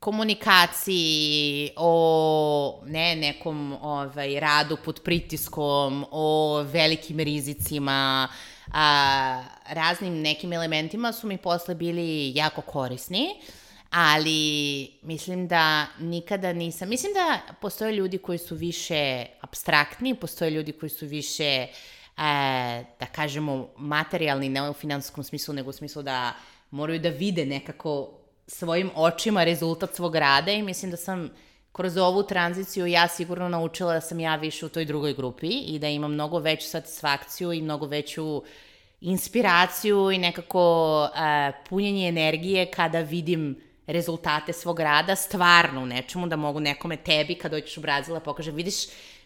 komunikaciji, 0.00 1.70
o 1.76 2.82
ne, 2.86 3.16
nekom 3.16 3.72
ovaj, 3.82 4.40
radu 4.40 4.76
pod 4.84 5.00
pritiskom, 5.04 6.04
o 6.10 6.62
velikim 6.62 7.18
rizicima, 7.18 8.28
a, 8.72 9.44
raznim 9.68 10.20
nekim 10.20 10.52
elementima 10.52 11.12
su 11.12 11.26
mi 11.26 11.36
posle 11.36 11.74
bili 11.74 12.32
jako 12.34 12.60
korisni, 12.60 13.28
ali 13.90 14.90
mislim 15.02 15.48
da 15.48 15.86
nikada 15.98 16.52
nisam, 16.52 16.88
mislim 16.88 17.12
da 17.12 17.40
postoje 17.60 17.92
ljudi 17.92 18.18
koji 18.18 18.38
su 18.38 18.54
više 18.54 19.26
abstraktni, 19.40 20.14
postoje 20.14 20.50
ljudi 20.50 20.72
koji 20.72 20.90
su 20.90 21.06
više 21.06 21.44
e, 21.44 21.68
da 23.00 23.06
kažemo, 23.12 23.68
materijalni, 23.76 24.48
ne 24.48 24.70
u 24.70 24.72
finansijskom 24.72 25.24
smislu, 25.24 25.54
nego 25.54 25.70
u 25.70 25.72
smislu 25.72 26.02
da 26.02 26.32
moraju 26.70 27.00
da 27.00 27.08
vide 27.08 27.46
nekako 27.46 28.10
svojim 28.46 28.90
očima 28.94 29.44
rezultat 29.44 29.94
svog 29.94 30.16
rada 30.16 30.52
i 30.52 30.62
mislim 30.62 30.90
da 30.90 30.96
sam 30.96 31.30
kroz 31.72 31.96
ovu 31.96 32.22
tranziciju 32.22 32.86
ja 32.86 33.08
sigurno 33.08 33.48
naučila 33.48 33.94
da 33.94 34.00
sam 34.00 34.20
ja 34.20 34.36
više 34.36 34.66
u 34.66 34.68
toj 34.68 34.84
drugoj 34.84 35.14
grupi 35.14 35.48
i 35.48 35.78
da 35.78 35.88
imam 35.88 36.12
mnogo 36.12 36.38
veću 36.38 36.66
satisfakciju 36.66 37.52
i 37.52 37.62
mnogo 37.62 37.86
veću 37.86 38.42
inspiraciju 39.00 40.10
i 40.10 40.18
nekako 40.18 41.02
uh, 41.02 41.54
punjenje 41.68 42.08
energije 42.08 42.66
kada 42.66 43.00
vidim 43.00 43.60
rezultate 43.86 44.52
svog 44.52 44.80
rada 44.80 45.16
stvarno 45.16 45.82
u 45.82 45.86
nečemu, 45.86 46.26
da 46.26 46.36
mogu 46.36 46.60
nekome 46.60 46.96
tebi 46.96 47.34
kad 47.34 47.50
dođeš 47.50 47.78
u 47.78 47.80
Brazila 47.80 48.20
pokažem, 48.20 48.54
vidiš 48.54 48.74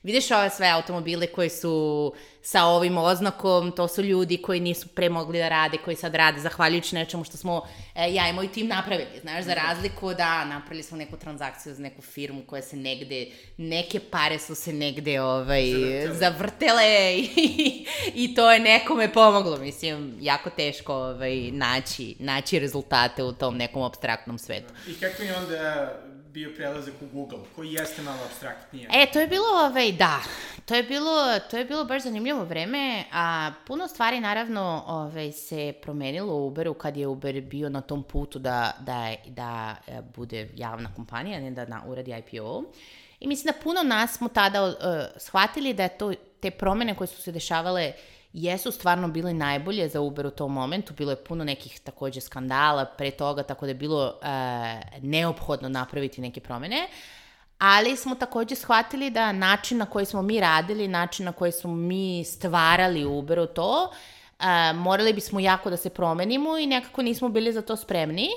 vidiš 0.03 0.31
ove 0.31 0.51
sve 0.51 0.69
automobile 0.69 1.27
koji 1.27 1.49
su 1.49 2.15
sa 2.43 2.65
ovim 2.65 2.99
oznakom, 2.99 3.73
to 3.73 3.89
su 3.89 4.03
ljudi 4.03 4.37
koji 4.37 4.61
nisu 4.61 4.89
pre 4.89 5.09
mogli 5.09 5.39
da 5.39 5.49
rade, 5.49 5.79
koji 5.85 5.97
sad 5.97 6.15
rade 6.15 6.41
zahvaljujući 6.41 6.95
nečemu 6.95 7.25
što 7.25 7.37
smo 7.37 7.67
e, 7.95 8.15
ja 8.15 8.29
i 8.29 8.33
moj 8.33 8.53
tim 8.53 8.67
napravili, 8.67 9.21
znaš, 9.21 9.45
za 9.45 9.55
razliku 9.55 10.15
da 10.15 10.45
napravili 10.45 10.83
smo 10.83 10.97
neku 10.97 11.17
transakciju 11.17 11.75
za 11.75 11.83
neku 11.83 12.03
firmu 12.03 12.43
koja 12.47 12.63
se 12.63 12.77
negde, 12.77 13.27
neke 13.57 14.01
pare 14.01 14.39
su 14.39 14.55
se 14.55 14.73
negde 14.73 15.21
ovaj, 15.21 15.65
zavrtele, 15.67 16.15
zavrtele 16.15 17.17
i, 17.17 17.87
i 18.15 18.35
to 18.35 18.53
je 18.53 18.61
nekome 18.61 19.13
pomoglo, 19.13 19.57
mislim, 19.57 20.17
jako 20.21 20.51
teško 20.51 20.95
ovaj, 20.95 21.51
naći, 21.51 22.17
naći 22.19 22.59
rezultate 22.59 23.23
u 23.23 23.33
tom 23.33 23.57
nekom 23.57 23.83
abstraktnom 23.83 24.39
svetu. 24.39 24.73
I 24.89 24.95
kako 24.95 25.23
je 25.23 25.37
onda 25.37 25.93
bio 26.33 26.51
prelazak 26.57 26.95
u 27.01 27.07
Google, 27.13 27.39
koji 27.57 27.73
jeste 27.73 28.03
malo 28.03 28.19
abstraktnije. 28.25 28.89
E, 28.93 29.07
to 29.13 29.21
je 29.21 29.27
bilo, 29.27 29.45
ovaj, 29.65 29.93
da, 29.93 30.21
to 30.67 30.75
je 30.75 30.83
bilo, 30.83 31.39
to 31.51 31.59
je 31.59 31.65
bilo 31.65 31.85
baš 31.85 32.03
zanimljivo 32.03 32.45
vreme, 32.45 33.05
a 33.13 33.53
puno 33.67 33.89
stvari 33.89 34.21
naravno 34.21 34.85
ovaj, 34.87 35.33
se 35.33 35.75
promenilo 35.83 36.35
u 36.35 36.47
Uberu 36.47 36.75
kad 36.75 36.97
je 36.97 37.07
Uber 37.07 37.41
bio 37.41 37.69
na 37.69 37.81
tom 37.81 38.03
putu 38.03 38.39
da, 38.39 38.73
da, 38.81 39.15
da 39.27 39.77
e, 39.87 40.01
bude 40.17 40.49
javna 40.55 40.95
kompanija, 40.95 41.41
ne 41.41 41.51
da 41.51 41.65
na, 41.65 41.83
uradi 41.87 42.15
IPO. 42.19 42.65
I 43.21 43.27
mislim 43.27 43.53
da 43.53 43.63
puno 43.63 43.83
nas 43.83 44.13
smo 44.17 44.29
tada 44.29 44.65
uh, 44.65 44.75
shvatili 45.17 45.75
da 45.75 45.83
je 45.83 45.99
to, 45.99 46.13
te 46.41 46.51
promene 46.51 46.95
koje 46.95 47.09
su 47.09 47.23
se 47.23 47.33
dešavale 47.33 47.93
uh, 47.97 48.22
jesu 48.33 48.71
stvarno 48.71 49.09
bile 49.09 49.35
najbolje 49.35 49.89
za 49.89 50.01
Uber 50.01 50.27
u 50.27 50.31
tom 50.31 50.53
momentu, 50.53 50.95
bilo 50.95 51.11
je 51.11 51.25
puno 51.25 51.45
nekih 51.45 51.81
takođe 51.81 52.21
skandala 52.21 52.85
pre 52.85 53.11
toga, 53.11 53.43
tako 53.43 53.67
da 53.67 53.71
je 53.71 53.75
bilo 53.75 54.07
uh, 54.07 54.27
neophodno 55.03 55.69
napraviti 55.69 56.21
neke 56.21 56.41
promene, 56.41 56.89
ali 57.59 57.97
smo 57.97 58.15
takođe 58.15 58.55
shvatili 58.55 59.11
da 59.11 59.33
način 59.33 59.79
na 59.79 59.87
koji 59.87 60.07
smo 60.07 60.23
mi 60.23 60.41
radili, 60.41 60.89
način 60.89 61.25
na 61.25 61.33
koji 61.33 61.53
smo 61.53 61.75
mi 61.75 62.25
stvarali 62.25 63.05
Uberu 63.05 63.47
to, 63.47 63.91
uh, 64.39 64.47
morali 64.75 65.13
bismo 65.13 65.41
jako 65.41 65.71
da 65.71 65.77
se 65.77 65.91
promenimo 65.91 66.59
i 66.59 66.67
nekako 66.67 67.03
nismo 67.03 67.29
bili 67.29 67.53
za 67.53 67.63
to 67.63 67.77
spremni. 67.77 68.29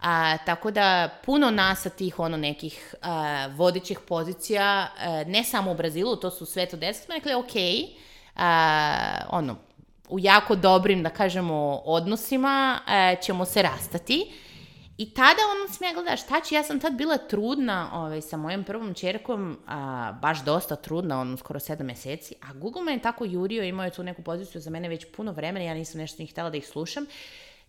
A, 0.00 0.36
tako 0.46 0.70
da 0.70 1.08
puno 1.24 1.50
nas 1.50 1.82
sa 1.82 1.90
tih 1.90 2.18
ono 2.18 2.36
nekih 2.36 2.94
a, 3.02 3.48
vodećih 3.56 4.00
pozicija, 4.00 4.88
a, 4.98 5.24
ne 5.26 5.44
samo 5.44 5.70
u 5.70 5.74
Brazilu, 5.74 6.16
to 6.16 6.30
su 6.30 6.46
sve 6.46 6.66
to 6.66 6.76
deset, 6.76 7.04
smo 7.04 7.14
rekli, 7.14 7.34
ok, 7.34 7.54
a, 7.54 7.88
ono, 9.30 9.56
u 10.08 10.18
jako 10.18 10.56
dobrim, 10.56 11.02
da 11.02 11.10
kažemo, 11.10 11.82
odnosima 11.84 12.78
a, 12.86 13.14
ćemo 13.22 13.44
se 13.44 13.62
rastati. 13.62 14.32
I 14.98 15.14
tada 15.14 15.40
ono 15.54 15.74
sam 15.74 15.86
ja 15.86 15.92
gledala 15.94 16.16
šta 16.16 16.40
će, 16.40 16.54
ja 16.54 16.62
sam 16.62 16.80
tad 16.80 16.94
bila 16.94 17.18
trudna 17.18 17.90
ovaj, 17.94 18.20
sa 18.22 18.36
mojom 18.36 18.64
prvom 18.64 18.94
čerkom, 18.94 19.58
a, 19.66 20.12
baš 20.22 20.44
dosta 20.44 20.76
trudna, 20.76 21.20
ono 21.20 21.36
skoro 21.36 21.60
sedam 21.60 21.86
meseci, 21.86 22.34
a 22.40 22.52
Google 22.52 22.82
me 22.82 22.92
je 22.92 23.02
tako 23.02 23.24
jurio, 23.24 23.64
imao 23.64 23.84
je 23.84 23.90
tu 23.90 24.02
neku 24.02 24.22
poziciju 24.22 24.60
za 24.60 24.70
mene 24.70 24.88
već 24.88 25.06
puno 25.16 25.32
vremena, 25.32 25.64
ja 25.64 25.74
nisam 25.74 26.00
nešto 26.00 26.22
ni 26.22 26.26
htela 26.26 26.50
da 26.50 26.56
ih 26.56 26.66
slušam. 26.68 27.06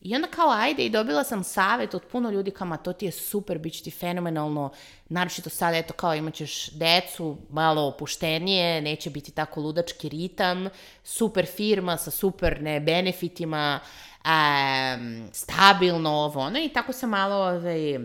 I 0.02 0.16
onda 0.16 0.28
kao 0.28 0.50
ajde 0.50 0.86
i 0.86 0.90
dobila 0.90 1.24
sam 1.24 1.44
savet 1.44 1.94
od 1.94 2.06
puno 2.12 2.30
ljudi 2.30 2.52
kao 2.52 2.68
ma 2.68 2.78
to 2.78 2.94
ti 2.94 3.06
je 3.06 3.12
super, 3.12 3.58
bit 3.58 3.84
ti 3.84 3.92
fenomenalno, 3.92 4.72
naročito 5.10 5.50
sad 5.50 5.74
eto 5.76 5.94
kao 5.94 6.16
imaćeš 6.16 6.72
decu, 6.72 7.38
malo 7.50 7.82
opuštenije, 7.82 8.82
neće 8.82 9.10
biti 9.10 9.32
tako 9.32 9.62
ludački 9.62 10.10
ritam, 10.10 10.70
super 11.04 11.46
firma 11.46 11.98
sa 11.98 12.12
super 12.12 12.62
ne 12.62 12.80
benefitima, 12.80 13.80
um, 14.26 15.30
stabilno 15.34 16.10
ovo 16.10 16.40
ono 16.40 16.60
i 16.60 16.70
tako 16.70 16.94
sam 16.94 17.10
malo 17.10 17.36
ovaj, 17.36 18.00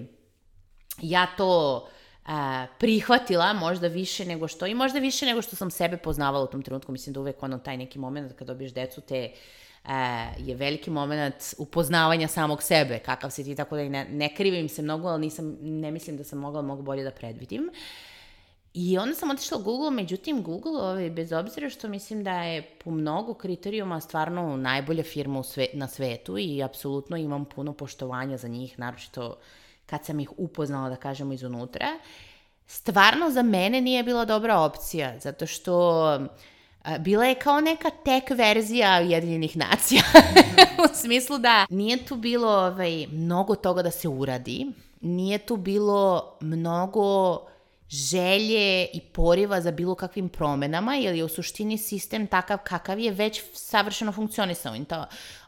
ja 1.03 1.26
to 1.36 1.76
uh, 2.26 2.30
prihvatila 2.78 3.53
možda 3.53 3.86
više 3.86 4.24
nego 4.24 4.49
što 4.49 4.66
i 4.66 4.74
možda 4.74 4.99
više 4.99 5.26
nego 5.26 5.42
što 5.42 5.57
sam 5.57 5.70
sebe 5.70 5.97
poznavala 5.97 6.45
u 6.45 6.51
tom 6.51 6.62
trenutku, 6.62 6.92
mislim 6.92 7.14
da 7.14 7.20
uvek 7.20 7.42
ono 7.42 7.59
taj 7.59 7.76
neki 7.76 7.99
moment 7.99 8.32
kad 8.38 8.47
dobiješ 8.47 8.72
decu 8.72 9.01
te 9.01 9.32
je 10.39 10.55
veliki 10.55 10.91
moment 10.91 11.55
upoznavanja 11.59 12.28
samog 12.28 12.62
sebe, 12.62 12.99
kakav 12.99 13.30
si 13.30 13.45
ti, 13.45 13.55
tako 13.55 13.76
da 13.76 13.82
i 13.82 13.89
ne, 13.89 14.07
ne 14.11 14.35
krivim 14.35 14.68
se 14.68 14.82
mnogo, 14.82 15.09
ali 15.09 15.20
nisam, 15.20 15.57
ne 15.61 15.91
mislim 15.91 16.16
da 16.16 16.24
sam 16.24 16.39
mogla 16.39 16.62
mnogo 16.62 16.82
bolje 16.82 17.05
da 17.05 17.11
predvidim. 17.11 17.70
I 18.74 18.99
onda 18.99 19.14
sam 19.14 19.30
otišla 19.30 19.59
u 19.59 19.62
Google, 19.62 19.91
međutim 19.91 20.43
Google, 20.43 20.82
ovaj, 20.82 21.11
bez 21.11 21.32
obzira 21.32 21.70
što 21.70 21.89
mislim 21.89 22.24
da 22.24 22.43
je 22.43 22.62
po 22.62 22.91
mnogo 22.91 23.35
kriterijuma 23.35 24.01
stvarno 24.01 24.57
najbolja 24.57 25.03
firma 25.03 25.39
u 25.39 25.43
sve, 25.43 25.66
na 25.72 25.89
svetu 25.89 26.39
i 26.39 26.62
apsolutno 26.62 27.16
imam 27.16 27.45
puno 27.45 27.72
poštovanja 27.72 28.37
za 28.37 28.49
njih, 28.49 28.78
naročito 28.78 29.39
kad 29.87 30.05
sam 30.05 30.20
ih 30.20 30.30
upoznala, 30.37 30.89
da 30.89 30.97
kažemo, 30.97 31.32
izunutra, 31.32 31.87
stvarno 32.66 33.30
za 33.30 33.43
mene 33.43 33.80
nije 33.80 34.03
bila 34.03 34.24
dobra 34.24 34.59
opcija, 34.59 35.18
zato 35.18 35.47
što 35.47 36.18
bila 36.99 37.24
je 37.24 37.35
kao 37.35 37.61
neka 37.61 37.91
tek 37.91 38.30
verzija 38.30 39.01
Ujedinjenih 39.03 39.57
nacija. 39.57 40.03
u 40.91 40.95
smislu 40.95 41.39
da 41.39 41.66
nije 41.70 42.05
tu 42.05 42.16
bilo 42.16 42.49
ovaj, 42.49 43.07
mnogo 43.07 43.55
toga 43.55 43.82
da 43.82 43.91
se 43.91 44.09
uradi, 44.09 44.66
nije 45.01 45.39
tu 45.39 45.57
bilo 45.57 46.37
mnogo 46.41 47.41
želje 47.89 48.85
i 48.93 49.01
poriva 49.01 49.61
za 49.61 49.70
bilo 49.70 49.95
kakvim 49.95 50.28
promenama, 50.28 50.95
jer 50.95 51.14
je 51.14 51.24
u 51.24 51.28
suštini 51.28 51.78
sistem 51.78 52.26
takav 52.26 52.59
kakav 52.59 52.99
je 52.99 53.12
već 53.12 53.43
savršeno 53.53 54.12
funkcionisao. 54.12 54.76
I, 54.76 54.85
to, 54.85 55.07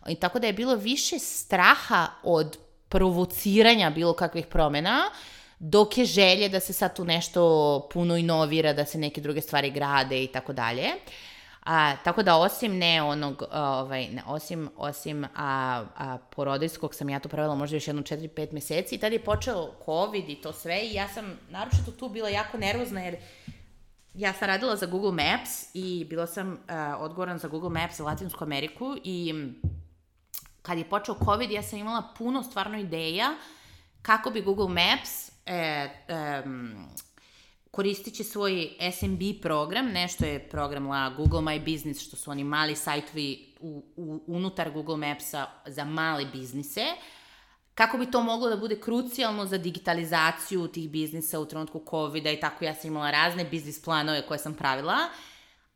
I 0.09 0.15
tako 0.15 0.39
da 0.39 0.47
je 0.47 0.53
bilo 0.53 0.75
više 0.75 1.19
straha 1.19 2.07
od 2.23 2.59
provociranja 2.89 3.91
bilo 3.91 4.13
kakvih 4.13 4.47
promena, 4.47 5.11
dok 5.59 5.99
je 5.99 6.05
želje 6.05 6.49
da 6.49 6.61
se 6.61 6.73
sad 6.73 6.97
tu 6.97 7.05
nešto 7.05 7.89
puno 7.93 8.17
inovira, 8.17 8.73
da 8.73 8.85
se 8.85 8.99
neke 8.99 9.21
druge 9.21 9.41
stvari 9.41 9.71
grade 9.71 10.25
i 10.25 10.27
tako 10.27 10.53
dalje. 10.53 10.87
A, 11.67 11.97
tako 12.05 12.23
da 12.23 12.37
osim 12.37 12.79
ne 12.79 13.03
onog, 13.03 13.43
ovaj, 13.53 14.09
ne, 14.09 14.23
osim, 14.27 14.71
osim 14.77 15.25
a, 15.25 15.85
a, 15.97 16.19
porodijskog 16.37 16.95
sam 16.95 17.09
ja 17.09 17.19
to 17.19 17.29
pravila 17.29 17.55
možda 17.55 17.77
još 17.77 17.87
jedno 17.87 18.03
4-5 18.03 18.53
meseci 18.53 18.95
i 18.95 18.99
tada 18.99 19.15
je 19.15 19.25
počeo 19.25 19.71
COVID 19.85 20.29
i 20.29 20.35
to 20.35 20.53
sve 20.53 20.81
i 20.81 20.95
ja 20.95 21.09
sam 21.09 21.39
naročito 21.51 21.91
tu 21.91 22.09
bila 22.09 22.29
jako 22.29 22.59
nervozna 22.59 23.01
jer 23.01 23.17
ja 24.15 24.33
sam 24.33 24.49
radila 24.49 24.77
za 24.77 24.87
Google 24.87 25.13
Maps 25.13 25.75
i 25.75 26.07
bila 26.11 26.27
sam 26.27 26.53
uh, 26.53 26.59
odgovoran 26.99 27.39
za 27.39 27.49
Google 27.49 27.71
Maps 27.71 27.97
za 27.97 28.05
Latinsku 28.05 28.45
Ameriku 28.45 28.97
i 29.05 29.35
kad 30.63 30.79
je 30.79 30.85
počeo 30.85 31.17
COVID 31.25 31.51
ja 31.51 31.63
sam 31.63 31.79
imala 31.79 32.03
puno 32.19 32.43
stvarno 32.43 32.79
ideja 32.79 33.35
kako 34.03 34.31
bi 34.31 34.43
Google 34.43 34.69
Maps 34.69 35.33
e, 35.47 35.89
um, 36.45 36.89
koristit 37.77 38.15
će 38.15 38.25
svoj 38.25 38.71
SMB 38.93 39.21
program, 39.43 39.87
nešto 39.87 40.25
je 40.25 40.49
program 40.49 40.89
la 40.89 41.11
Google 41.17 41.41
My 41.41 41.59
Business, 41.73 42.01
što 42.01 42.17
su 42.17 42.31
oni 42.31 42.45
mali 42.45 42.77
sajtovi 42.77 43.55
u, 43.61 43.85
u, 43.97 44.21
unutar 44.27 44.71
Google 44.71 44.97
Mapsa 44.97 45.47
za 45.67 45.85
male 45.85 46.25
biznise, 46.33 46.85
kako 47.75 47.99
bi 47.99 48.11
to 48.11 48.23
moglo 48.23 48.49
da 48.49 48.57
bude 48.57 48.81
krucijalno 48.81 49.47
za 49.47 49.59
digitalizaciju 49.59 50.69
tih 50.69 50.91
biznisa 50.91 51.41
u 51.41 51.47
trenutku 51.47 51.83
COVID-a 51.91 52.31
i 52.31 52.41
tako 52.41 52.65
ja 52.65 52.75
sam 52.75 52.91
imala 52.91 53.11
razne 53.11 53.45
biznis 53.45 53.83
planove 53.83 54.27
koje 54.27 54.39
sam 54.39 54.55
pravila, 54.55 54.97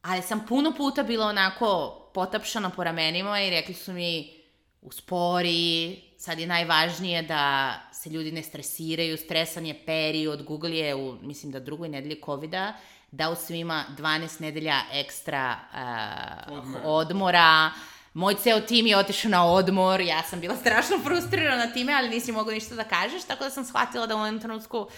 ali 0.03 0.23
sam 0.23 0.47
puno 0.49 0.73
puta 0.77 1.03
bila 1.03 1.27
onako 1.27 1.97
potapšana 2.15 2.71
po 2.71 2.85
ramenima 2.85 3.41
i 3.41 3.51
rekli 3.51 3.75
su 3.75 3.93
mi 3.93 4.41
uspori, 4.83 6.10
sad 6.21 6.39
je 6.39 6.47
najvažnije 6.47 7.23
da 7.23 7.75
se 7.93 8.11
ljudi 8.11 8.33
ne 8.33 8.43
stresiraju, 8.43 9.17
stresan 9.17 9.67
je 9.67 9.75
period, 9.87 10.43
Google 10.43 10.77
je 10.77 10.95
u, 10.95 11.17
mislim 11.23 11.53
da 11.53 11.61
drugoj 11.61 11.89
nedelji 11.89 12.21
COVID-a, 12.25 12.73
dao 13.11 13.35
svima 13.35 13.85
12 13.99 14.41
nedelja 14.41 14.81
ekstra 14.93 15.57
uh, 15.73 16.59
odmora. 16.59 16.85
odmora. 16.85 17.71
Moj 18.15 18.35
ceo 18.35 18.61
tim 18.61 18.87
je 18.87 18.99
otišao 18.99 19.31
na 19.31 19.47
odmor, 19.47 20.01
ja 20.01 20.23
sam 20.23 20.41
bila 20.41 20.57
strašno 20.57 20.99
frustrirana 21.05 21.73
time, 21.73 21.93
ali 21.93 22.09
nisi 22.09 22.33
mogla 22.33 22.53
ništa 22.53 22.75
da 22.75 22.85
kažeš, 22.85 23.25
tako 23.25 23.45
da 23.45 23.51
sam 23.51 23.65
shvatila 23.65 24.07
da 24.07 24.17
u 24.17 24.19
ovom 24.19 24.41
trenutku 24.41 24.89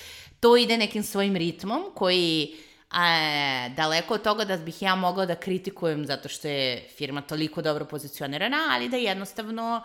to 0.40 0.56
ide 0.56 0.76
nekim 0.76 1.02
svojim 1.02 1.36
ritmom 1.36 1.82
koji 1.94 2.56
a, 2.90 3.68
daleko 3.76 4.14
od 4.14 4.22
toga 4.22 4.44
da 4.44 4.56
bih 4.56 4.82
ja 4.82 4.94
mogla 4.94 5.26
da 5.26 5.34
kritikujem 5.34 6.06
zato 6.06 6.28
što 6.28 6.48
je 6.48 6.88
firma 6.96 7.20
toliko 7.20 7.62
dobro 7.62 7.84
pozicionirana, 7.84 8.58
ali 8.70 8.88
da 8.88 8.96
jednostavno 8.96 9.82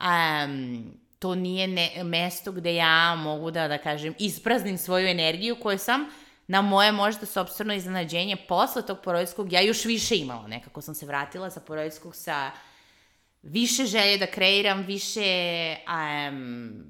um, 0.00 0.84
to 1.18 1.34
nije 1.34 1.68
ne, 1.68 2.04
mesto 2.04 2.52
gde 2.52 2.74
ja 2.74 3.14
mogu 3.14 3.50
da, 3.50 3.68
da 3.68 3.78
kažem, 3.78 4.14
ispraznim 4.18 4.78
svoju 4.78 5.08
energiju 5.08 5.56
koju 5.62 5.78
sam 5.78 6.06
na 6.46 6.62
moje 6.62 6.92
možda 6.92 7.26
sobstveno 7.26 7.74
iznenađenje 7.74 8.36
posle 8.48 8.86
tog 8.86 8.98
porodiljskog 9.04 9.52
ja 9.52 9.60
još 9.60 9.84
više 9.84 10.16
imala. 10.16 10.46
Nekako 10.48 10.80
sam 10.80 10.94
se 10.94 11.06
vratila 11.06 11.50
sa 11.50 11.60
porodiljskog 11.60 12.16
sa 12.16 12.50
više 13.42 13.86
želje 13.86 14.18
da 14.18 14.26
kreiram, 14.26 14.82
više 14.82 15.76
um, 15.86 16.84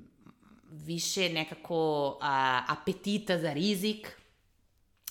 više 0.70 1.28
nekako 1.28 2.08
uh, 2.08 2.24
apetita 2.72 3.38
za 3.38 3.52
rizik, 3.52 4.16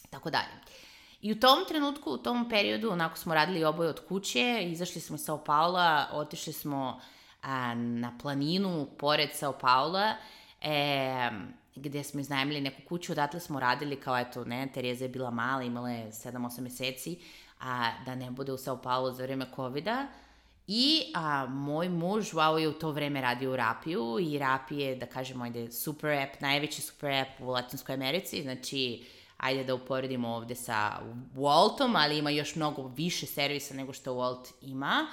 tako 0.10 0.30
dalje. 0.30 0.60
I 1.22 1.32
u 1.32 1.40
tom 1.40 1.60
trenutku, 1.68 2.12
u 2.12 2.18
tom 2.18 2.50
periodu, 2.50 2.92
onako 2.92 3.18
smo 3.18 3.34
radili 3.34 3.64
oboje 3.64 3.90
od 3.90 4.08
kuće, 4.08 4.60
izašli 4.64 5.02
smo 5.02 5.16
iz 5.16 5.22
Sao 5.22 5.44
Paula, 5.44 6.10
otišli 6.12 6.54
smo 6.54 7.02
a, 7.42 7.74
na 7.76 8.18
planinu 8.22 8.88
pored 8.98 9.30
Sao 9.34 9.54
Paula, 9.54 10.14
e, 10.62 11.30
gde 11.76 12.04
smo 12.04 12.20
iznajemili 12.20 12.62
neku 12.62 12.82
kuću, 12.88 13.12
odatle 13.12 13.40
smo 13.40 13.60
radili 13.60 13.96
kao 13.96 14.18
eto, 14.18 14.46
ne, 14.46 14.68
Tereza 14.74 15.06
je 15.06 15.10
bila 15.10 15.32
mala, 15.32 15.64
imala 15.64 15.90
je 15.90 16.12
7-8 16.12 16.62
meseci, 16.62 17.20
a 17.60 17.92
da 18.06 18.16
ne 18.16 18.32
bude 18.32 18.52
u 18.52 18.58
Sao 18.58 18.78
Paulo 18.82 19.12
za 19.12 19.24
vreme 19.24 19.46
COVID-a. 19.56 20.08
I 20.68 21.12
a, 21.16 21.46
moj 21.46 21.90
muž, 21.90 22.34
wow, 22.34 22.58
je 22.58 22.68
u 22.68 22.74
to 22.74 22.92
vreme 22.92 23.22
radio 23.22 23.52
u 23.52 23.56
Rapiju 23.56 24.18
i 24.22 24.38
Rapi 24.38 24.78
je, 24.78 24.96
da 24.96 25.06
kažemo, 25.06 25.44
ajde, 25.44 25.72
super 25.72 26.12
app, 26.12 26.42
najveći 26.42 26.82
super 26.82 27.12
app 27.12 27.42
u 27.42 27.50
Latinskoj 27.50 27.94
Americi, 27.94 28.44
znači, 28.44 29.06
ajde 29.38 29.64
da 29.64 29.76
uporedimo 29.76 30.30
ovde 30.30 30.56
sa 30.56 31.00
Waltom, 31.36 32.04
ali 32.04 32.18
ima 32.18 32.30
još 32.30 32.56
mnogo 32.56 32.88
više 32.88 33.26
servisa 33.26 33.74
nego 33.74 33.94
što 33.94 34.14
Walt 34.14 34.52
ima. 34.62 35.08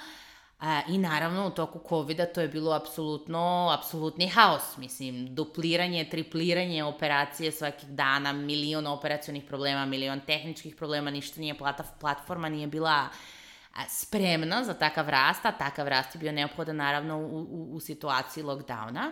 A, 0.59 0.81
I 0.87 0.97
naravno 0.97 1.47
u 1.47 1.49
toku 1.49 1.79
COVID-a 1.89 2.25
to 2.25 2.41
je 2.41 2.47
bilo 2.47 2.71
apsolutno, 2.71 3.69
apsolutni 3.79 4.27
haos. 4.27 4.77
Mislim, 4.77 5.35
dupliranje, 5.35 6.09
tripliranje 6.09 6.83
operacije 6.83 7.51
svakih 7.51 7.89
dana, 7.89 8.33
milion 8.33 8.87
operacionih 8.87 9.43
problema, 9.43 9.85
milion 9.85 10.21
tehničkih 10.27 10.75
problema, 10.75 11.11
ništa 11.11 11.39
nije, 11.39 11.57
plata, 11.57 11.83
platforma 11.99 12.49
nije 12.49 12.67
bila 12.67 13.07
spremna 13.87 14.63
za 14.63 14.73
takav 14.73 15.09
rast, 15.09 15.45
a 15.45 15.51
takav 15.51 15.87
rast 15.87 16.15
je 16.15 16.19
bio 16.19 16.31
neophodan 16.31 16.75
naravno 16.75 17.17
u, 17.17 17.39
u, 17.39 17.75
u 17.75 17.79
situaciji 17.79 18.43
lockdowna. 18.43 19.11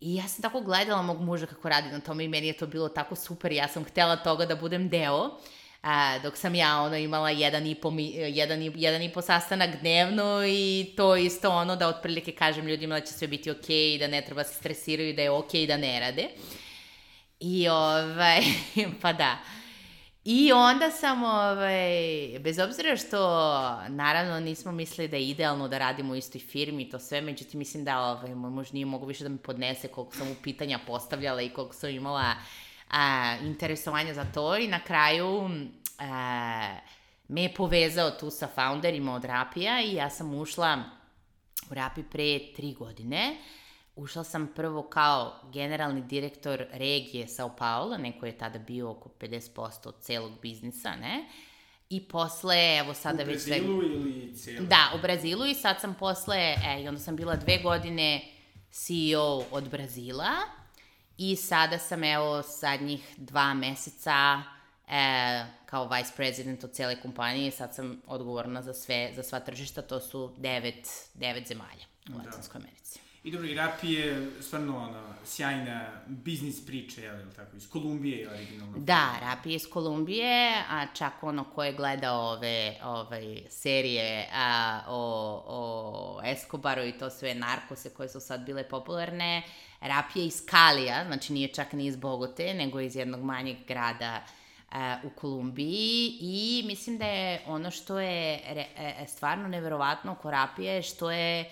I 0.00 0.14
ja 0.14 0.28
sam 0.28 0.42
tako 0.42 0.60
gledala 0.60 1.02
mog 1.02 1.20
muža 1.20 1.46
kako 1.46 1.68
radi 1.68 1.88
na 1.88 2.00
tome 2.00 2.24
i 2.24 2.28
meni 2.28 2.46
je 2.46 2.56
to 2.56 2.66
bilo 2.66 2.88
tako 2.88 3.14
super. 3.14 3.52
Ja 3.52 3.68
sam 3.68 3.84
htela 3.84 4.16
toga 4.16 4.46
da 4.46 4.56
budem 4.56 4.88
deo. 4.88 5.30
A, 5.82 6.18
dok 6.18 6.36
sam 6.36 6.54
ja 6.54 6.82
ono 6.82 6.96
imala 6.96 7.30
jedan 7.30 7.66
i, 7.66 7.74
po, 7.74 7.92
jedan, 8.28 8.62
i, 8.62 8.72
jedan 8.74 9.02
i 9.02 9.12
po 9.12 9.22
sastanak 9.22 9.80
dnevno 9.80 10.44
i 10.46 10.92
to 10.96 11.16
isto 11.16 11.50
ono 11.50 11.76
da 11.76 11.88
otprilike 11.88 12.32
kažem 12.32 12.66
ljudima 12.66 13.00
da 13.00 13.06
će 13.06 13.12
sve 13.12 13.28
biti 13.28 13.50
i 13.94 13.98
da 13.98 14.06
ne 14.06 14.22
treba 14.22 14.44
se 14.44 14.54
stresiraju 14.54 15.14
da 15.14 15.22
je 15.22 15.30
okay 15.30 15.66
da 15.66 15.76
ne 15.76 16.00
rade. 16.00 16.28
I 17.40 17.68
ovaj, 17.68 18.40
pa 19.02 19.12
da. 19.12 19.38
I 20.24 20.52
onda 20.52 20.90
sam, 20.90 21.24
ovaj, 21.24 22.38
bez 22.40 22.58
obzira 22.58 22.96
što 22.96 23.18
naravno 23.88 24.40
nismo 24.40 24.72
mislili 24.72 25.08
da 25.08 25.16
je 25.16 25.28
idealno 25.28 25.68
da 25.68 25.78
radimo 25.78 26.12
u 26.12 26.16
istoj 26.16 26.40
firmi 26.40 26.82
i 26.82 26.90
to 26.90 26.98
sve, 26.98 27.20
međutim 27.20 27.58
mislim 27.58 27.84
da 27.84 28.00
ovaj, 28.00 28.34
moj 28.34 28.50
muž 28.50 28.72
nije 28.72 28.86
mogu 28.86 29.06
više 29.06 29.24
da 29.24 29.28
mi 29.28 29.38
podnese 29.38 29.88
koliko 29.88 30.14
sam 30.16 30.28
mu 30.28 30.34
pitanja 30.42 30.78
postavljala 30.86 31.42
i 31.42 31.48
koliko 31.48 31.74
sam 31.74 31.90
imala 31.90 32.34
a, 32.90 33.36
interesovanja 33.42 34.14
za 34.14 34.24
to 34.24 34.56
i 34.56 34.68
na 34.68 34.80
kraju 34.80 35.50
a, 35.98 36.76
me 37.28 37.42
je 37.42 37.54
povezao 37.54 38.10
tu 38.10 38.30
sa 38.30 38.48
founderima 38.54 39.14
od 39.14 39.24
Rapija 39.24 39.82
i 39.82 39.94
ja 39.94 40.10
sam 40.10 40.34
ušla 40.34 40.82
u 41.70 41.74
Rapi 41.74 42.02
pre 42.02 42.38
tri 42.56 42.74
godine. 42.78 43.36
Ušla 43.96 44.24
sam 44.24 44.48
prvo 44.56 44.82
kao 44.82 45.40
generalni 45.52 46.02
direktor 46.02 46.64
regije 46.72 47.28
Sao 47.28 47.56
Paulo, 47.56 47.98
neko 47.98 48.26
je 48.26 48.38
tada 48.38 48.58
bio 48.58 48.90
oko 48.90 49.08
50% 49.20 49.88
od 49.88 49.94
celog 50.00 50.32
biznisa, 50.42 50.96
ne? 50.96 51.24
I 51.90 52.08
posle, 52.08 52.76
evo 52.78 52.94
sada 52.94 53.22
već... 53.22 53.42
U 53.42 53.48
Brazilu 53.48 53.80
sve... 53.80 53.90
ili 53.90 54.36
cijelo? 54.36 54.66
Da, 54.66 54.92
u 54.94 55.02
Brazilu 55.02 55.46
i 55.46 55.54
sad 55.54 55.80
sam 55.80 55.94
posle, 55.94 56.36
e, 56.36 56.82
i 56.82 56.88
onda 56.88 57.00
sam 57.00 57.16
bila 57.16 57.36
dve 57.36 57.58
godine 57.62 58.20
CEO 58.70 59.44
od 59.50 59.70
Brazila 59.70 60.30
i 61.20 61.36
sada 61.36 61.78
sam, 61.78 62.04
evo, 62.04 62.42
zadnjih 62.60 63.14
dva 63.16 63.54
meseca 63.54 64.42
e, 64.88 65.44
kao 65.66 65.88
vice 65.88 66.12
president 66.16 66.64
od 66.64 66.72
cele 66.72 67.00
kompanije 67.00 67.50
sad 67.50 67.74
sam 67.74 68.02
odgovorna 68.06 68.62
za 68.62 68.74
sve, 68.74 69.12
za 69.16 69.22
sva 69.22 69.40
tržišta, 69.40 69.82
to 69.82 70.00
su 70.00 70.34
devet, 70.36 70.88
devet 71.14 71.48
zemalja 71.48 71.84
u. 72.08 72.18
Latinskoj 72.18 72.58
Americi. 72.58 73.00
I 73.24 73.30
dobro, 73.30 73.48
i 73.48 73.54
rap 73.54 73.82
je 73.82 74.30
stvarno 74.40 74.76
ono, 74.78 75.02
sjajna 75.24 75.90
biznis 76.06 76.66
priča, 76.66 77.00
jel, 77.00 77.18
jel 77.18 77.30
tako, 77.36 77.56
iz 77.56 77.70
Kolumbije 77.70 78.18
je 78.18 78.30
originalno. 78.30 78.78
Da, 78.78 79.16
rap 79.20 79.46
je 79.46 79.54
iz 79.54 79.66
Kolumbije, 79.70 80.54
a 80.70 80.86
čak 80.94 81.22
ono 81.22 81.44
ko 81.44 81.64
je 81.64 81.72
gledao 81.72 82.32
ove 82.32 82.76
ovaj, 82.84 83.42
serije 83.48 84.28
a, 84.34 84.80
o, 84.88 85.42
o 85.46 86.20
Escobaru 86.24 86.84
i 86.84 86.92
to 86.92 87.10
sve 87.10 87.34
narkose 87.34 87.90
koje 87.90 88.08
su 88.08 88.20
sad 88.20 88.40
bile 88.46 88.68
popularne, 88.68 89.42
rap 89.80 90.06
je 90.14 90.26
iz 90.26 90.42
Kalija, 90.46 91.04
znači 91.06 91.32
nije 91.32 91.48
čak 91.48 91.72
ni 91.72 91.86
iz 91.86 91.96
Bogote, 91.96 92.54
nego 92.54 92.80
iz 92.80 92.96
jednog 92.96 93.20
manjeg 93.20 93.56
grada 93.68 94.22
uh, 94.72 94.76
u 95.04 95.10
Kolumbiji 95.10 96.16
i 96.20 96.62
mislim 96.66 96.98
da 96.98 97.06
je 97.06 97.42
ono 97.46 97.70
što 97.70 97.98
je 97.98 98.40
re, 98.48 98.66
e, 98.76 99.06
stvarno 99.08 99.48
neverovatno 99.48 100.12
oko 100.12 100.30
rapije, 100.30 100.82
što 100.82 101.10
je 101.10 101.50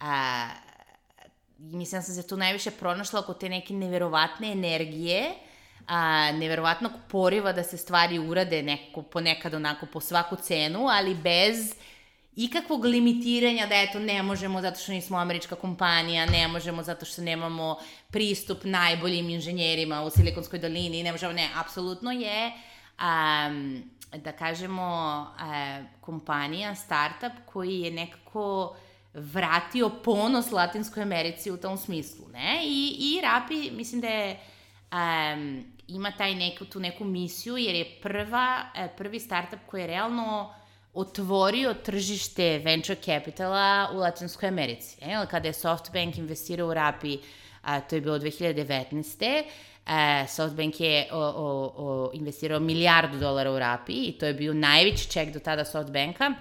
uh, 0.00 0.69
mislim 1.60 2.00
da 2.00 2.02
sam 2.02 2.14
se 2.14 2.26
tu 2.26 2.36
najviše 2.36 2.70
pronašla 2.70 3.20
oko 3.20 3.34
te 3.34 3.48
neke 3.48 3.74
neverovatne 3.74 4.52
energije, 4.52 5.30
a, 5.86 6.32
neverovatnog 6.32 6.92
poriva 7.08 7.52
da 7.52 7.62
se 7.62 7.76
stvari 7.76 8.18
urade 8.18 8.62
neko, 8.62 9.02
ponekad 9.02 9.54
onako 9.54 9.86
po 9.86 10.00
svaku 10.00 10.36
cenu, 10.36 10.88
ali 10.88 11.14
bez 11.14 11.74
ikakvog 12.36 12.84
limitiranja 12.84 13.66
da 13.66 13.74
eto 13.74 13.98
ne 13.98 14.22
možemo 14.22 14.60
zato 14.62 14.80
što 14.80 14.92
nismo 14.92 15.18
američka 15.18 15.54
kompanija, 15.54 16.26
ne 16.26 16.48
možemo 16.48 16.82
zato 16.82 17.06
što 17.06 17.22
nemamo 17.22 17.78
pristup 18.10 18.64
najboljim 18.64 19.30
inženjerima 19.30 20.02
u 20.02 20.10
Silikonskoj 20.10 20.58
dolini, 20.58 21.02
ne 21.02 21.12
možemo, 21.12 21.32
ne, 21.32 21.48
apsolutno 21.56 22.12
je 22.12 22.52
um, 23.00 23.82
da 24.16 24.32
kažemo 24.32 25.26
kompanija, 26.00 26.74
startup 26.74 27.32
koji 27.46 27.80
je 27.80 27.90
nekako 27.90 28.76
vratio 29.14 29.90
ponos 30.04 30.52
Latinskoj 30.52 31.02
Americi 31.02 31.50
u 31.50 31.56
tom 31.56 31.78
smislu, 31.78 32.28
ne? 32.32 32.60
I, 32.64 32.96
i 32.98 33.20
Rapi, 33.20 33.70
mislim 33.70 34.00
da 34.00 34.08
je 34.08 34.40
um, 34.92 35.64
ima 35.88 36.12
taj 36.12 36.34
neku, 36.34 36.64
tu 36.64 36.80
neku 36.80 37.04
misiju, 37.04 37.56
jer 37.56 37.74
je 37.74 37.98
prva, 38.02 38.62
e, 38.76 38.88
prvi 38.96 39.20
startup 39.20 39.58
koji 39.66 39.80
je 39.80 39.86
realno 39.86 40.54
otvorio 40.94 41.74
tržište 41.74 42.58
venture 42.58 43.00
capitala 43.00 43.90
u 43.92 43.96
Latinskoj 43.96 44.48
Americi. 44.48 44.96
E, 45.00 45.26
kada 45.30 45.48
je 45.48 45.52
SoftBank 45.52 46.18
investirao 46.18 46.68
u 46.68 46.74
Rapi, 46.74 47.18
a, 47.62 47.80
to 47.80 47.94
je 47.94 48.00
bilo 48.00 48.18
2019. 48.18 49.42
E, 49.86 50.26
SoftBank 50.28 50.80
je 50.80 51.08
o, 51.12 51.18
o, 51.18 51.72
o, 51.76 52.10
investirao 52.14 52.60
milijardu 52.60 53.18
dolara 53.18 53.52
u 53.52 53.58
Rapi 53.58 53.92
i 53.92 54.12
to 54.12 54.26
je 54.26 54.34
bio 54.34 54.54
najveći 54.54 55.10
ček 55.10 55.32
do 55.32 55.38
tada 55.38 55.64
SoftBanka 55.64 56.34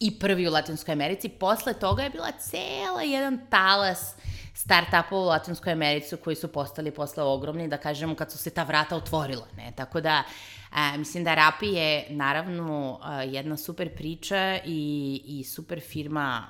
i 0.00 0.18
prvi 0.18 0.48
u 0.48 0.52
Latinskoj 0.52 0.92
Americi. 0.92 1.28
Posle 1.28 1.74
toga 1.74 2.02
je 2.02 2.10
bila 2.10 2.32
cela 2.32 3.02
jedan 3.02 3.40
talas 3.50 4.14
start-upova 4.54 5.22
u 5.22 5.28
Latinskoj 5.28 5.72
Americi 5.72 6.16
koji 6.16 6.36
su 6.36 6.48
postali 6.48 6.90
posle 6.90 7.22
ogromni, 7.22 7.68
da 7.68 7.76
kažemo, 7.76 8.14
kad 8.14 8.32
su 8.32 8.38
se 8.38 8.50
ta 8.50 8.62
vrata 8.62 8.96
otvorila, 8.96 9.46
ne? 9.56 9.72
Tako 9.76 10.00
da, 10.00 10.22
a, 10.70 10.96
mislim 10.96 11.24
da 11.24 11.34
Rapi 11.34 11.66
je, 11.66 12.06
naravno, 12.10 12.98
a, 13.02 13.22
jedna 13.22 13.56
super 13.56 13.96
priča 13.96 14.58
i, 14.64 15.22
i 15.26 15.44
super 15.44 15.80
firma 15.80 16.46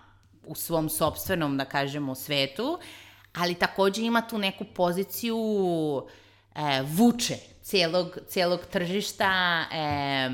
u 0.46 0.54
svom 0.54 0.88
sobstvenom, 0.88 1.56
da 1.56 1.64
kažemo, 1.64 2.14
svetu, 2.14 2.78
ali 3.34 3.54
takođe 3.54 4.02
ima 4.02 4.20
tu 4.20 4.38
neku 4.38 4.64
poziciju 4.64 5.38
e, 6.54 6.82
vuče 6.82 7.36
celog, 7.62 8.18
celog 8.28 8.60
tržišta, 8.70 9.64
e, 9.72 10.30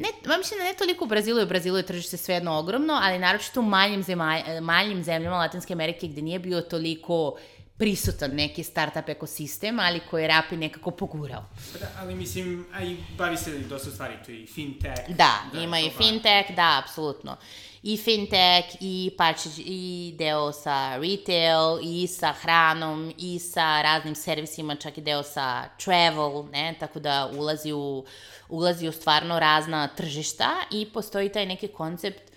Ne, 0.00 0.38
mislim 0.38 0.58
da 0.58 0.64
ne 0.64 0.74
toliko 0.78 1.04
u 1.04 1.08
Brazilu, 1.08 1.42
u 1.42 1.46
Brazilu 1.46 1.76
je 1.76 1.86
tržište 1.86 2.16
svejedno 2.16 2.58
ogromno, 2.58 2.98
ali 3.02 3.18
naročito 3.18 3.60
u 3.60 3.62
manjim, 3.62 4.02
zemalj, 4.02 4.42
manjim 4.60 5.04
zemljama 5.04 5.36
Latinske 5.36 5.72
Amerike 5.72 6.08
gde 6.08 6.22
nije 6.22 6.38
bio 6.38 6.60
toliko 6.60 7.36
prisutan 7.80 8.30
neki 8.30 8.62
startup 8.62 9.08
ekosistem, 9.08 9.78
ali 9.78 10.00
koji 10.10 10.22
je 10.22 10.28
Rapi 10.28 10.56
nekako 10.56 10.90
pogurao. 10.90 11.44
Da, 11.80 11.86
ali 11.98 12.14
mislim, 12.14 12.66
a 12.72 12.84
i 12.84 12.96
bavi 13.18 13.36
se 13.36 13.58
dosta 13.58 13.90
stvari, 13.90 14.14
to 14.26 14.30
je 14.30 14.42
i 14.42 14.46
fintech. 14.46 15.08
Da, 15.08 15.42
da 15.52 15.60
ima 15.60 15.80
i 15.80 15.90
fintech, 15.90 16.56
da, 16.56 16.82
apsolutno. 16.84 17.36
I 17.82 17.96
fintech, 17.96 18.76
i, 18.80 19.10
pač, 19.18 19.46
i 19.58 20.14
deo 20.18 20.52
sa 20.52 20.96
retail, 20.96 21.78
i 21.82 22.06
sa 22.06 22.32
hranom, 22.32 23.12
i 23.18 23.38
sa 23.38 23.82
raznim 23.82 24.14
servisima, 24.14 24.76
čak 24.76 24.98
i 24.98 25.00
deo 25.00 25.22
sa 25.22 25.68
travel, 25.84 26.44
ne, 26.52 26.74
tako 26.80 27.00
da 27.00 27.30
ulazi 27.36 27.72
u, 27.72 28.04
ulazi 28.50 28.88
u 28.88 28.92
stvarno 28.92 29.38
razna 29.38 29.88
tržišta 29.88 30.50
i 30.70 30.86
postoji 30.94 31.28
taj 31.28 31.46
neki 31.46 31.68
koncept 31.68 32.30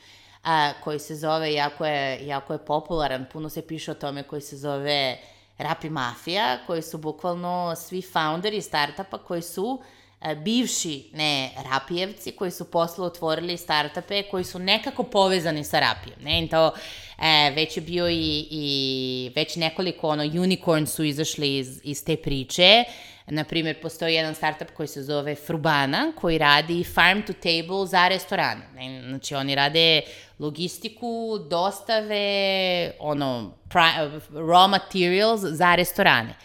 a, 0.44 0.72
koji 0.84 1.00
se 1.00 1.16
zove, 1.16 1.54
jako 1.54 1.86
je, 1.86 2.28
jako 2.28 2.54
je 2.54 2.66
popularan, 2.66 3.26
puno 3.34 3.50
se 3.50 3.68
piše 3.68 3.92
o 3.92 3.94
tome, 3.94 4.24
koji 4.24 4.42
se 4.42 4.58
zove 4.58 5.18
Rapi 5.58 5.90
Mafija, 5.90 6.58
koji 6.68 6.82
su 6.82 6.98
bukvalno 6.98 7.76
svi 7.76 8.02
founderi 8.02 8.62
startupa 8.62 9.18
koji 9.18 9.42
su 9.42 9.82
a, 10.20 10.36
bivši, 10.36 11.10
ne, 11.14 11.52
rapijevci, 11.72 12.32
koji 12.32 12.52
su 12.52 12.72
posle 12.72 13.06
otvorili 13.06 13.58
startupe 13.58 14.24
koji 14.24 14.44
su 14.44 14.60
nekako 14.60 15.04
povezani 15.04 15.64
sa 15.64 15.80
rapijom, 15.80 16.18
ne, 16.24 16.44
i 16.44 16.50
to 16.50 16.74
e, 17.18 17.52
već 17.56 17.78
je 17.78 17.82
bio 17.82 18.10
i, 18.10 18.48
i 18.52 19.32
već 19.36 19.56
nekoliko, 19.56 20.10
ono, 20.10 20.24
unicorn 20.24 20.86
su 20.86 21.04
izašli 21.04 21.58
iz, 21.58 21.80
iz 21.84 22.06
te 22.06 22.18
priče, 22.18 22.84
Na 23.28 23.44
primjer, 23.44 23.82
postoji 23.82 24.16
jedan 24.16 24.36
startup 24.36 24.72
koji 24.78 24.88
se 24.88 25.04
zove 25.04 25.36
Frubana, 25.36 26.12
koji 26.16 26.38
radi 26.38 26.84
farm 26.84 27.22
to 27.22 27.34
table 27.34 27.88
za 27.88 28.08
restorane. 28.08 28.62
Znači, 29.10 29.36
oni 29.36 29.56
rade 29.56 30.02
logistiku, 30.40 31.40
dostave, 31.50 32.92
ono, 33.00 33.54
raw 34.32 34.68
materials 34.68 35.42
za 35.42 35.76
restorane. 35.76 36.36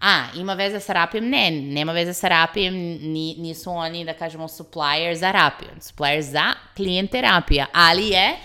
A, 0.00 0.24
ima 0.36 0.54
veze 0.54 0.80
sa 0.80 0.92
rapijem? 0.92 1.28
Ne, 1.28 1.50
nema 1.50 1.92
veze 1.92 2.14
sa 2.14 2.28
rapijem, 2.28 2.74
ni, 3.02 3.34
nisu 3.38 3.70
oni, 3.70 4.04
da 4.04 4.14
kažemo, 4.14 4.48
supplier 4.48 5.16
za 5.16 5.32
rapiju. 5.32 5.68
Supplier 5.80 6.22
za 6.22 6.52
klijente 6.76 7.20
rapija, 7.20 7.66
ali 7.72 8.08
je 8.08 8.36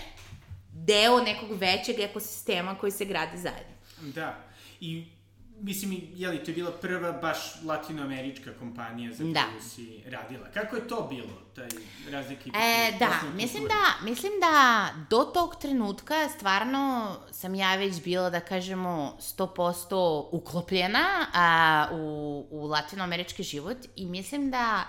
deo 0.72 1.20
nekog 1.20 1.58
većeg 1.58 2.00
ekosistema 2.00 2.74
koji 2.74 2.92
se 2.92 3.04
gradi 3.04 3.38
zajedno. 3.38 3.74
Da, 4.00 4.38
i 4.80 5.04
mislim, 5.62 6.00
je 6.14 6.28
li 6.28 6.44
to 6.44 6.50
je 6.50 6.54
bila 6.54 6.70
prva 6.70 7.12
baš 7.12 7.38
latinoamerička 7.64 8.50
kompanija 8.58 9.12
za 9.12 9.24
da. 9.24 9.44
koju 9.50 9.62
si 9.62 10.02
radila? 10.06 10.48
Kako 10.54 10.76
je 10.76 10.88
to 10.88 11.06
bilo, 11.10 11.32
taj 11.54 11.68
razlike? 12.10 12.50
E, 12.54 12.92
da, 12.98 13.20
mislim 13.34 13.64
da, 13.64 14.04
mislim 14.04 14.32
da 14.40 14.88
do 15.10 15.24
tog 15.24 15.56
trenutka 15.60 16.28
stvarno 16.28 17.16
sam 17.30 17.54
ja 17.54 17.76
već 17.76 18.02
bila, 18.04 18.30
da 18.30 18.40
kažemo, 18.40 19.16
100% 19.20 20.28
uklopljena 20.30 21.26
a, 21.34 21.88
u, 21.92 22.46
u 22.50 22.66
latinoamerički 22.66 23.42
život 23.42 23.78
i 23.96 24.06
mislim 24.06 24.50
da 24.50 24.84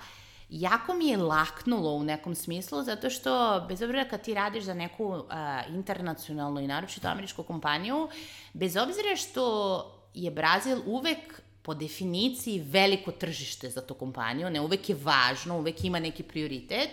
jako 0.49 0.93
mi 0.93 1.07
je 1.07 1.17
laknulo 1.17 1.91
u 1.91 2.03
nekom 2.03 2.35
smislu, 2.35 2.83
zato 2.83 3.09
što, 3.09 3.65
bez 3.67 3.81
obzira 3.81 4.05
kad 4.05 4.21
ti 4.21 4.33
radiš 4.33 4.63
za 4.63 4.73
neku 4.73 5.05
uh, 5.05 5.23
internacionalnu 5.69 6.61
i 6.61 6.67
naročito 6.67 7.07
američku 7.07 7.43
kompaniju, 7.43 8.09
bez 8.53 8.77
obzira 8.77 9.15
što 9.15 10.02
je 10.13 10.31
Brazil 10.31 10.81
uvek 10.85 11.41
po 11.61 11.73
definiciji 11.73 12.59
veliko 12.59 13.11
tržište 13.11 13.69
za 13.69 13.81
tu 13.81 13.93
kompaniju, 13.93 14.49
ne 14.49 14.61
uvek 14.61 14.89
je 14.89 14.95
važno, 14.95 15.57
uvek 15.57 15.83
ima 15.83 15.99
neki 15.99 16.23
prioritet. 16.23 16.89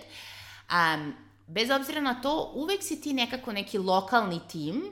Um, 0.70 1.14
bez 1.46 1.70
obzira 1.70 2.00
na 2.00 2.20
to, 2.20 2.52
uvek 2.54 2.82
si 2.82 3.00
ti 3.00 3.12
nekako 3.12 3.52
neki 3.52 3.78
lokalni 3.78 4.40
tim 4.48 4.82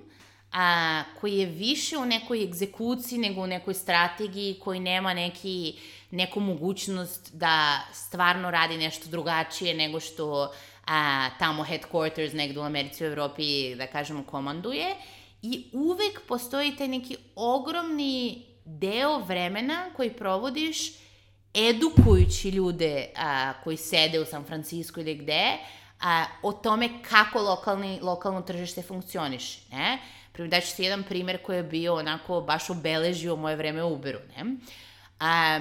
a, 0.53 1.03
koji 1.21 1.39
je 1.39 1.47
više 1.47 1.99
u 1.99 2.05
nekoj 2.05 2.45
egzekuciji 2.45 3.19
nego 3.19 3.43
u 3.43 3.47
nekoj 3.47 3.75
strategiji, 3.75 4.59
koji 4.65 4.81
nema 4.81 5.15
neki, 5.15 5.79
neku 6.11 6.41
mogućnost 6.41 7.31
da 7.35 7.81
stvarno 7.93 8.51
radi 8.51 8.77
nešto 8.77 9.09
drugačije 9.09 9.75
nego 9.75 10.01
što 10.01 10.53
a, 10.87 11.29
tamo 11.39 11.65
headquarters 11.65 12.35
negde 12.35 12.61
u 12.61 12.63
Americi 12.63 13.05
u 13.05 13.07
Evropi, 13.07 13.75
da 13.75 13.87
kažemo, 13.87 14.23
komanduje. 14.23 14.95
I 15.43 15.71
uvek 15.73 16.21
postoji 16.29 16.77
taj 16.77 16.89
neki 16.89 17.17
ogromni 17.37 18.47
deo 18.65 19.19
vremena 19.19 19.91
koji 19.97 20.13
provodiš 20.13 20.93
edukujući 21.55 22.49
ljude 22.49 23.07
a, 23.17 23.53
koji 23.65 23.77
sede 23.77 24.21
u 24.21 24.25
San 24.25 24.45
Francisco 24.45 25.01
ili 25.01 25.15
gde, 25.15 25.59
a, 26.01 26.25
o 26.43 26.53
tome 26.53 26.89
kako 27.03 27.43
lokalni, 27.43 27.99
lokalno 28.03 28.43
tržište 28.43 28.83
funkcioniše, 28.83 29.61
ne? 29.71 29.99
Primjer, 30.33 30.51
daću 30.51 30.77
ti 30.77 30.83
jedan 30.83 31.03
primer 31.03 31.43
koji 31.43 31.57
je 31.57 31.63
bio 31.63 31.95
onako 31.95 32.41
baš 32.41 32.71
obeležio 32.71 33.37
moje 33.37 33.57
vreme 33.57 33.85
u 33.85 33.93
Uberu, 33.93 34.19
ne? 34.37 34.57
A, 35.21 35.61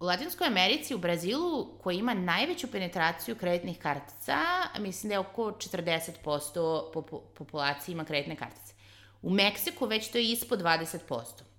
u 0.00 0.04
Latinskoj 0.04 0.46
Americi, 0.46 0.94
u 0.94 0.98
Brazilu, 0.98 1.78
koji 1.82 1.96
ima 1.96 2.14
najveću 2.14 2.66
penetraciju 2.66 3.36
kreditnih 3.36 3.78
kartica, 3.78 4.36
mislim 4.78 5.08
da 5.08 5.14
je 5.14 5.18
oko 5.18 5.42
40% 5.42 6.92
populacije 7.34 7.92
ima 7.92 8.04
kreditne 8.04 8.36
kartice. 8.36 8.69
U 9.22 9.30
Meksiku 9.30 9.86
već 9.86 10.08
to 10.08 10.18
je 10.18 10.30
ispod 10.30 10.62
20%. 10.62 11.50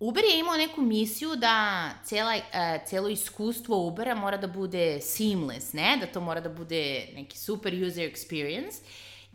Uber 0.00 0.24
je 0.24 0.38
imao 0.38 0.56
neku 0.56 0.82
misiju 0.82 1.36
da 1.36 1.90
cela, 2.04 2.34
uh, 2.36 2.86
celo 2.86 3.08
iskustvo 3.08 3.86
Ubera 3.86 4.14
mora 4.14 4.36
da 4.36 4.46
bude 4.46 5.00
seamless, 5.00 5.72
ne? 5.72 5.96
Da 6.00 6.06
to 6.06 6.20
mora 6.20 6.40
da 6.40 6.48
bude 6.48 7.08
neki 7.14 7.38
super 7.38 7.74
user 7.86 8.10
experience. 8.10 8.74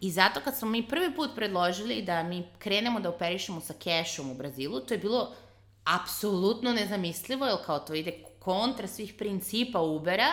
I 0.01 0.11
zato 0.11 0.39
kad 0.39 0.57
smo 0.57 0.69
mi 0.69 0.87
prvi 0.87 1.15
put 1.15 1.35
predložili 1.35 2.01
da 2.01 2.23
mi 2.23 2.47
krenemo 2.59 2.99
da 2.99 3.09
operišemo 3.09 3.61
sa 3.61 3.73
kešom 3.73 4.31
u 4.31 4.33
Brazilu, 4.33 4.79
to 4.79 4.93
je 4.93 4.97
bilo 4.97 5.35
apsolutno 5.83 6.73
nezamislivo, 6.73 7.45
jer 7.45 7.57
kao 7.65 7.79
to 7.79 7.93
ide 7.93 8.23
kontra 8.39 8.87
svih 8.87 9.13
principa 9.13 9.81
Ubera, 9.81 10.31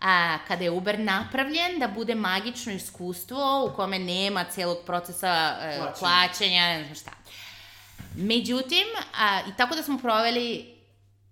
a, 0.00 0.38
kada 0.48 0.64
je 0.64 0.70
Uber 0.70 0.98
napravljen 0.98 1.78
da 1.78 1.88
bude 1.88 2.14
magično 2.14 2.72
iskustvo 2.72 3.70
u 3.72 3.76
kome 3.76 3.98
nema 3.98 4.44
celog 4.44 4.78
procesa 4.86 5.56
e, 5.62 5.80
Plaćanja. 5.98 6.62
ne 6.62 6.82
znam 6.84 6.94
šta. 6.94 7.10
Međutim, 8.16 8.86
a, 9.18 9.40
i 9.48 9.56
tako 9.56 9.74
da 9.74 9.82
smo 9.82 9.98
proveli 9.98 10.77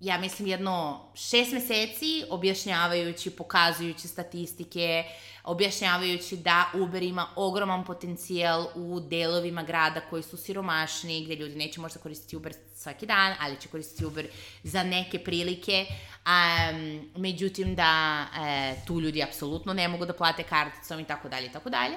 ja 0.00 0.18
mislim 0.18 0.48
jedno 0.48 1.06
šest 1.14 1.52
meseci 1.52 2.24
objašnjavajući, 2.30 3.30
pokazujući 3.30 4.08
statistike, 4.08 5.04
objašnjavajući 5.44 6.36
da 6.36 6.70
Uber 6.74 7.02
ima 7.02 7.26
ogroman 7.36 7.84
potencijal 7.84 8.66
u 8.74 9.00
delovima 9.00 9.62
grada 9.62 10.00
koji 10.00 10.22
su 10.22 10.36
siromašni, 10.36 11.24
gde 11.24 11.34
ljudi 11.34 11.54
neće 11.54 11.80
možda 11.80 12.00
koristiti 12.00 12.36
Uber 12.36 12.54
svaki 12.74 13.06
dan, 13.06 13.34
ali 13.40 13.60
će 13.60 13.68
koristiti 13.68 14.04
Uber 14.04 14.26
za 14.62 14.82
neke 14.82 15.18
prilike. 15.24 15.86
Um, 16.26 17.10
međutim, 17.16 17.74
da 17.74 18.24
e, 18.46 18.74
tu 18.86 19.00
ljudi 19.00 19.22
apsolutno 19.22 19.72
ne 19.72 19.88
mogu 19.88 20.06
da 20.06 20.12
plate 20.12 20.42
karticom 20.42 21.00
i 21.00 21.04
tako 21.04 21.28
dalje 21.28 21.46
i 21.46 21.52
tako 21.52 21.70
dalje. 21.70 21.96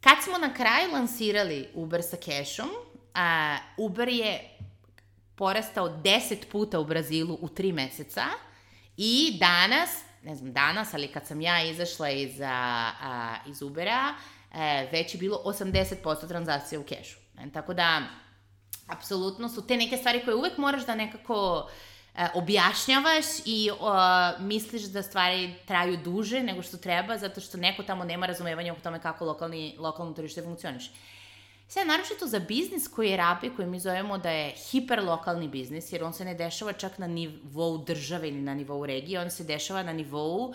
Kad 0.00 0.16
smo 0.24 0.38
na 0.38 0.54
kraju 0.54 0.92
lansirali 0.92 1.68
Uber 1.74 2.02
sa 2.02 2.16
cashom, 2.16 2.68
a, 3.14 3.56
Uber 3.76 4.08
je 4.08 4.58
porastao 5.36 5.88
10 5.88 6.44
puta 6.52 6.80
u 6.80 6.84
Brazilu 6.84 7.38
u 7.40 7.48
3 7.48 7.72
meseca 7.72 8.24
i 8.96 9.36
danas, 9.40 9.90
ne 10.22 10.36
znam 10.36 10.52
danas, 10.52 10.94
ali 10.94 11.08
kad 11.08 11.26
sam 11.26 11.40
ja 11.40 11.62
izašla 11.62 12.10
iz, 12.10 12.40
a, 12.44 13.34
iz 13.46 13.62
Ubera, 13.62 14.14
e, 14.54 14.88
već 14.92 15.14
je 15.14 15.18
bilo 15.18 15.42
80% 15.44 16.28
transakcija 16.28 16.80
u 16.80 16.84
kešu. 16.84 17.18
E, 17.38 17.50
tako 17.52 17.74
da, 17.74 18.02
apsolutno 18.86 19.48
su 19.48 19.66
te 19.66 19.76
neke 19.76 19.96
stvari 19.96 20.24
koje 20.24 20.34
uvek 20.34 20.58
moraš 20.58 20.86
da 20.86 20.94
nekako 20.94 21.68
e, 22.14 22.26
objašnjavaš 22.34 23.24
i 23.44 23.70
o, 23.80 23.92
misliš 24.38 24.82
da 24.82 25.02
stvari 25.02 25.54
traju 25.66 25.96
duže 25.96 26.42
nego 26.42 26.62
što 26.62 26.76
treba, 26.76 27.18
zato 27.18 27.40
što 27.40 27.58
neko 27.58 27.82
tamo 27.82 28.04
nema 28.04 28.26
razumevanja 28.26 28.72
o 28.72 28.80
tome 28.82 29.00
kako 29.00 29.24
lokalni, 29.24 29.76
lokalno 29.78 30.12
tržište 30.12 30.42
funkcioniše. 30.42 30.90
Sve, 31.72 31.84
naročito 31.84 32.26
za 32.26 32.38
biznis 32.38 32.88
koji 32.88 33.10
je 33.10 33.16
rapi, 33.16 33.50
koji 33.56 33.68
mi 33.68 33.80
zovemo 33.80 34.18
da 34.18 34.30
je 34.30 34.54
hiperlokalni 34.70 35.48
biznis, 35.48 35.92
jer 35.92 36.04
on 36.04 36.12
se 36.12 36.24
ne 36.24 36.34
dešava 36.34 36.72
čak 36.72 36.98
na 36.98 37.06
nivou 37.06 37.78
države 37.78 38.28
ili 38.28 38.40
na 38.40 38.54
nivou 38.54 38.86
regije, 38.86 39.20
on 39.20 39.30
se 39.30 39.44
dešava 39.44 39.82
na 39.82 39.92
nivou 39.92 40.52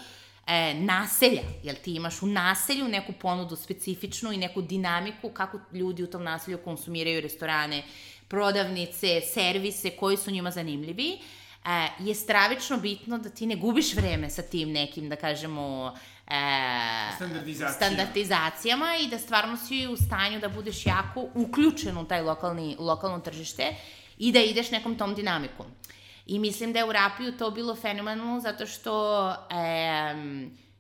e, 0.48 0.74
naselja, 0.74 1.42
jer 1.64 1.76
ti 1.76 1.96
imaš 1.96 2.22
u 2.22 2.28
naselju 2.28 2.88
neku 2.88 3.14
ponudu 3.22 3.56
specifičnu 3.56 4.32
i 4.32 4.38
neku 4.38 4.62
dinamiku 4.62 5.30
kako 5.30 5.60
ljudi 5.74 6.04
u 6.04 6.08
tom 6.08 6.24
naselju 6.24 6.58
konsumiraju 6.58 7.22
restorane, 7.22 7.84
prodavnice, 8.28 9.22
servise 9.34 9.90
koji 9.90 10.18
su 10.18 10.32
njima 10.32 10.52
zanimljivi, 10.52 11.18
e, 11.66 11.88
je 12.00 12.16
stravično 12.16 12.78
bitno 12.78 13.18
da 13.18 13.30
ti 13.30 13.46
ne 13.46 13.56
gubiš 13.56 13.96
vreme 13.96 14.30
sa 14.30 14.42
tim 14.42 14.72
nekim, 14.72 15.10
da 15.10 15.16
kažemo, 15.16 15.96
e, 16.28 17.16
Standardizacijama. 17.16 17.74
standardizacijama 17.74 18.96
i 18.96 19.08
da 19.08 19.18
stvarno 19.20 19.58
si 19.58 19.88
u 19.88 19.98
stanju 19.98 20.40
da 20.40 20.50
budeš 20.50 20.86
jako 20.86 21.28
uključen 21.34 21.98
u 21.98 22.06
taj 22.06 22.22
lokalni, 22.22 22.76
lokalno 22.80 23.20
tržište 23.20 23.76
i 24.18 24.32
da 24.32 24.40
ideš 24.40 24.72
nekom 24.72 24.98
tom 24.98 25.16
dinamikom. 25.16 25.66
I 26.26 26.40
mislim 26.40 26.74
da 26.74 26.80
je 26.80 26.86
u 26.86 26.92
Rapiju 26.92 27.38
to 27.38 27.52
bilo 27.52 27.76
fenomenalno 27.76 28.40
zato 28.40 28.66
što 28.66 29.30
e, 29.32 29.36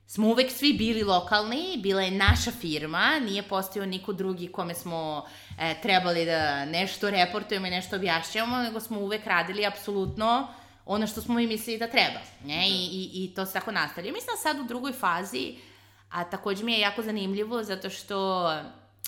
smo 0.07 0.27
uvek 0.27 0.51
svi 0.51 0.73
bili 0.73 1.03
lokalni, 1.03 1.79
bila 1.83 2.01
je 2.01 2.11
naša 2.11 2.51
firma, 2.51 3.19
nije 3.19 3.43
postojao 3.43 3.85
niko 3.85 4.13
drugi 4.13 4.47
kome 4.47 4.73
smo 4.73 5.25
e, 5.59 5.75
trebali 5.81 6.25
da 6.25 6.65
nešto 6.65 7.09
reportujemo 7.09 7.67
i 7.67 7.69
nešto 7.69 7.95
objašnjavamo, 7.95 8.57
nego 8.57 8.79
smo 8.79 8.99
uvek 8.99 9.25
radili 9.25 9.65
apsolutno 9.65 10.47
ono 10.87 11.07
što 11.07 11.21
smo 11.21 11.35
mi 11.35 11.47
mislili 11.47 11.79
da 11.79 11.87
treba. 11.87 12.19
Ne? 12.45 12.69
I, 12.69 12.71
i, 12.73 13.23
I 13.23 13.33
to 13.35 13.45
se 13.45 13.53
tako 13.53 13.71
nastavlja. 13.71 14.11
Mislim 14.11 14.33
da 14.33 14.41
sad 14.41 14.59
u 14.59 14.63
drugoj 14.63 14.93
fazi, 14.93 15.55
a 16.09 16.23
takođe 16.23 16.63
mi 16.63 16.73
je 16.73 16.79
jako 16.79 17.01
zanimljivo 17.01 17.63
zato 17.63 17.89
što 17.89 18.49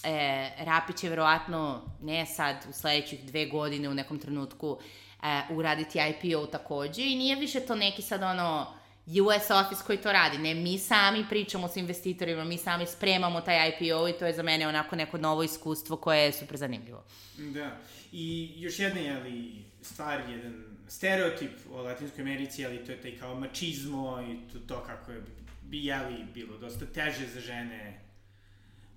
e, 0.04 0.52
Rapi 0.60 0.94
će 0.94 1.10
verovatno, 1.10 1.82
ne 2.02 2.26
sad 2.26 2.56
u 2.70 2.74
sledećih 2.74 3.24
dve 3.24 3.46
godine 3.46 3.90
u 3.90 3.94
nekom 3.94 4.20
trenutku, 4.20 4.80
e, 5.24 5.42
uraditi 5.50 6.00
IPO 6.00 6.46
takođe 6.46 7.02
i 7.02 7.16
nije 7.16 7.36
više 7.36 7.60
to 7.60 7.76
neki 7.76 8.02
sad 8.02 8.24
ono 8.24 8.68
US 9.06 9.52
office 9.52 9.84
koji 9.86 9.98
to 9.98 10.12
radi. 10.12 10.38
Ne, 10.38 10.54
mi 10.54 10.78
sami 10.78 11.26
pričamo 11.30 11.68
sa 11.68 11.80
investitorima, 11.80 12.44
mi 12.44 12.58
sami 12.58 12.86
spremamo 12.86 13.42
taj 13.42 13.70
IPO 13.70 14.08
i 14.08 14.14
to 14.20 14.26
je 14.26 14.34
za 14.34 14.44
mene 14.44 14.68
onako 14.68 14.96
neko 14.96 15.18
novo 15.18 15.44
iskustvo 15.44 15.98
koje 15.98 16.20
je 16.20 16.32
super 16.32 16.58
zanimljivo. 16.58 17.04
Da. 17.38 17.78
I 18.12 18.54
još 18.56 18.80
jedna, 18.80 19.02
jeli, 19.02 19.69
stvar, 19.82 20.30
jedan 20.30 20.64
stereotip 20.88 21.52
o 21.72 21.82
Latinskoj 21.82 22.22
Americi, 22.22 22.66
ali 22.66 22.86
to 22.86 22.92
je 22.92 23.02
taj 23.02 23.18
kao 23.18 23.40
mačizmo 23.40 24.22
i 24.22 24.52
to, 24.52 24.60
to 24.60 24.84
kako 24.84 25.12
je 25.12 25.22
bi, 25.62 25.86
jeli, 25.86 26.26
bilo 26.34 26.58
dosta 26.58 26.86
teže 26.86 27.28
za 27.28 27.40
žene 27.40 28.02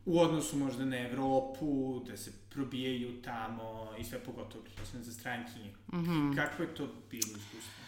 u 0.04 0.20
odnosu 0.20 0.56
možda 0.56 0.84
na 0.84 0.98
Evropu, 0.98 2.00
da 2.06 2.16
se 2.16 2.32
probijaju 2.50 3.22
tamo 3.22 3.92
i 3.98 4.04
sve 4.04 4.18
pogotovo 4.18 4.64
pretpostavljam 4.64 5.04
za 5.04 5.12
strankinje. 5.12 5.74
Mm 5.92 5.98
-hmm. 5.98 6.36
Kako 6.36 6.62
je 6.62 6.74
to 6.74 6.88
bilo 7.10 7.36
iskustvo? 7.36 7.82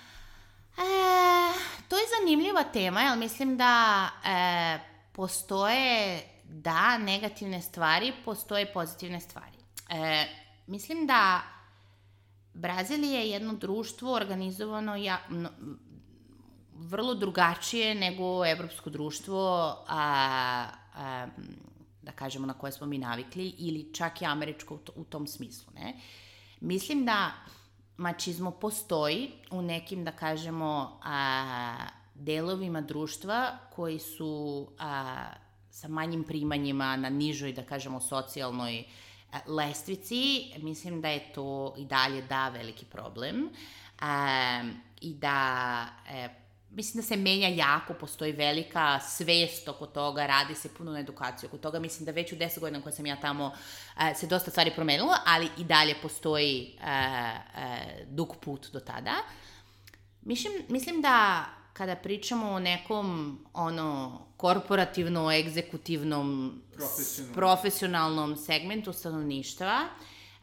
E, 0.78 1.52
to 1.88 1.96
je 1.96 2.04
zanimljiva 2.20 2.64
tema, 2.64 3.00
jer 3.00 3.18
mislim 3.18 3.56
da 3.56 4.10
e, 4.24 4.78
postoje, 5.12 6.22
da, 6.44 6.98
negativne 6.98 7.62
stvari, 7.62 8.12
postoje 8.24 8.72
pozitivne 8.72 9.20
stvari. 9.20 9.56
E, 9.88 10.26
mislim 10.66 11.06
da 11.06 11.53
Brazil 12.54 13.04
je 13.04 13.30
jedno 13.30 13.54
društvo 13.54 14.12
organizovano 14.12 14.96
ja, 14.96 15.18
no, 15.28 15.48
vrlo 16.74 17.14
drugačije 17.14 17.94
nego 17.94 18.46
evropsko 18.46 18.90
društvo, 18.90 19.68
a, 19.88 20.66
a, 20.94 21.26
da 22.02 22.12
kažemo 22.12 22.46
na 22.46 22.54
koje 22.54 22.72
smo 22.72 22.86
mi 22.86 22.98
navikli, 22.98 23.54
ili 23.58 23.94
čak 23.94 24.22
i 24.22 24.26
američko 24.26 24.78
u 24.94 25.04
tom 25.04 25.26
smislu. 25.26 25.72
Ne? 25.74 26.00
Mislim 26.60 27.04
da 27.04 27.32
mačizmo 27.96 28.50
postoji 28.50 29.30
u 29.50 29.62
nekim, 29.62 30.04
da 30.04 30.12
kažemo, 30.12 31.00
a, 31.02 31.76
delovima 32.14 32.80
društva 32.80 33.58
koji 33.74 33.98
su 33.98 34.66
a, 34.78 35.24
sa 35.70 35.88
manjim 35.88 36.24
primanjima 36.24 36.96
na 36.96 37.08
nižoj, 37.10 37.52
da 37.52 37.62
kažemo, 37.62 38.00
socijalnoj 38.00 38.84
lestvici. 39.46 40.52
Mislim 40.58 41.00
da 41.00 41.08
je 41.08 41.32
to 41.32 41.74
i 41.78 41.84
dalje 41.84 42.22
da 42.22 42.48
veliki 42.48 42.84
problem. 42.84 43.50
A, 44.00 44.62
I 45.00 45.14
da 45.14 45.86
e, 46.08 46.28
mislim 46.74 47.02
da 47.02 47.06
se 47.06 47.16
menja 47.16 47.48
jako, 47.48 47.94
postoji 47.94 48.32
velika 48.32 49.00
svest 49.00 49.68
oko 49.68 49.86
toga, 49.86 50.26
radi 50.26 50.54
se 50.54 50.74
puno 50.74 50.92
na 50.92 51.00
edukaciju 51.00 51.48
oko 51.48 51.58
toga. 51.58 51.80
Mislim 51.80 52.04
da 52.04 52.12
već 52.12 52.32
u 52.32 52.36
10 52.36 52.60
godina 52.60 52.82
koje 52.82 52.92
sam 52.92 53.06
ja 53.06 53.16
tamo 53.16 53.46
uh, 53.46 54.02
se 54.16 54.26
dosta 54.26 54.50
stvari 54.50 54.70
promenilo, 54.74 55.14
ali 55.26 55.48
i 55.58 55.64
dalje 55.64 55.94
postoji 56.02 56.78
uh, 56.78 56.84
uh, 56.84 58.06
dug 58.06 58.36
put 58.40 58.72
do 58.72 58.80
tada. 58.80 59.14
Mislim, 60.22 60.52
mislim 60.68 61.02
da 61.02 61.44
kada 61.74 61.96
pričamo 61.96 62.50
o 62.50 62.58
nekom 62.58 63.38
ono 63.52 64.20
korporativno 64.36 65.32
egzekutivnom 65.32 66.60
Profesionalnom. 66.76 67.34
profesionalnom 67.34 68.36
segmentu 68.36 68.92
stanovništva 68.92 69.88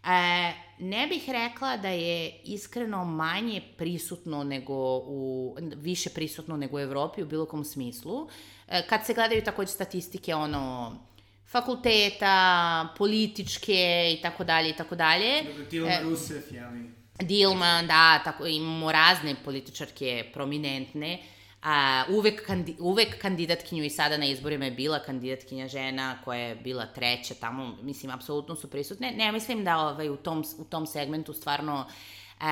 E, 0.03 0.53
ne 0.79 1.07
bih 1.07 1.29
rekla 1.29 1.77
da 1.77 1.88
je 1.88 2.39
iskreno 2.43 3.05
manje 3.05 3.61
prisutno 3.77 4.43
nego 4.43 4.73
u, 4.97 5.57
više 5.75 6.09
prisutno 6.09 6.57
nego 6.57 6.77
u 6.77 6.79
Evropi 6.79 7.23
u 7.23 7.25
bilo 7.25 7.45
kom 7.45 7.65
smislu. 7.65 8.27
E, 8.67 8.88
kad 8.88 9.05
se 9.05 9.13
gledaju 9.13 9.43
takođe 9.43 9.71
statistike, 9.71 10.36
ono, 10.36 10.95
fakulteta, 11.47 12.88
političke 12.97 14.13
i 14.17 14.21
tako 14.21 14.43
dalje 14.43 14.69
i 14.69 14.73
tako 14.73 14.95
dalje. 14.95 15.43
Dobro, 15.43 15.65
Dilma 15.69 15.91
e, 15.91 16.01
Rousseff, 16.03 16.51
jeli? 16.51 17.01
Dilma, 17.22 17.84
da, 17.88 18.22
tako, 18.24 18.45
imamo 18.45 18.91
razne 18.91 19.36
političarke 19.45 20.30
prominentne. 20.34 21.19
A, 21.63 22.03
uvek, 22.09 22.45
kandi, 22.45 22.76
uvek 22.80 23.22
kandidatkinju 23.22 23.84
i 23.84 23.89
sada 23.89 24.17
na 24.17 24.26
izborima 24.26 24.65
je 24.65 24.72
bila 24.72 24.99
kandidatkinja 24.99 25.67
žena 25.67 26.17
koja 26.24 26.39
je 26.39 26.55
bila 26.55 26.86
treća 26.86 27.34
tamo, 27.34 27.78
mislim, 27.82 28.11
apsolutno 28.11 28.55
su 28.55 28.69
prisutne. 28.69 29.11
Ne, 29.11 29.32
mislim 29.32 29.63
da 29.63 29.78
ovaj, 29.78 30.09
u, 30.09 30.17
tom, 30.17 30.43
u 30.57 30.63
tom 30.63 30.88
segmentu 30.88 31.34
stvarno 31.34 31.86
e, 31.88 32.43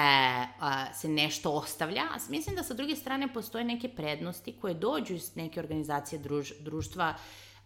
a, 0.59 0.93
se 0.93 1.07
nešto 1.07 1.51
ostavlja. 1.51 2.03
Mislim 2.29 2.55
da 2.55 2.63
sa 2.63 2.73
druge 2.73 2.95
strane 2.95 3.33
postoje 3.33 3.63
neke 3.63 3.89
prednosti 3.89 4.53
koje 4.61 4.73
dođu 4.73 5.13
iz 5.13 5.35
neke 5.35 5.59
organizacije 5.59 6.19
druž, 6.19 6.51
društva 6.59 7.13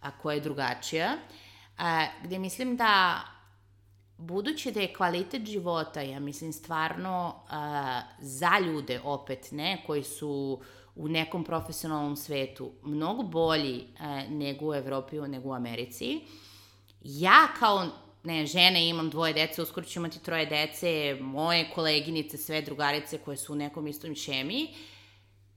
a, 0.00 0.10
koja 0.10 0.34
je 0.34 0.40
drugačija, 0.40 1.16
a, 1.78 2.06
gde 2.22 2.38
mislim 2.38 2.76
da 2.76 3.20
budući 4.26 4.72
da 4.72 4.80
je 4.80 4.92
kvalitet 4.94 5.46
života, 5.46 6.00
ja 6.00 6.20
mislim 6.20 6.52
stvarno 6.52 7.34
a, 7.48 8.00
za 8.18 8.58
ljude 8.58 9.00
opet, 9.04 9.48
ne, 9.52 9.82
koji 9.86 10.02
su 10.02 10.60
u 10.96 11.08
nekom 11.08 11.44
profesionalnom 11.44 12.16
svetu 12.16 12.72
mnogo 12.82 13.22
bolji 13.22 13.76
e, 13.78 14.28
nego 14.28 14.66
u 14.68 14.74
Evropi, 14.74 15.16
nego 15.16 15.48
u 15.48 15.54
Americi. 15.54 16.20
ja 17.00 17.48
kao 17.58 17.86
ne, 18.24 18.46
žene, 18.46 18.88
imam 18.88 19.10
dvoje 19.10 19.32
dece, 19.32 19.62
uskoro 19.62 19.86
ću 19.86 19.98
imati 19.98 20.22
troje 20.22 20.46
dece, 20.46 21.16
moje 21.20 21.70
koleginice, 21.74 22.36
sve 22.36 22.62
drugarice 22.62 23.18
koje 23.18 23.36
su 23.36 23.52
u 23.52 23.56
nekom 23.56 23.86
istom 23.86 24.14
šemiji, 24.14 24.68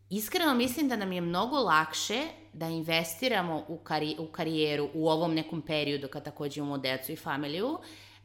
iskreno 0.10 0.54
mislim 0.54 0.90
da 0.90 0.96
nam 0.96 1.12
je 1.12 1.22
mnogo 1.22 1.56
lakše 1.56 2.24
da 2.54 2.68
investiramo 2.68 3.66
u, 3.68 3.78
kari, 3.78 4.16
u 4.20 4.28
karijeru 4.28 4.90
u 4.94 5.10
ovom 5.10 5.34
nekom 5.34 5.62
periodu 5.62 6.08
kad 6.08 6.26
takođe 6.26 6.60
imamo 6.60 6.78
decu 6.78 7.12
i 7.12 7.16
familiju, 7.16 7.78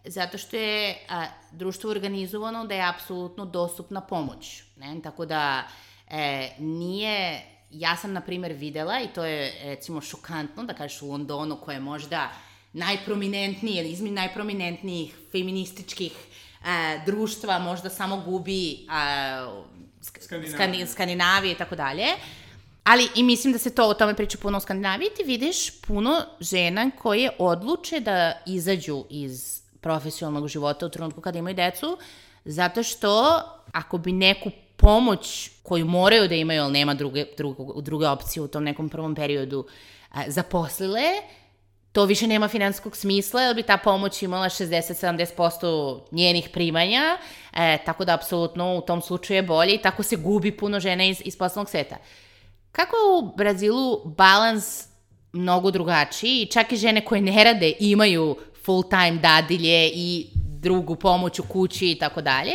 zato 0.05 0.39
što 0.39 0.57
je 0.57 0.99
a, 1.09 1.27
društvo 1.53 1.91
organizovano 1.91 2.67
da 2.67 2.75
je 2.75 2.89
apsolutno 2.89 3.45
dostupna 3.45 4.01
pomoć. 4.01 4.63
Ne? 4.77 5.01
Tako 5.03 5.27
da 5.27 5.63
e, 6.11 6.51
nije, 6.59 7.43
ja 7.71 7.97
sam 7.97 8.13
na 8.13 8.21
primer 8.21 8.53
videla 8.53 9.01
i 9.01 9.09
to 9.15 9.25
je 9.25 9.53
recimo 9.65 10.01
šokantno 10.01 10.65
da 10.65 10.75
kažeš 10.75 11.03
u 11.03 11.11
Londonu 11.11 11.57
koje 11.57 11.77
je 11.77 11.81
možda 11.81 12.31
najprominentnije, 12.73 13.91
između 13.91 14.15
najprominentnijih 14.15 15.15
feminističkih 15.33 16.13
a, 16.65 16.99
društva 17.07 17.59
možda 17.59 17.91
samo 17.91 18.17
gubi 18.17 18.87
a, 18.91 19.63
Skandinavije. 20.01 20.87
Skandinavije 20.87 21.53
i 21.53 21.57
tako 21.57 21.77
dalje. 21.77 22.07
Ali 22.85 23.09
i 23.15 23.23
mislim 23.23 23.53
da 23.53 23.59
se 23.59 23.75
to 23.75 23.89
o 23.89 23.95
tome 23.95 24.15
priča 24.15 24.39
puno 24.39 24.59
u 24.59 24.61
Skandinaviji, 24.61 25.09
ti 25.17 25.25
vidiš 25.25 25.81
puno 25.81 26.25
žena 26.41 26.91
koje 27.03 27.31
odluče 27.39 28.01
da 28.01 28.33
izađu 28.47 29.05
iz 29.11 29.62
profesionalnog 29.83 30.49
života 30.49 30.87
u 30.87 30.89
trenutku 30.89 31.21
kada 31.21 31.39
imaju 31.39 31.57
decu, 31.57 31.99
zato 32.45 32.83
što 32.83 33.43
ako 33.73 33.99
bi 33.99 34.13
neku 34.13 34.51
pomoć 34.77 35.51
koju 35.63 35.87
moraju 35.87 36.29
da 36.29 36.35
imaju, 36.35 36.63
ali 36.63 36.73
nema 36.73 36.95
druge, 36.95 37.25
druge, 37.37 37.63
druge 37.83 38.09
opcije 38.09 38.43
u 38.43 38.49
tom 38.49 38.65
nekom 38.65 38.89
prvom 38.89 39.15
periodu, 39.15 39.67
a, 40.11 40.23
zaposlile, 40.27 41.03
to 41.93 42.05
više 42.05 42.27
nema 42.27 42.49
finanskog 42.49 42.97
smisla, 42.97 43.43
jer 43.43 43.57
bi 43.57 43.63
ta 43.63 43.77
pomoć 43.77 44.23
imala 44.23 44.49
60-70% 44.49 46.01
njenih 46.11 46.49
primanja, 46.53 47.19
e, 47.53 47.79
tako 47.87 48.05
da 48.05 48.15
apsolutno 48.15 48.77
u 48.77 48.81
tom 48.81 49.03
slučaju 49.03 49.37
je 49.37 49.43
bolje 49.43 49.75
i 49.75 49.83
tako 49.83 50.03
se 50.03 50.17
gubi 50.17 50.57
puno 50.57 50.81
žena 50.81 51.05
iz, 51.05 51.23
iz 51.25 51.37
poslovnog 51.39 51.71
sveta. 51.71 51.97
Kako 52.73 52.97
je 52.97 53.19
u 53.19 53.37
Brazilu 53.37 54.01
balans 54.05 54.85
mnogo 55.33 55.71
drugačiji 55.71 56.47
čak 56.47 56.73
i 56.73 56.77
žene 56.77 57.05
koje 57.05 57.21
ne 57.21 57.45
rade 57.45 57.73
imaju 57.81 58.37
full-time 58.65 59.19
dadilje 59.19 59.91
i 59.95 60.27
drugu 60.35 60.97
pomoć 60.97 61.39
u 61.39 61.43
kući 61.43 61.91
i 61.91 61.99
tako 61.99 62.21
dalje. 62.21 62.53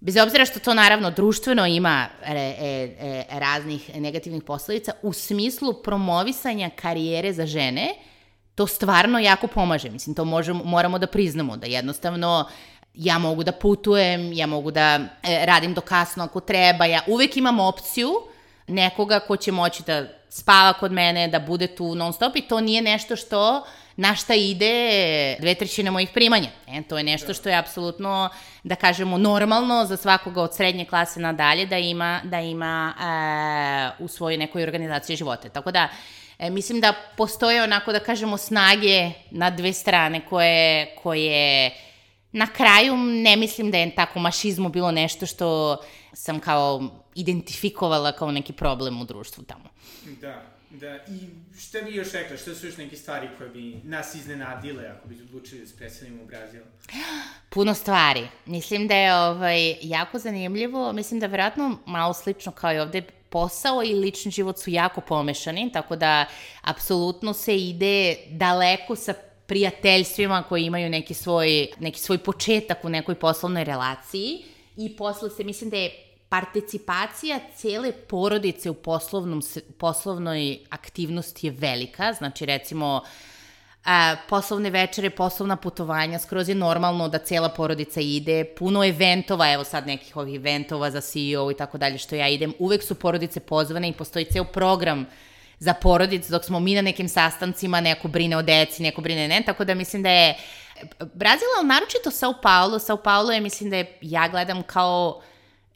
Bez 0.00 0.16
obzira 0.16 0.44
što 0.44 0.60
to 0.60 0.74
naravno 0.74 1.10
društveno 1.10 1.66
ima 1.66 2.08
re, 2.22 2.54
e, 2.58 2.96
e, 3.00 3.24
raznih 3.30 3.96
negativnih 3.96 4.42
posledica, 4.42 4.92
u 5.02 5.12
smislu 5.12 5.82
promovisanja 5.82 6.70
karijere 6.76 7.32
za 7.32 7.46
žene, 7.46 7.94
to 8.54 8.66
stvarno 8.66 9.18
jako 9.18 9.46
pomaže. 9.46 9.90
Mislim, 9.90 10.14
to 10.14 10.24
možemo, 10.24 10.64
moramo 10.64 10.98
da 10.98 11.06
priznamo, 11.06 11.56
da 11.56 11.66
jednostavno 11.66 12.48
ja 12.94 13.18
mogu 13.18 13.44
da 13.44 13.52
putujem, 13.52 14.32
ja 14.32 14.46
mogu 14.46 14.70
da 14.70 15.00
e, 15.22 15.46
radim 15.46 15.74
do 15.74 15.80
kasno 15.80 16.24
ako 16.24 16.40
treba, 16.40 16.84
ja 16.84 17.00
uvek 17.06 17.36
imam 17.36 17.60
opciju 17.60 18.10
nekoga 18.66 19.20
ko 19.20 19.36
će 19.36 19.52
moći 19.52 19.82
da 19.86 20.06
spava 20.28 20.72
kod 20.72 20.92
mene, 20.92 21.28
da 21.28 21.38
bude 21.38 21.66
tu 21.66 21.94
non 21.94 22.12
stop 22.12 22.36
i 22.36 22.42
to 22.42 22.60
nije 22.60 22.82
nešto 22.82 23.16
što 23.16 23.64
na 23.96 24.14
šta 24.14 24.34
ide 24.34 25.36
dve 25.40 25.54
trećine 25.54 25.90
mojih 25.90 26.10
primanja. 26.14 26.48
E, 26.66 26.82
to 26.82 26.98
je 26.98 27.04
nešto 27.04 27.34
što 27.34 27.48
je 27.48 27.56
apsolutno, 27.56 28.28
da 28.64 28.74
kažemo, 28.74 29.18
normalno 29.18 29.84
za 29.84 29.96
svakoga 29.96 30.42
od 30.42 30.54
srednje 30.54 30.84
klase 30.84 31.20
nadalje 31.20 31.66
da 31.66 31.78
ima, 31.78 32.20
da 32.24 32.40
ima 32.40 32.94
e, 33.98 34.04
u 34.04 34.08
svojoj 34.08 34.36
nekoj 34.36 34.62
organizaciji 34.62 35.16
života. 35.16 35.48
Tako 35.48 35.70
da, 35.70 35.88
e, 36.38 36.50
mislim 36.50 36.80
da 36.80 36.94
postoje 37.16 37.62
onako, 37.62 37.92
da 37.92 38.00
kažemo, 38.00 38.36
snage 38.36 39.10
na 39.30 39.50
dve 39.50 39.72
strane 39.72 40.20
koje, 40.28 40.94
koje 41.02 41.70
na 42.32 42.46
kraju 42.46 42.96
ne 42.96 43.36
mislim 43.36 43.70
da 43.70 43.78
je 43.78 43.94
tako 43.94 44.18
mašizmu 44.18 44.68
bilo 44.68 44.90
nešto 44.90 45.26
što 45.26 45.76
sam 46.12 46.40
kao 46.40 46.82
identifikovala 47.14 48.12
kao 48.12 48.30
neki 48.30 48.52
problem 48.52 49.00
u 49.00 49.04
društvu 49.04 49.44
tamo. 49.44 49.64
Da, 50.20 50.42
da. 50.70 50.94
I 50.96 51.28
šta 51.58 51.80
bi 51.80 51.94
još 51.94 52.12
rekla, 52.12 52.36
šta 52.36 52.54
su 52.54 52.66
još 52.66 52.76
neke 52.76 52.96
stvari 52.96 53.28
koje 53.38 53.50
bi 53.50 53.80
nas 53.84 54.14
iznenadile 54.14 54.86
ako 54.86 55.08
bi 55.08 55.22
odlučili 55.22 55.60
da 55.60 55.66
se 55.66 55.76
preselimo 55.76 56.22
u 56.22 56.26
Brazil? 56.26 56.62
Puno 57.48 57.74
stvari. 57.74 58.28
Mislim 58.46 58.88
da 58.88 58.94
je 58.94 59.14
ovaj, 59.14 59.76
jako 59.82 60.18
zanimljivo. 60.18 60.92
Mislim 60.92 61.20
da 61.20 61.26
verovatno 61.26 61.78
malo 61.86 62.14
slično 62.14 62.52
kao 62.52 62.74
i 62.74 62.78
ovde 62.78 63.02
posao 63.30 63.82
i 63.82 63.94
lični 63.94 64.30
život 64.30 64.58
su 64.58 64.70
jako 64.70 65.00
pomešani, 65.00 65.72
tako 65.72 65.96
da 65.96 66.26
apsolutno 66.62 67.32
se 67.32 67.56
ide 67.56 68.16
daleko 68.30 68.96
sa 68.96 69.14
prijateljstvima 69.46 70.42
koji 70.48 70.64
imaju 70.64 70.90
neki 70.90 71.14
svoj, 71.14 71.68
neki 71.80 72.00
svoj 72.00 72.18
početak 72.18 72.84
u 72.84 72.88
nekoj 72.88 73.14
poslovnoj 73.14 73.64
relaciji 73.64 74.44
i 74.76 74.96
posle 74.96 75.30
se, 75.30 75.44
mislim 75.44 75.70
da 75.70 75.76
je 75.76 76.09
participacija 76.30 77.40
cele 77.56 77.92
porodice 77.92 78.70
u 78.70 78.74
poslovnom, 78.74 79.42
poslovnoj 79.78 80.58
aktivnosti 80.70 81.46
je 81.46 81.50
velika, 81.50 82.12
znači 82.12 82.46
recimo 82.46 83.02
a, 83.84 84.16
poslovne 84.28 84.70
večere, 84.70 85.10
poslovna 85.10 85.56
putovanja, 85.56 86.18
skroz 86.18 86.48
je 86.48 86.54
normalno 86.54 87.08
da 87.08 87.18
cela 87.18 87.48
porodica 87.48 88.00
ide, 88.00 88.44
puno 88.44 88.84
eventova, 88.84 89.52
evo 89.52 89.64
sad 89.64 89.86
nekih 89.86 90.16
ovih 90.16 90.34
eventova 90.34 90.90
za 90.90 91.00
CEO 91.00 91.50
i 91.50 91.56
tako 91.56 91.78
dalje 91.78 91.98
što 91.98 92.14
ja 92.14 92.28
idem, 92.28 92.52
uvek 92.58 92.82
su 92.82 92.94
porodice 92.94 93.40
pozvane 93.40 93.88
i 93.88 93.92
postoji 93.92 94.24
ceo 94.24 94.44
program 94.44 95.06
za 95.58 95.74
porodicu, 95.74 96.32
dok 96.32 96.44
smo 96.44 96.60
mi 96.60 96.74
na 96.74 96.82
nekim 96.82 97.08
sastancima, 97.08 97.80
neko 97.80 98.08
brine 98.08 98.36
o 98.36 98.42
deci, 98.42 98.82
neko 98.82 99.00
brine 99.00 99.28
ne, 99.28 99.42
tako 99.46 99.64
da 99.64 99.74
mislim 99.74 100.02
da 100.02 100.10
je 100.10 100.36
Brazil, 101.14 101.48
ali 101.58 101.68
naročito 101.68 102.10
Sao 102.10 102.34
Paulo, 102.42 102.78
Sao 102.78 102.96
Paulo 102.96 103.32
je, 103.32 103.40
mislim 103.40 103.70
da 103.70 103.76
je, 103.76 103.98
ja 104.00 104.28
gledam 104.28 104.62
kao 104.62 105.22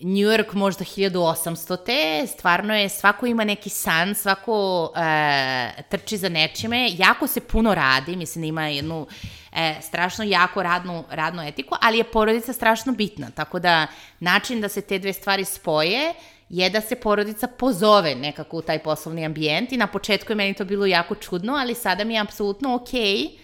New 0.00 0.28
York 0.28 0.54
možda 0.54 0.84
1800 0.84 1.84
te, 1.84 2.26
stvarno 2.26 2.74
je, 2.74 2.88
svako 2.88 3.26
ima 3.26 3.44
neki 3.44 3.70
san, 3.70 4.14
svako 4.14 4.92
e, 4.96 5.82
trči 5.88 6.16
za 6.16 6.28
nečime, 6.28 6.88
jako 6.98 7.26
se 7.26 7.40
puno 7.40 7.74
radi, 7.74 8.16
mislim 8.16 8.42
da 8.42 8.46
ima 8.46 8.68
jednu 8.68 9.06
e, 9.52 9.74
strašno 9.82 10.24
jako 10.24 10.62
radnu, 10.62 11.04
radnu 11.10 11.42
etiku, 11.42 11.74
ali 11.80 11.98
je 11.98 12.04
porodica 12.04 12.52
strašno 12.52 12.92
bitna, 12.92 13.30
tako 13.30 13.58
da 13.58 13.86
način 14.20 14.60
da 14.60 14.68
se 14.68 14.80
te 14.80 14.98
dve 14.98 15.12
stvari 15.12 15.44
spoje 15.44 16.14
je 16.48 16.70
da 16.70 16.80
se 16.80 16.96
porodica 16.96 17.48
pozove 17.48 18.14
nekako 18.14 18.56
u 18.56 18.62
taj 18.62 18.78
poslovni 18.78 19.24
ambijent 19.24 19.72
i 19.72 19.76
na 19.76 19.86
početku 19.86 20.32
je 20.32 20.36
meni 20.36 20.54
to 20.54 20.64
bilo 20.64 20.86
jako 20.86 21.14
čudno, 21.14 21.54
ali 21.54 21.74
sada 21.74 22.04
mi 22.04 22.14
je 22.14 22.20
apsolutno 22.20 22.74
okej 22.74 23.02
okay 23.02 23.43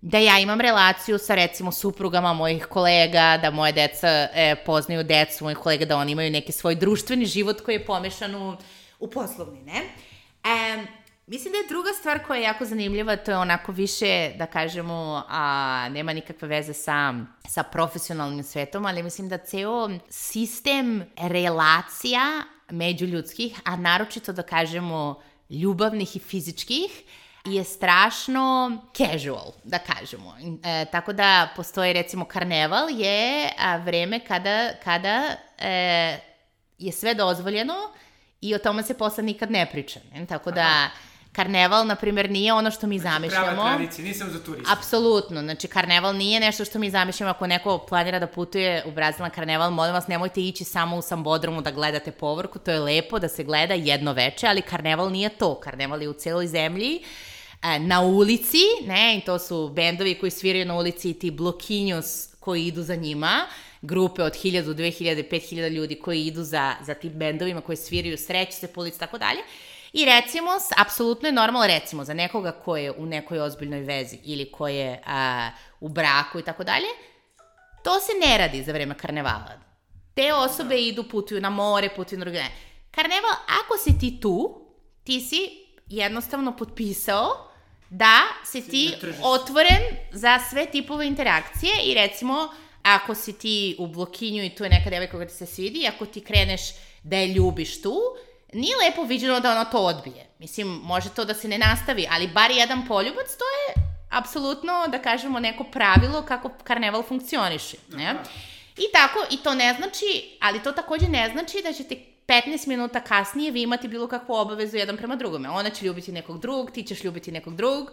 da 0.00 0.18
ja 0.18 0.38
imam 0.38 0.60
relaciju 0.60 1.18
sa 1.18 1.34
recimo 1.34 1.72
suprugama 1.72 2.32
mojih 2.32 2.66
kolega, 2.66 3.38
da 3.42 3.50
moje 3.50 3.72
deca 3.72 4.08
e, 4.08 4.56
poznaju 4.66 5.04
decu 5.04 5.44
mojih 5.44 5.58
kolega, 5.58 5.84
da 5.84 5.96
oni 5.96 6.12
imaju 6.12 6.30
neki 6.30 6.52
svoj 6.52 6.74
društveni 6.74 7.26
život 7.26 7.60
koji 7.60 7.74
je 7.74 7.86
pomešan 7.86 8.34
u, 8.34 8.56
u 8.98 9.10
poslovni, 9.10 9.62
ne? 9.62 9.82
E, 10.44 10.86
mislim 11.26 11.52
da 11.52 11.58
je 11.58 11.68
druga 11.68 11.90
stvar 12.00 12.26
koja 12.26 12.38
je 12.38 12.42
jako 12.42 12.64
zanimljiva, 12.64 13.16
to 13.16 13.30
je 13.30 13.38
onako 13.38 13.72
više, 13.72 14.32
da 14.38 14.46
kažemo, 14.46 15.24
a, 15.28 15.88
nema 15.90 16.12
nikakve 16.12 16.48
veze 16.48 16.72
sa, 16.72 17.14
sa 17.48 17.62
profesionalnim 17.62 18.42
svetom, 18.42 18.86
ali 18.86 19.02
mislim 19.02 19.28
da 19.28 19.38
ceo 19.38 19.90
sistem 20.10 21.04
relacija 21.16 22.42
međuljudskih, 22.70 23.60
a 23.64 23.76
naročito 23.76 24.32
da 24.32 24.42
kažemo 24.42 25.22
ljubavnih 25.50 26.16
i 26.16 26.18
fizičkih, 26.18 26.90
je 27.48 27.64
strašno 27.64 28.78
casual, 28.96 29.52
da 29.64 29.78
kažemo. 29.78 30.36
E, 30.64 30.84
tako 30.84 31.12
da 31.12 31.48
postoji 31.56 31.92
recimo 31.92 32.24
karneval 32.24 32.90
je 32.90 33.50
a, 33.58 33.76
vreme 33.76 34.20
kada, 34.20 34.70
kada 34.84 35.36
e, 35.58 36.18
je 36.78 36.92
sve 36.92 37.14
dozvoljeno 37.14 37.74
i 38.40 38.54
o 38.54 38.58
tome 38.58 38.82
se 38.82 38.98
posle 38.98 39.24
nikad 39.24 39.50
ne 39.50 39.66
priča. 39.72 40.00
Ne? 40.14 40.26
Tako 40.26 40.50
da 40.50 40.60
Aha. 40.60 40.88
karneval, 41.32 41.86
na 41.86 41.94
primjer, 41.94 42.30
nije 42.30 42.52
ono 42.52 42.70
što 42.70 42.86
mi 42.86 42.98
znači, 42.98 43.14
zamišljamo. 43.14 43.62
Prava 43.62 43.76
tradicija, 43.76 44.04
nisam 44.04 44.30
za 44.30 44.44
turista. 44.44 44.72
Apsolutno, 44.72 45.42
znači 45.42 45.68
karneval 45.68 46.16
nije 46.16 46.40
nešto 46.40 46.64
što 46.64 46.78
mi 46.78 46.90
zamišljamo 46.90 47.30
ako 47.30 47.46
neko 47.46 47.78
planira 47.78 48.18
da 48.18 48.26
putuje 48.26 48.82
u 48.86 48.90
Brazil 48.90 49.22
na 49.22 49.30
karneval, 49.30 49.70
molim 49.70 49.94
vas 49.94 50.06
nemojte 50.06 50.40
ići 50.40 50.64
samo 50.64 50.96
u 50.96 51.02
Sambodromu 51.02 51.62
da 51.62 51.70
gledate 51.70 52.10
povrku, 52.12 52.58
to 52.58 52.70
je 52.70 52.80
lepo 52.80 53.18
da 53.18 53.28
se 53.28 53.44
gleda 53.44 53.74
jedno 53.74 54.12
veče, 54.12 54.46
ali 54.46 54.62
karneval 54.62 55.10
nije 55.10 55.28
to, 55.28 55.54
karneval 55.54 56.02
je 56.02 56.08
u 56.08 56.12
celoj 56.12 56.46
zemlji 56.46 57.02
na 57.62 58.00
ulici, 58.00 58.62
ne, 58.86 59.18
i 59.18 59.20
to 59.20 59.38
su 59.38 59.68
bendovi 59.68 60.14
koji 60.14 60.30
sviraju 60.30 60.66
na 60.66 60.74
ulici 60.74 61.10
i 61.10 61.18
ti 61.18 61.30
blokinjos 61.30 62.34
koji 62.40 62.66
idu 62.66 62.82
za 62.82 62.94
njima, 62.94 63.46
grupe 63.82 64.22
od 64.22 64.32
1000, 64.32 64.74
2000, 64.74 65.28
5000 65.30 65.68
ljudi 65.68 65.94
koji 65.94 66.26
idu 66.26 66.42
za, 66.42 66.74
za 66.82 66.94
tim 66.94 67.12
bendovima 67.12 67.60
koji 67.60 67.76
sviraju 67.76 68.18
sreće 68.18 68.52
se 68.52 68.72
po 68.72 68.80
ulici, 68.80 68.98
tako 68.98 69.18
dalje. 69.18 69.40
I 69.92 70.04
recimo, 70.04 70.50
apsolutno 70.76 71.28
je 71.28 71.32
normalno, 71.32 71.66
recimo, 71.66 72.04
za 72.04 72.14
nekoga 72.14 72.52
ko 72.52 72.76
je 72.76 72.92
u 72.92 73.06
nekoj 73.06 73.40
ozbiljnoj 73.40 73.80
vezi 73.80 74.18
ili 74.24 74.52
ko 74.52 74.68
je 74.68 75.02
a, 75.06 75.50
u 75.80 75.88
braku 75.88 76.38
i 76.38 76.42
tako 76.42 76.64
dalje, 76.64 76.86
to 77.84 78.00
se 78.00 78.12
ne 78.26 78.38
radi 78.38 78.62
za 78.62 78.72
vreme 78.72 78.94
karnevala. 78.98 79.60
Te 80.14 80.34
osobe 80.34 80.80
idu, 80.80 81.04
putuju 81.04 81.40
na 81.40 81.50
more, 81.50 81.88
putuju 81.96 82.18
na 82.18 82.24
druge. 82.24 82.42
Karneval, 82.90 83.30
ako 83.62 83.78
si 83.84 83.98
ti 83.98 84.20
tu, 84.20 84.66
ti 85.04 85.20
si 85.20 85.66
jednostavno 85.86 86.56
potpisao 86.56 87.47
da 87.90 88.20
se 88.44 88.68
ti 88.68 88.94
otvoren 89.22 89.82
za 90.12 90.38
sve 90.50 90.66
tipove 90.66 91.06
interakcije 91.06 91.72
i 91.84 91.94
recimo 91.94 92.48
ako 92.82 93.14
si 93.14 93.38
ti 93.38 93.76
u 93.78 93.86
blokinju 93.86 94.44
i 94.44 94.50
tu 94.50 94.64
je 94.64 94.70
neka 94.70 94.90
devojka 94.90 95.16
koja 95.16 95.28
ti 95.28 95.34
se 95.34 95.46
svidi, 95.46 95.86
ako 95.88 96.06
ti 96.06 96.20
kreneš 96.20 96.60
da 97.02 97.16
je 97.16 97.26
ljubiš 97.26 97.82
tu, 97.82 97.96
nije 98.52 98.76
lepo 98.76 99.02
viđeno 99.02 99.40
da 99.40 99.50
ona 99.50 99.64
to 99.64 99.78
odbije. 99.78 100.26
Mislim, 100.38 100.68
može 100.68 101.08
to 101.08 101.24
da 101.24 101.34
se 101.34 101.48
ne 101.48 101.58
nastavi, 101.58 102.06
ali 102.10 102.28
bar 102.28 102.50
jedan 102.50 102.86
poljubac, 102.86 103.26
to 103.26 103.44
je 103.44 103.84
apsolutno, 104.10 104.72
da 104.88 104.98
kažemo, 104.98 105.40
neko 105.40 105.64
pravilo 105.64 106.22
kako 106.22 106.50
karneval 106.64 107.02
funkcioniše. 107.02 107.76
Ne? 107.92 108.14
I 108.76 108.92
tako, 108.92 109.18
i 109.30 109.36
to 109.36 109.54
ne 109.54 109.74
znači, 109.74 110.36
ali 110.40 110.62
to 110.62 110.72
takođe 110.72 111.08
ne 111.08 111.30
znači 111.32 111.62
da 111.62 111.72
ćete 111.72 111.96
15 112.28 112.68
minuta 112.68 113.00
kasnije 113.00 113.50
vi 113.50 113.62
imati 113.62 113.88
bilo 113.88 114.08
kakvu 114.08 114.34
obavezu 114.34 114.76
jedan 114.76 114.96
prema 114.96 115.16
drugome. 115.16 115.48
Ona 115.48 115.70
će 115.70 115.86
ljubiti 115.86 116.12
nekog 116.12 116.40
drugog, 116.40 116.70
ti 116.70 116.82
ćeš 116.82 117.04
ljubiti 117.04 117.32
nekog 117.32 117.56
drugog. 117.56 117.92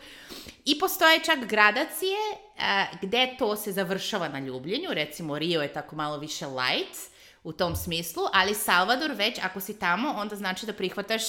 I 0.65 0.79
postoje 0.79 1.19
čak 1.19 1.39
gradacije 1.39 2.17
a, 2.59 2.85
gde 3.01 3.35
to 3.39 3.55
se 3.55 3.71
završava 3.71 4.27
na 4.27 4.39
ljubljenju, 4.39 4.89
recimo 4.93 5.39
Rio 5.39 5.61
je 5.61 5.73
tako 5.73 5.95
malo 5.95 6.17
više 6.17 6.45
light 6.45 6.97
u 7.43 7.51
tom 7.51 7.75
smislu, 7.75 8.23
ali 8.33 8.55
Salvador 8.55 9.11
već 9.11 9.39
ako 9.43 9.59
si 9.59 9.79
tamo, 9.79 10.13
onda 10.17 10.35
znači 10.35 10.65
da 10.65 10.73
prihvataš 10.73 11.23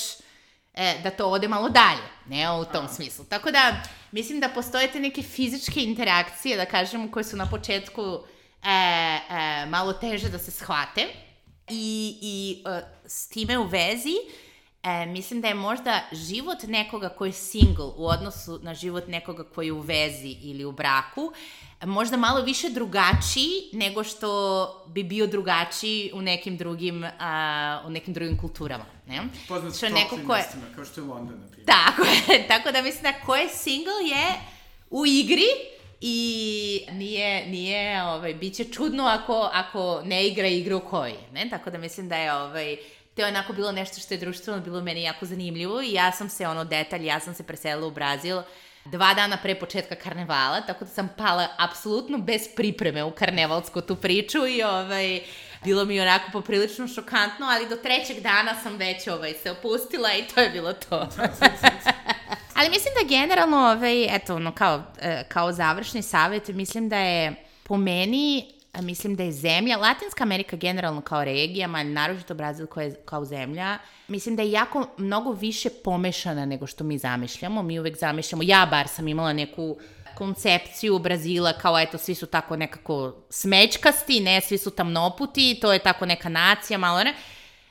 e, 0.75 0.95
da 1.03 1.11
to 1.11 1.27
ode 1.27 1.49
malo 1.49 1.69
dalje, 1.69 2.03
ne 2.29 2.53
u 2.53 2.65
tom 2.65 2.89
smislu. 2.89 3.25
Tako 3.25 3.51
da, 3.51 3.83
mislim 4.13 4.41
da 4.41 4.49
postoje 4.49 4.93
te 4.93 5.01
neke 5.01 5.23
fizičke 5.23 5.83
interakcije, 5.83 6.57
da 6.57 6.65
kažemo, 6.65 7.11
koje 7.11 7.25
su 7.25 7.37
na 7.37 7.51
početku 7.51 8.03
e, 8.03 8.69
e, 8.71 9.67
malo 9.67 9.93
teže 9.93 10.29
da 10.29 10.39
se 10.39 10.51
shvate. 10.51 11.26
I, 11.69 12.19
i 12.23 12.63
e, 12.67 12.81
s 13.07 13.29
time 13.29 13.59
u 13.59 13.65
vezi, 13.65 14.15
e, 14.83 15.07
mislim 15.07 15.41
da 15.41 15.49
je 15.49 15.55
možda 15.55 16.01
život 16.13 16.63
nekoga 16.63 17.09
koji 17.09 17.29
je 17.29 17.33
single 17.33 17.85
u 17.97 18.07
odnosu 18.07 18.59
na 18.63 18.75
život 18.75 19.09
nekoga 19.09 19.45
koji 19.45 19.67
je 19.67 19.73
u 19.73 19.81
vezi 19.81 20.37
ili 20.43 20.65
u 20.65 20.73
braku, 20.73 21.33
možda 21.85 22.17
malo 22.17 22.41
više 22.43 22.69
drugačiji 22.71 23.51
nego 23.73 24.05
što 24.05 24.31
bi 24.89 25.03
bio 25.03 25.27
drugačiji 25.27 26.11
u 26.15 26.23
nekim 26.23 26.57
drugim, 26.57 27.05
a, 27.19 27.83
u 27.87 27.91
nekim 27.91 28.15
drugim 28.15 28.39
kulturama. 28.39 28.85
Ne? 29.07 29.21
Poznat 29.49 29.77
Što 29.77 29.89
neko 29.89 30.19
ko 30.27 30.35
je- 30.37 30.45
kao 30.75 30.85
što 30.85 31.01
je 31.01 31.07
London, 31.07 31.41
na 31.41 31.47
primjer. 31.47 31.67
Tako 31.67 32.03
tako 32.49 32.73
da 32.73 32.83
mislim 32.83 33.03
da 33.03 33.27
ko 33.27 33.37
je 33.37 33.49
single 33.49 33.93
je 34.11 34.35
u 34.91 35.07
igri 35.07 35.47
i 36.01 36.87
nije, 36.93 37.47
nije, 37.47 38.03
ovaj, 38.03 38.35
bit 38.35 38.55
će 38.55 38.65
čudno 38.65 39.05
ako, 39.05 39.51
ako 39.53 40.03
ne 40.05 40.27
igra 40.27 40.47
igru 40.47 40.77
u 40.77 40.89
kojoj, 40.91 41.17
ne? 41.33 41.47
Tako 41.51 41.71
da 41.71 41.79
mislim 41.79 42.09
da 42.09 42.17
je, 42.17 42.35
ovaj, 42.35 42.77
to 43.15 43.23
je 43.23 43.29
onako 43.29 43.53
bilo 43.53 43.73
nešto 43.73 44.01
što 44.01 44.15
je 44.15 44.19
društveno 44.19 44.61
bilo 44.61 44.81
meni 44.81 45.03
jako 45.03 45.27
zanimljivo 45.27 45.83
i 45.83 45.93
ja 45.93 46.13
sam 46.13 46.29
se, 46.29 46.47
ono, 46.47 46.65
detalj, 46.65 47.07
ja 47.07 47.21
sam 47.21 47.35
se 47.35 47.43
preselila 47.43 47.87
u 47.87 47.91
Brazil 47.91 48.43
dva 48.91 49.15
dana 49.15 49.37
pre 49.37 49.55
početka 49.55 49.95
karnevala, 49.95 50.61
tako 50.61 50.85
da 50.85 50.91
sam 50.91 51.09
pala 51.17 51.49
apsolutno 51.59 52.19
bez 52.19 52.49
pripreme 52.57 53.05
u 53.05 53.11
karnevalsku 53.11 53.81
tu 53.81 53.97
priču 53.97 54.47
i 54.47 54.63
ovaj, 54.63 55.21
bilo 55.65 55.85
mi 55.85 56.01
onako 56.01 56.31
poprilično 56.33 56.89
šokantno, 56.89 57.47
ali 57.47 57.69
do 57.69 57.77
trećeg 57.77 58.21
dana 58.21 58.55
sam 58.63 58.77
već 58.77 59.09
ovaj, 59.09 59.35
se 59.43 59.51
opustila 59.51 60.15
i 60.15 60.25
to 60.35 60.41
je 60.41 60.51
bilo 60.51 60.73
to. 60.73 61.09
Ali 62.57 62.71
mislim 62.71 62.95
da 63.01 63.09
generalno, 63.09 63.57
ovaj, 63.57 64.17
eto, 64.17 64.37
ono, 64.37 64.53
kao, 64.53 64.83
e, 65.01 65.25
kao 65.29 65.53
završni 65.53 66.03
savjet, 66.03 66.49
mislim 66.49 66.89
da 66.89 66.99
je 66.99 67.35
po 67.63 67.77
meni, 67.77 68.53
a 68.73 68.81
mislim 68.81 69.17
da 69.17 69.23
je 69.23 69.33
zemlja, 69.33 69.77
Latinska 69.77 70.25
Amerika 70.25 70.57
generalno 70.57 71.01
kao 71.01 71.25
regija, 71.25 71.69
ma 71.69 71.83
naročito 71.83 72.35
Brazil 72.35 72.67
koja 72.67 72.85
je 72.85 72.95
kao 73.05 73.25
zemlja, 73.25 73.79
mislim 74.09 74.37
da 74.37 74.43
je 74.43 74.51
jako 74.51 74.87
mnogo 74.97 75.33
više 75.33 75.71
pomešana 75.85 76.47
nego 76.47 76.67
što 76.67 76.85
mi 76.85 76.99
zamišljamo. 76.99 77.63
Mi 77.63 77.79
uvek 77.81 77.99
zamišljamo, 77.99 78.43
ja 78.47 78.67
bar 78.71 78.89
sam 78.89 79.09
imala 79.09 79.33
neku 79.33 79.77
koncepciju 80.15 80.99
Brazila 80.99 81.53
kao 81.53 81.79
eto 81.79 81.99
svi 81.99 82.15
su 82.15 82.27
tako 82.27 82.57
nekako 82.57 83.15
smećkasti, 83.31 84.21
ne, 84.21 84.41
svi 84.41 84.59
su 84.59 84.71
tamnoputi, 84.71 85.59
to 85.61 85.73
je 85.73 85.79
tako 85.79 86.07
neka 86.07 86.29
nacija, 86.29 86.79
malo 86.79 87.05
ne. 87.05 87.15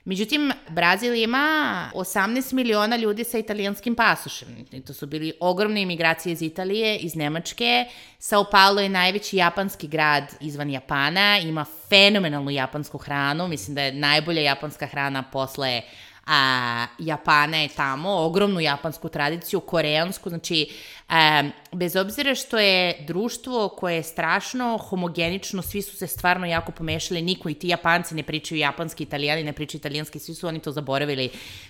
Međutim, 0.06 0.51
Brazil 0.70 1.16
ima 1.16 1.89
18 1.93 2.53
miliona 2.53 2.95
ljudi 2.95 3.24
sa 3.24 3.38
italijanskim 3.38 3.95
pasošem. 3.95 4.66
I 4.72 4.82
to 4.82 4.93
su 4.93 5.08
bili 5.08 5.34
ogromne 5.39 5.82
imigracije 5.82 6.34
iz 6.34 6.41
Italije, 6.41 6.97
iz 6.97 7.16
Nemačke. 7.16 7.86
Sao 8.20 8.45
Paulo 8.51 8.82
je 8.82 8.89
najveći 8.89 9.38
japanski 9.38 9.88
grad 9.88 10.24
izvan 10.41 10.70
Japana, 10.70 11.39
ima 11.39 11.66
fenomenalnu 11.89 12.51
japansku 12.51 12.97
hranu, 12.97 13.47
mislim 13.47 13.76
da 13.76 13.82
je 13.82 13.93
najbolja 13.93 14.41
japanska 14.41 14.88
hrana 14.88 15.24
posle 15.24 15.82
a, 16.26 16.88
Japana 16.99 17.57
je 17.57 17.67
tamo, 17.67 18.09
ogromnu 18.09 18.59
japansku 18.59 19.09
tradiciju, 19.09 19.59
koreansku, 19.59 20.30
znači 20.30 20.69
a, 21.09 21.43
bez 21.71 21.95
obzira 21.95 22.36
što 22.36 22.57
je 22.57 23.05
društvo 23.07 23.69
koje 23.69 23.95
je 23.95 24.03
strašno 24.03 24.78
homogenično, 24.78 25.61
svi 25.61 25.82
su 25.82 25.97
se 25.97 26.07
stvarno 26.07 26.45
jako 26.45 26.71
pomešali, 26.71 27.21
niko 27.21 27.49
i 27.49 27.53
ti 27.53 27.67
Japanci 27.67 28.15
ne 28.15 28.23
pričaju 28.23 28.59
japanski, 28.59 29.03
italijani 29.03 29.43
ne 29.43 29.53
pričaju 29.53 29.80
italijanski, 29.80 30.19
svi 30.19 30.36
su 30.36 30.47
oni 30.47 30.59
to 30.59 30.71
zaboravili 30.71 31.30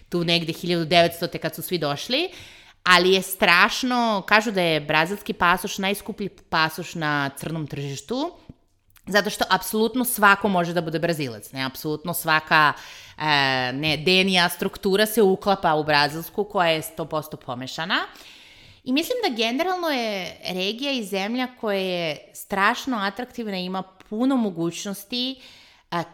tu 0.10 0.24
negde 0.24 0.54
1900. 0.54 1.32
te 1.32 1.38
kad 1.38 1.56
su 1.56 1.62
svi 1.62 1.78
došli, 1.78 2.30
ali 2.84 3.14
je 3.14 3.22
strašno, 3.22 4.24
kažu 4.28 4.52
da 4.52 4.62
je 4.62 4.82
brazilski 4.82 5.34
pasoš 5.34 5.78
najskuplji 5.78 6.30
pasoš 6.30 6.96
na 6.96 7.30
crnom 7.38 7.68
tržištu, 7.68 8.32
Zato 9.08 9.30
što 9.30 9.46
apsolutno 9.50 10.06
svako 10.06 10.50
može 10.50 10.74
da 10.74 10.82
bude 10.82 11.00
brazilac, 11.00 11.52
ne, 11.52 11.64
apsolutno 11.66 12.14
svaka 12.14 12.74
e, 12.74 13.05
ne, 13.74 13.98
DNA 13.98 14.50
struktura 14.50 15.06
se 15.06 15.22
uklapa 15.22 15.76
u 15.76 15.84
brazilsku 15.84 16.44
koja 16.44 16.70
je 16.70 16.82
100% 16.82 17.36
pomešana. 17.36 18.00
I 18.84 18.94
mislim 18.94 19.18
da 19.30 19.36
generalno 19.36 19.88
je 19.88 20.38
regija 20.50 20.92
i 20.92 21.04
zemlja 21.04 21.48
koja 21.62 21.80
je 21.80 22.32
strašno 22.34 22.98
atraktivna, 22.98 23.58
ima 23.58 23.84
puno 24.10 24.38
mogućnosti, 24.38 25.36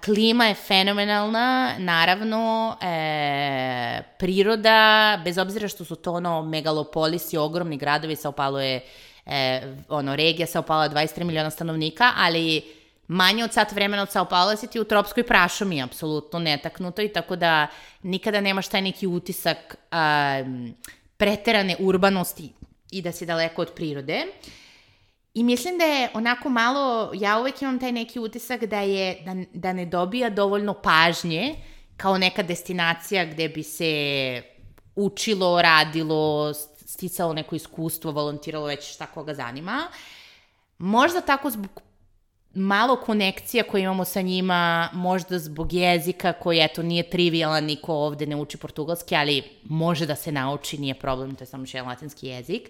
klima 0.06 0.46
je 0.46 0.54
fenomenalna, 0.54 1.76
naravno, 1.78 2.76
e, 2.82 4.02
priroda, 4.20 5.22
bez 5.24 5.38
obzira 5.38 5.68
što 5.68 5.86
su 5.86 5.96
to 5.96 6.14
ono 6.14 6.42
megalopolisi, 6.42 7.38
ogromni 7.38 7.78
gradovi, 7.78 8.16
Sao 8.16 8.32
Paulo 8.32 8.60
je 8.60 8.82
e, 9.26 9.62
ono, 9.90 10.16
regija 10.16 10.48
Sao 10.48 10.62
Paulo 10.62 10.84
23 10.84 11.24
miliona 11.24 11.50
stanovnika, 11.50 12.12
ali 12.18 12.62
manje 13.12 13.44
od 13.44 13.54
sat 13.54 13.72
vremena 13.72 14.04
od 14.04 14.12
Sao 14.12 14.26
Paulo 14.26 14.56
si 14.56 14.68
ti 14.68 14.80
u 14.80 14.84
tropskoj 14.84 15.24
prašumi, 15.24 15.82
apsolutno 15.82 16.40
netaknuto 16.40 17.02
i 17.02 17.10
tako 17.10 17.36
da 17.36 17.68
nikada 18.04 18.42
nemaš 18.42 18.68
taj 18.68 18.82
neki 18.82 19.08
utisak 19.08 19.76
um, 19.92 20.74
preterane 21.18 21.76
urbanosti 21.80 22.54
i 22.92 23.02
da 23.02 23.12
si 23.12 23.26
daleko 23.26 23.62
od 23.62 23.74
prirode. 23.76 24.26
I 25.34 25.44
mislim 25.44 25.78
da 25.78 25.86
je 25.86 26.10
onako 26.14 26.50
malo, 26.50 27.12
ja 27.14 27.40
uvek 27.40 27.62
imam 27.62 27.80
taj 27.80 27.92
neki 27.92 28.20
utisak 28.20 28.66
da 28.66 28.80
je, 28.80 29.22
da, 29.26 29.36
da 29.54 29.74
ne 29.74 29.86
dobija 29.86 30.30
dovoljno 30.30 30.74
pažnje 30.74 31.56
kao 31.98 32.18
neka 32.18 32.44
destinacija 32.44 33.26
gde 33.26 33.50
bi 33.50 33.64
se 33.64 34.42
učilo, 34.96 35.62
radilo, 35.62 36.54
sticalo 36.86 37.34
neko 37.34 37.56
iskustvo, 37.56 38.12
volontiralo 38.12 38.66
već 38.66 38.94
šta 38.94 39.06
koga 39.06 39.34
zanima. 39.34 39.88
Možda 40.78 41.22
tako 41.22 41.50
zbog 41.50 41.82
malo 42.54 42.96
konekcija 42.96 43.64
koje 43.64 43.82
imamo 43.82 44.06
sa 44.06 44.22
njima, 44.22 44.90
možda 44.94 45.40
zbog 45.40 45.74
jezika 45.74 46.34
koji, 46.34 46.60
eto, 46.60 46.84
nije 46.84 47.10
trivialan, 47.10 47.64
niko 47.64 47.94
ovde 47.94 48.26
ne 48.26 48.36
uči 48.36 48.58
portugalski, 48.58 49.16
ali 49.16 49.44
može 49.64 50.06
da 50.06 50.16
se 50.16 50.32
nauči, 50.32 50.78
nije 50.78 50.94
problem, 50.94 51.36
to 51.36 51.44
je 51.44 51.48
samo 51.48 51.66
jedan 51.68 51.88
latinski 51.88 52.28
jezik. 52.28 52.70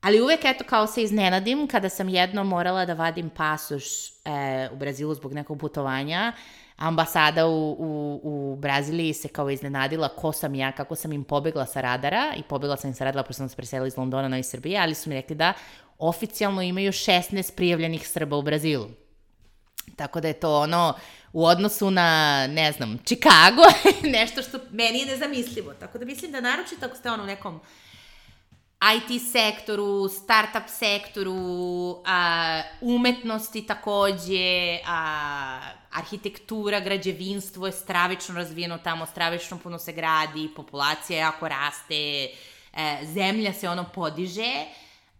Ali 0.00 0.20
uvek, 0.20 0.40
eto, 0.44 0.64
kao 0.64 0.86
se 0.86 1.02
iznenadim, 1.02 1.68
kada 1.68 1.88
sam 1.88 2.08
jedno 2.08 2.44
morala 2.44 2.84
da 2.84 2.94
vadim 2.94 3.30
pasoš 3.30 4.08
e, 4.08 4.68
u 4.72 4.76
Brazilu 4.76 5.14
zbog 5.14 5.32
nekog 5.32 5.58
putovanja, 5.58 6.32
ambasada 6.76 7.46
u, 7.46 7.76
u, 7.78 8.20
u 8.22 8.56
Braziliji 8.56 9.12
se 9.12 9.28
kao 9.28 9.50
iznenadila 9.50 10.08
ko 10.08 10.32
sam 10.32 10.54
ja, 10.54 10.72
kako 10.72 10.94
sam 10.94 11.12
im 11.12 11.24
pobegla 11.24 11.66
sa 11.66 11.80
radara 11.80 12.32
i 12.36 12.42
pobegla 12.42 12.76
sam 12.76 12.90
im 12.90 12.94
sa 12.94 13.04
radara 13.04 13.22
pošto 13.22 13.38
sam 13.38 13.48
se 13.48 13.56
preselila 13.56 13.86
iz 13.86 13.96
Londona 13.96 14.28
na 14.28 14.42
Srbije, 14.42 14.80
ali 14.80 14.94
su 14.94 15.10
mi 15.10 15.16
rekli 15.16 15.36
da 15.36 15.52
oficijalno 16.08 16.62
imaju 16.62 16.92
16 16.92 17.54
prijavljenih 17.56 18.08
Srba 18.08 18.36
u 18.36 18.42
Brazilu. 18.42 18.88
Tako 19.96 20.20
da 20.20 20.28
je 20.28 20.40
to 20.40 20.60
ono, 20.60 20.94
u 21.32 21.46
odnosu 21.46 21.90
na, 21.90 22.46
ne 22.46 22.72
znam, 22.72 22.98
Chicago, 23.04 23.62
nešto 24.18 24.42
što 24.42 24.58
meni 24.70 24.98
je 24.98 25.06
nezamislivo. 25.06 25.74
Tako 25.74 25.98
da 25.98 26.04
mislim 26.04 26.32
da 26.32 26.40
naročito 26.40 26.86
ako 26.86 26.96
ste 26.96 27.10
ono 27.10 27.22
u 27.22 27.26
nekom 27.26 27.60
IT 28.84 29.22
sektoru, 29.32 30.08
startup 30.08 30.68
sektoru, 30.68 32.02
a, 32.06 32.62
umetnosti 32.80 33.66
takođe, 33.66 34.78
a, 34.86 35.60
arhitektura, 35.92 36.80
građevinstvo 36.80 37.66
je 37.66 37.72
stravično 37.72 38.34
razvijeno 38.34 38.78
tamo, 38.78 39.06
stravično 39.06 39.58
puno 39.58 39.78
se 39.78 39.92
gradi, 39.92 40.50
populacija 40.56 41.18
jako 41.18 41.48
raste, 41.48 42.28
e, 42.72 42.98
zemlja 43.02 43.52
se 43.52 43.68
ono 43.68 43.84
podiže, 43.94 44.52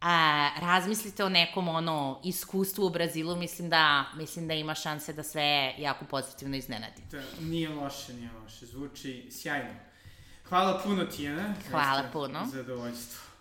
a, 0.07 0.51
razmislite 0.61 1.25
o 1.25 1.29
nekom 1.29 1.69
ono 1.69 2.21
iskustvu 2.25 2.87
u 2.87 2.91
Brazilu, 2.91 3.37
mislim 3.37 3.71
da, 3.71 4.05
mislim 4.17 4.49
da 4.49 4.55
ima 4.55 4.75
šanse 4.75 5.13
da 5.13 5.23
sve 5.23 5.75
jako 5.79 6.05
pozitivno 6.05 6.57
iznenadi. 6.57 7.03
Da, 7.11 7.23
nije 7.41 7.69
loše, 7.69 8.13
nije 8.13 8.31
loše. 8.43 8.67
Zvuči 8.67 9.29
sjajno. 9.31 9.75
Hvala 10.49 10.81
puno, 10.85 11.05
Tijana. 11.05 11.55
Hvala 11.71 12.03
puno. 12.13 12.47
Zadovoljstvo. 12.53 13.34